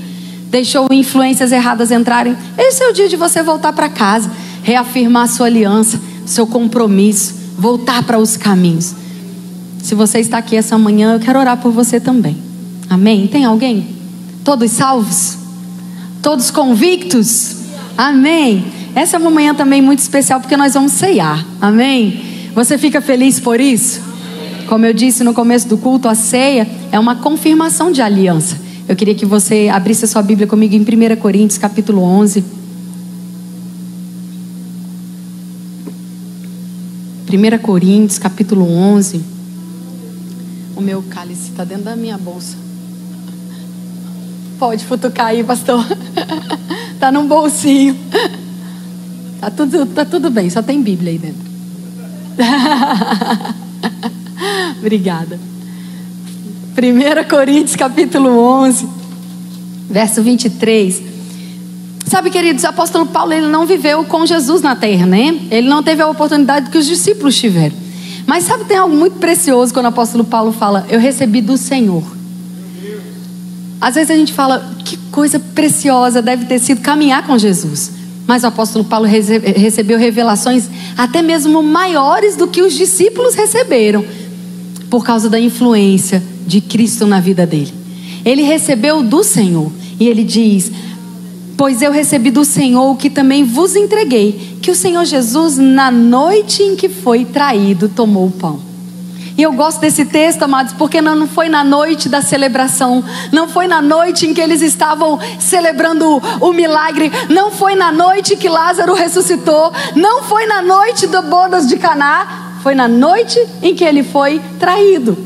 deixou 0.51 0.87
influências 0.91 1.51
erradas 1.53 1.89
entrarem. 1.91 2.35
Esse 2.57 2.83
é 2.83 2.89
o 2.89 2.93
dia 2.93 3.07
de 3.07 3.15
você 3.15 3.41
voltar 3.41 3.71
para 3.71 3.87
casa, 3.87 4.29
reafirmar 4.61 5.29
sua 5.29 5.45
aliança, 5.45 5.99
seu 6.25 6.45
compromisso, 6.45 7.33
voltar 7.57 8.03
para 8.03 8.19
os 8.19 8.35
caminhos. 8.35 8.93
Se 9.81 9.95
você 9.95 10.19
está 10.19 10.37
aqui 10.37 10.55
essa 10.55 10.77
manhã, 10.77 11.13
eu 11.13 11.19
quero 11.19 11.39
orar 11.39 11.57
por 11.57 11.71
você 11.71 11.99
também. 11.99 12.37
Amém? 12.89 13.27
Tem 13.27 13.45
alguém? 13.45 13.87
Todos 14.43 14.69
salvos? 14.71 15.37
Todos 16.21 16.51
convictos? 16.51 17.55
Amém? 17.97 18.65
Essa 18.93 19.15
é 19.15 19.19
uma 19.19 19.31
manhã 19.31 19.55
também 19.55 19.81
muito 19.81 19.99
especial 19.99 20.41
porque 20.41 20.57
nós 20.57 20.73
vamos 20.73 20.91
ceiar. 20.91 21.45
Amém? 21.61 22.49
Você 22.53 22.77
fica 22.77 22.99
feliz 23.01 23.39
por 23.39 23.59
isso? 23.59 24.01
Como 24.67 24.85
eu 24.85 24.93
disse 24.93 25.23
no 25.23 25.33
começo 25.33 25.67
do 25.67 25.77
culto, 25.77 26.07
a 26.07 26.15
ceia 26.15 26.67
é 26.91 26.99
uma 26.99 27.15
confirmação 27.15 27.91
de 27.91 28.01
aliança. 28.01 28.59
Eu 28.87 28.95
queria 28.95 29.15
que 29.15 29.25
você 29.25 29.69
abrisse 29.69 30.03
a 30.03 30.07
sua 30.07 30.21
Bíblia 30.21 30.47
comigo 30.47 30.75
em 30.75 30.81
1 30.81 31.15
Coríntios, 31.17 31.57
capítulo 31.57 32.01
11. 32.01 32.43
1 37.29 37.57
Coríntios, 37.59 38.19
capítulo 38.19 38.69
11. 38.69 39.21
O 40.75 40.81
meu 40.81 41.01
cálice 41.03 41.51
está 41.51 41.63
dentro 41.63 41.85
da 41.85 41.95
minha 41.95 42.17
bolsa. 42.17 42.57
Pode 44.59 44.83
futucar 44.83 45.27
aí, 45.27 45.43
pastor. 45.43 45.85
Está 46.93 47.09
num 47.13 47.25
bolsinho. 47.25 47.97
Tá 49.41 49.49
tudo, 49.49 49.85
tá 49.87 50.05
tudo 50.05 50.29
bem, 50.29 50.51
só 50.51 50.61
tem 50.61 50.83
Bíblia 50.83 51.13
aí 51.13 51.17
dentro. 51.17 51.41
Obrigada. 54.77 55.39
1 56.77 57.27
Coríntios 57.27 57.75
capítulo 57.75 58.37
11, 58.37 58.87
verso 59.89 60.21
23. 60.21 61.01
Sabe, 62.05 62.29
queridos, 62.29 62.63
o 62.63 62.67
apóstolo 62.67 63.07
Paulo 63.07 63.33
ele 63.33 63.47
não 63.47 63.65
viveu 63.65 64.05
com 64.05 64.27
Jesus 64.27 64.61
na 64.61 64.75
terra, 64.75 65.07
né? 65.07 65.39
Ele 65.49 65.67
não 65.67 65.81
teve 65.81 66.03
a 66.03 66.07
oportunidade 66.07 66.69
que 66.69 66.77
os 66.77 66.85
discípulos 66.85 67.35
tiveram. 67.35 67.75
Mas 68.27 68.43
sabe, 68.43 68.65
tem 68.65 68.77
algo 68.77 68.95
muito 68.95 69.17
precioso 69.17 69.73
quando 69.73 69.85
o 69.85 69.89
apóstolo 69.89 70.23
Paulo 70.23 70.51
fala: 70.51 70.85
Eu 70.87 70.99
recebi 70.99 71.41
do 71.41 71.57
Senhor. 71.57 72.03
Às 73.79 73.95
vezes 73.95 74.11
a 74.11 74.15
gente 74.15 74.33
fala: 74.33 74.71
Que 74.85 74.97
coisa 75.11 75.39
preciosa 75.39 76.21
deve 76.21 76.45
ter 76.45 76.59
sido 76.59 76.81
caminhar 76.81 77.25
com 77.25 77.39
Jesus. 77.39 78.00
Mas 78.27 78.43
o 78.43 78.47
apóstolo 78.47 78.85
Paulo 78.85 79.05
recebeu 79.07 79.97
revelações 79.97 80.69
até 80.97 81.21
mesmo 81.21 81.61
maiores 81.61 82.35
do 82.35 82.47
que 82.47 82.61
os 82.61 82.73
discípulos 82.73 83.35
receberam, 83.35 84.05
por 84.89 85.03
causa 85.03 85.29
da 85.29 85.39
influência 85.39 86.21
de 86.45 86.61
Cristo 86.61 87.05
na 87.05 87.19
vida 87.19 87.45
dele. 87.45 87.73
Ele 88.23 88.43
recebeu 88.43 89.01
do 89.01 89.23
Senhor 89.23 89.71
e 89.99 90.07
ele 90.07 90.23
diz: 90.23 90.71
Pois 91.57 91.81
eu 91.81 91.91
recebi 91.91 92.31
do 92.31 92.45
Senhor 92.45 92.91
o 92.91 92.95
que 92.95 93.09
também 93.09 93.43
vos 93.43 93.75
entreguei, 93.75 94.57
que 94.61 94.71
o 94.71 94.75
Senhor 94.75 95.05
Jesus, 95.05 95.57
na 95.57 95.91
noite 95.91 96.63
em 96.63 96.75
que 96.75 96.89
foi 96.89 97.25
traído, 97.25 97.89
tomou 97.89 98.27
o 98.27 98.31
pão. 98.31 98.70
E 99.37 99.43
eu 99.43 99.53
gosto 99.53 99.79
desse 99.79 100.05
texto, 100.05 100.43
amados, 100.43 100.73
porque 100.73 101.01
não 101.01 101.27
foi 101.27 101.47
na 101.47 101.63
noite 101.63 102.09
da 102.09 102.21
celebração, 102.21 103.03
não 103.31 103.47
foi 103.47 103.65
na 103.65 103.81
noite 103.81 104.27
em 104.27 104.33
que 104.33 104.41
eles 104.41 104.61
estavam 104.61 105.19
celebrando 105.39 106.21
o 106.41 106.51
milagre, 106.51 107.11
não 107.29 107.51
foi 107.51 107.75
na 107.75 107.91
noite 107.91 108.35
que 108.35 108.49
Lázaro 108.49 108.93
ressuscitou, 108.93 109.71
não 109.95 110.23
foi 110.23 110.45
na 110.45 110.61
noite 110.61 111.07
das 111.07 111.25
bodas 111.25 111.67
de 111.67 111.77
Caná, 111.77 112.57
foi 112.61 112.75
na 112.75 112.87
noite 112.87 113.39
em 113.61 113.73
que 113.73 113.83
ele 113.83 114.03
foi 114.03 114.41
traído. 114.59 115.17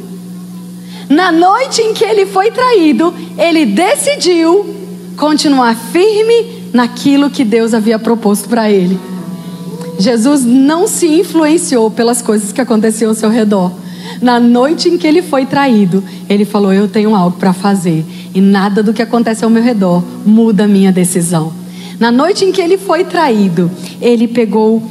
Na 1.09 1.31
noite 1.31 1.81
em 1.81 1.93
que 1.93 2.03
ele 2.03 2.25
foi 2.25 2.51
traído, 2.51 3.13
ele 3.37 3.65
decidiu 3.65 4.75
continuar 5.17 5.75
firme 5.75 6.69
naquilo 6.73 7.29
que 7.29 7.43
Deus 7.43 7.73
havia 7.73 7.97
proposto 7.97 8.47
para 8.49 8.69
ele. 8.69 8.99
Jesus 9.97 10.43
não 10.43 10.87
se 10.87 11.07
influenciou 11.07 11.89
pelas 11.89 12.21
coisas 12.21 12.51
que 12.51 12.61
aconteciam 12.61 13.09
ao 13.09 13.15
seu 13.15 13.29
redor 13.29 13.84
na 14.21 14.39
noite 14.39 14.89
em 14.89 14.97
que 14.97 15.07
ele 15.07 15.21
foi 15.21 15.45
traído, 15.45 16.03
ele 16.29 16.45
falou: 16.45 16.73
Eu 16.73 16.87
tenho 16.87 17.15
algo 17.15 17.37
para 17.37 17.53
fazer, 17.53 18.05
e 18.33 18.41
nada 18.41 18.81
do 18.81 18.93
que 18.93 19.01
acontece 19.01 19.43
ao 19.43 19.49
meu 19.49 19.63
redor 19.63 20.03
muda 20.25 20.65
a 20.65 20.67
minha 20.67 20.91
decisão. 20.91 21.53
Na 21.99 22.11
noite 22.11 22.43
em 22.43 22.51
que 22.51 22.61
ele 22.61 22.77
foi 22.77 23.05
traído, 23.05 23.71
ele 24.01 24.27
pegou, 24.27 24.83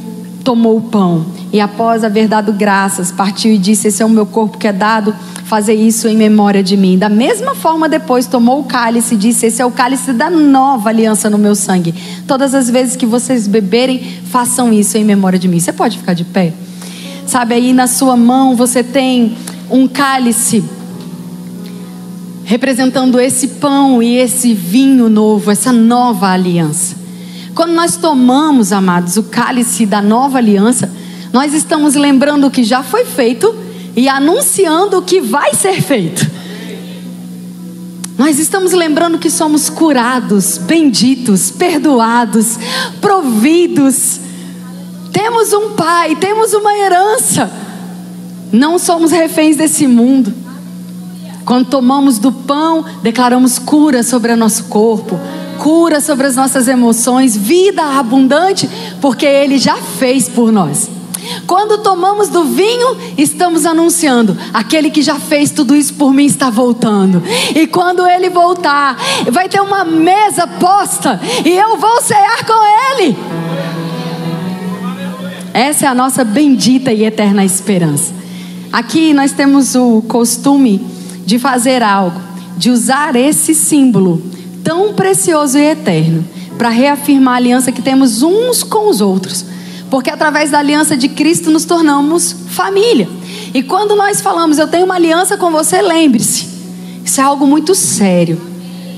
tomou 0.42 0.78
o 0.78 0.82
pão, 0.82 1.26
e 1.52 1.60
após 1.60 2.02
haver 2.02 2.26
dado 2.26 2.52
graças, 2.52 3.12
partiu 3.12 3.52
e 3.52 3.58
disse: 3.58 3.88
Esse 3.88 4.02
é 4.02 4.06
o 4.06 4.10
meu 4.10 4.26
corpo 4.26 4.58
que 4.58 4.66
é 4.66 4.72
dado, 4.72 5.14
fazer 5.44 5.74
isso 5.74 6.08
em 6.08 6.16
memória 6.16 6.62
de 6.62 6.76
mim. 6.76 6.98
Da 6.98 7.08
mesma 7.08 7.54
forma, 7.54 7.88
depois 7.88 8.26
tomou 8.26 8.60
o 8.60 8.64
cálice 8.64 9.14
e 9.14 9.18
disse: 9.18 9.46
Esse 9.46 9.62
é 9.62 9.66
o 9.66 9.70
cálice 9.70 10.12
da 10.12 10.30
nova 10.30 10.88
aliança 10.88 11.30
no 11.30 11.38
meu 11.38 11.54
sangue. 11.54 11.94
Todas 12.26 12.54
as 12.54 12.68
vezes 12.68 12.96
que 12.96 13.06
vocês 13.06 13.46
beberem, 13.46 14.02
façam 14.30 14.72
isso 14.72 14.96
em 14.96 15.04
memória 15.04 15.38
de 15.38 15.46
mim. 15.46 15.60
Você 15.60 15.72
pode 15.72 15.98
ficar 15.98 16.14
de 16.14 16.24
pé? 16.24 16.52
Sabe, 17.26 17.54
aí 17.54 17.72
na 17.72 17.86
sua 17.86 18.16
mão 18.16 18.54
você 18.54 18.82
tem 18.82 19.36
um 19.70 19.88
cálice 19.88 20.62
representando 22.44 23.18
esse 23.18 23.48
pão 23.48 24.02
e 24.02 24.16
esse 24.16 24.52
vinho 24.52 25.08
novo, 25.08 25.50
essa 25.50 25.72
nova 25.72 26.28
aliança. 26.28 26.94
Quando 27.54 27.72
nós 27.72 27.96
tomamos, 27.96 28.72
amados, 28.72 29.16
o 29.16 29.22
cálice 29.24 29.86
da 29.86 30.02
nova 30.02 30.38
aliança, 30.38 30.92
nós 31.32 31.54
estamos 31.54 31.94
lembrando 31.94 32.46
o 32.46 32.50
que 32.50 32.62
já 32.62 32.82
foi 32.82 33.04
feito 33.04 33.54
e 33.96 34.08
anunciando 34.08 34.98
o 34.98 35.02
que 35.02 35.20
vai 35.20 35.54
ser 35.54 35.80
feito. 35.80 36.30
Nós 38.18 38.38
estamos 38.38 38.72
lembrando 38.72 39.18
que 39.18 39.30
somos 39.30 39.68
curados, 39.68 40.58
benditos, 40.58 41.50
perdoados, 41.50 42.58
providos 43.00 44.20
temos 45.14 45.52
um 45.52 45.70
pai, 45.70 46.16
temos 46.16 46.52
uma 46.52 46.76
herança. 46.76 47.50
Não 48.52 48.78
somos 48.80 49.12
reféns 49.12 49.56
desse 49.56 49.86
mundo. 49.86 50.34
Quando 51.44 51.68
tomamos 51.68 52.18
do 52.18 52.32
pão, 52.32 52.84
declaramos 53.00 53.58
cura 53.58 54.02
sobre 54.02 54.32
o 54.32 54.36
nosso 54.36 54.64
corpo, 54.64 55.18
cura 55.58 56.00
sobre 56.00 56.26
as 56.26 56.34
nossas 56.34 56.66
emoções, 56.66 57.36
vida 57.36 57.82
abundante, 57.82 58.68
porque 59.00 59.24
Ele 59.24 59.56
já 59.56 59.76
fez 59.76 60.28
por 60.28 60.50
nós. 60.50 60.90
Quando 61.46 61.78
tomamos 61.78 62.28
do 62.28 62.44
vinho, 62.44 62.96
estamos 63.16 63.64
anunciando: 63.64 64.36
aquele 64.52 64.90
que 64.90 65.00
já 65.00 65.16
fez 65.16 65.50
tudo 65.50 65.74
isso 65.74 65.94
por 65.94 66.12
mim 66.12 66.26
está 66.26 66.50
voltando. 66.50 67.22
E 67.54 67.66
quando 67.66 68.06
ele 68.06 68.28
voltar, 68.28 68.96
vai 69.30 69.48
ter 69.48 69.60
uma 69.60 69.84
mesa 69.84 70.46
posta 70.46 71.20
e 71.44 71.50
eu 71.50 71.76
vou 71.76 72.02
cear 72.02 72.44
com 72.44 73.00
ele. 73.00 73.16
Essa 75.54 75.86
é 75.86 75.88
a 75.88 75.94
nossa 75.94 76.24
bendita 76.24 76.92
e 76.92 77.04
eterna 77.04 77.44
esperança. 77.44 78.12
Aqui 78.72 79.14
nós 79.14 79.30
temos 79.30 79.76
o 79.76 80.02
costume 80.02 80.84
de 81.24 81.38
fazer 81.38 81.80
algo, 81.80 82.20
de 82.56 82.70
usar 82.70 83.14
esse 83.14 83.54
símbolo 83.54 84.20
tão 84.64 84.94
precioso 84.94 85.56
e 85.56 85.62
eterno 85.62 86.24
para 86.58 86.70
reafirmar 86.70 87.34
a 87.34 87.36
aliança 87.36 87.70
que 87.70 87.80
temos 87.80 88.20
uns 88.20 88.64
com 88.64 88.90
os 88.90 89.00
outros. 89.00 89.44
Porque 89.88 90.10
através 90.10 90.50
da 90.50 90.58
aliança 90.58 90.96
de 90.96 91.08
Cristo 91.08 91.52
nos 91.52 91.64
tornamos 91.64 92.34
família. 92.48 93.08
E 93.54 93.62
quando 93.62 93.94
nós 93.94 94.20
falamos, 94.20 94.58
eu 94.58 94.66
tenho 94.66 94.86
uma 94.86 94.96
aliança 94.96 95.36
com 95.36 95.52
você, 95.52 95.80
lembre-se, 95.80 96.48
isso 97.04 97.20
é 97.20 97.22
algo 97.22 97.46
muito 97.46 97.76
sério. 97.76 98.40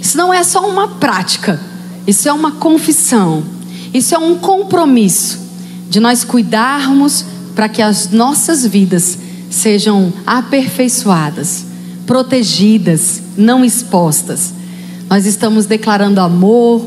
Isso 0.00 0.16
não 0.16 0.32
é 0.32 0.42
só 0.42 0.66
uma 0.66 0.88
prática, 0.88 1.60
isso 2.06 2.26
é 2.26 2.32
uma 2.32 2.52
confissão, 2.52 3.44
isso 3.92 4.14
é 4.14 4.18
um 4.18 4.36
compromisso 4.36 5.44
de 5.88 6.00
nós 6.00 6.24
cuidarmos 6.24 7.24
para 7.54 7.68
que 7.68 7.80
as 7.80 8.10
nossas 8.10 8.66
vidas 8.66 9.18
sejam 9.50 10.12
aperfeiçoadas, 10.26 11.64
protegidas, 12.06 13.22
não 13.36 13.64
expostas. 13.64 14.52
Nós 15.08 15.24
estamos 15.24 15.66
declarando 15.66 16.20
amor, 16.20 16.84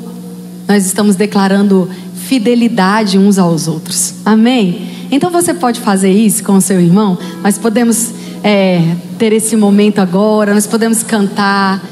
nós 0.68 0.86
estamos 0.86 1.16
declarando 1.16 1.89
fidelidade 2.28 3.18
uns 3.18 3.39
aos 3.39 3.68
outros. 3.68 4.14
Amém? 4.24 4.88
Então 5.12 5.32
você 5.32 5.54
pode 5.54 5.80
fazer 5.80 6.12
isso 6.12 6.43
com 6.43 6.58
o 6.58 6.62
seu 6.62 6.80
irmão. 6.80 7.18
Nós 7.41 7.58
podemos 7.58 8.12
é, 8.43 8.95
ter 9.18 9.34
esse 9.34 9.56
momento 9.56 10.00
agora, 10.00 10.54
nós 10.54 10.68
podemos 10.68 11.02
cantar. 11.02 11.84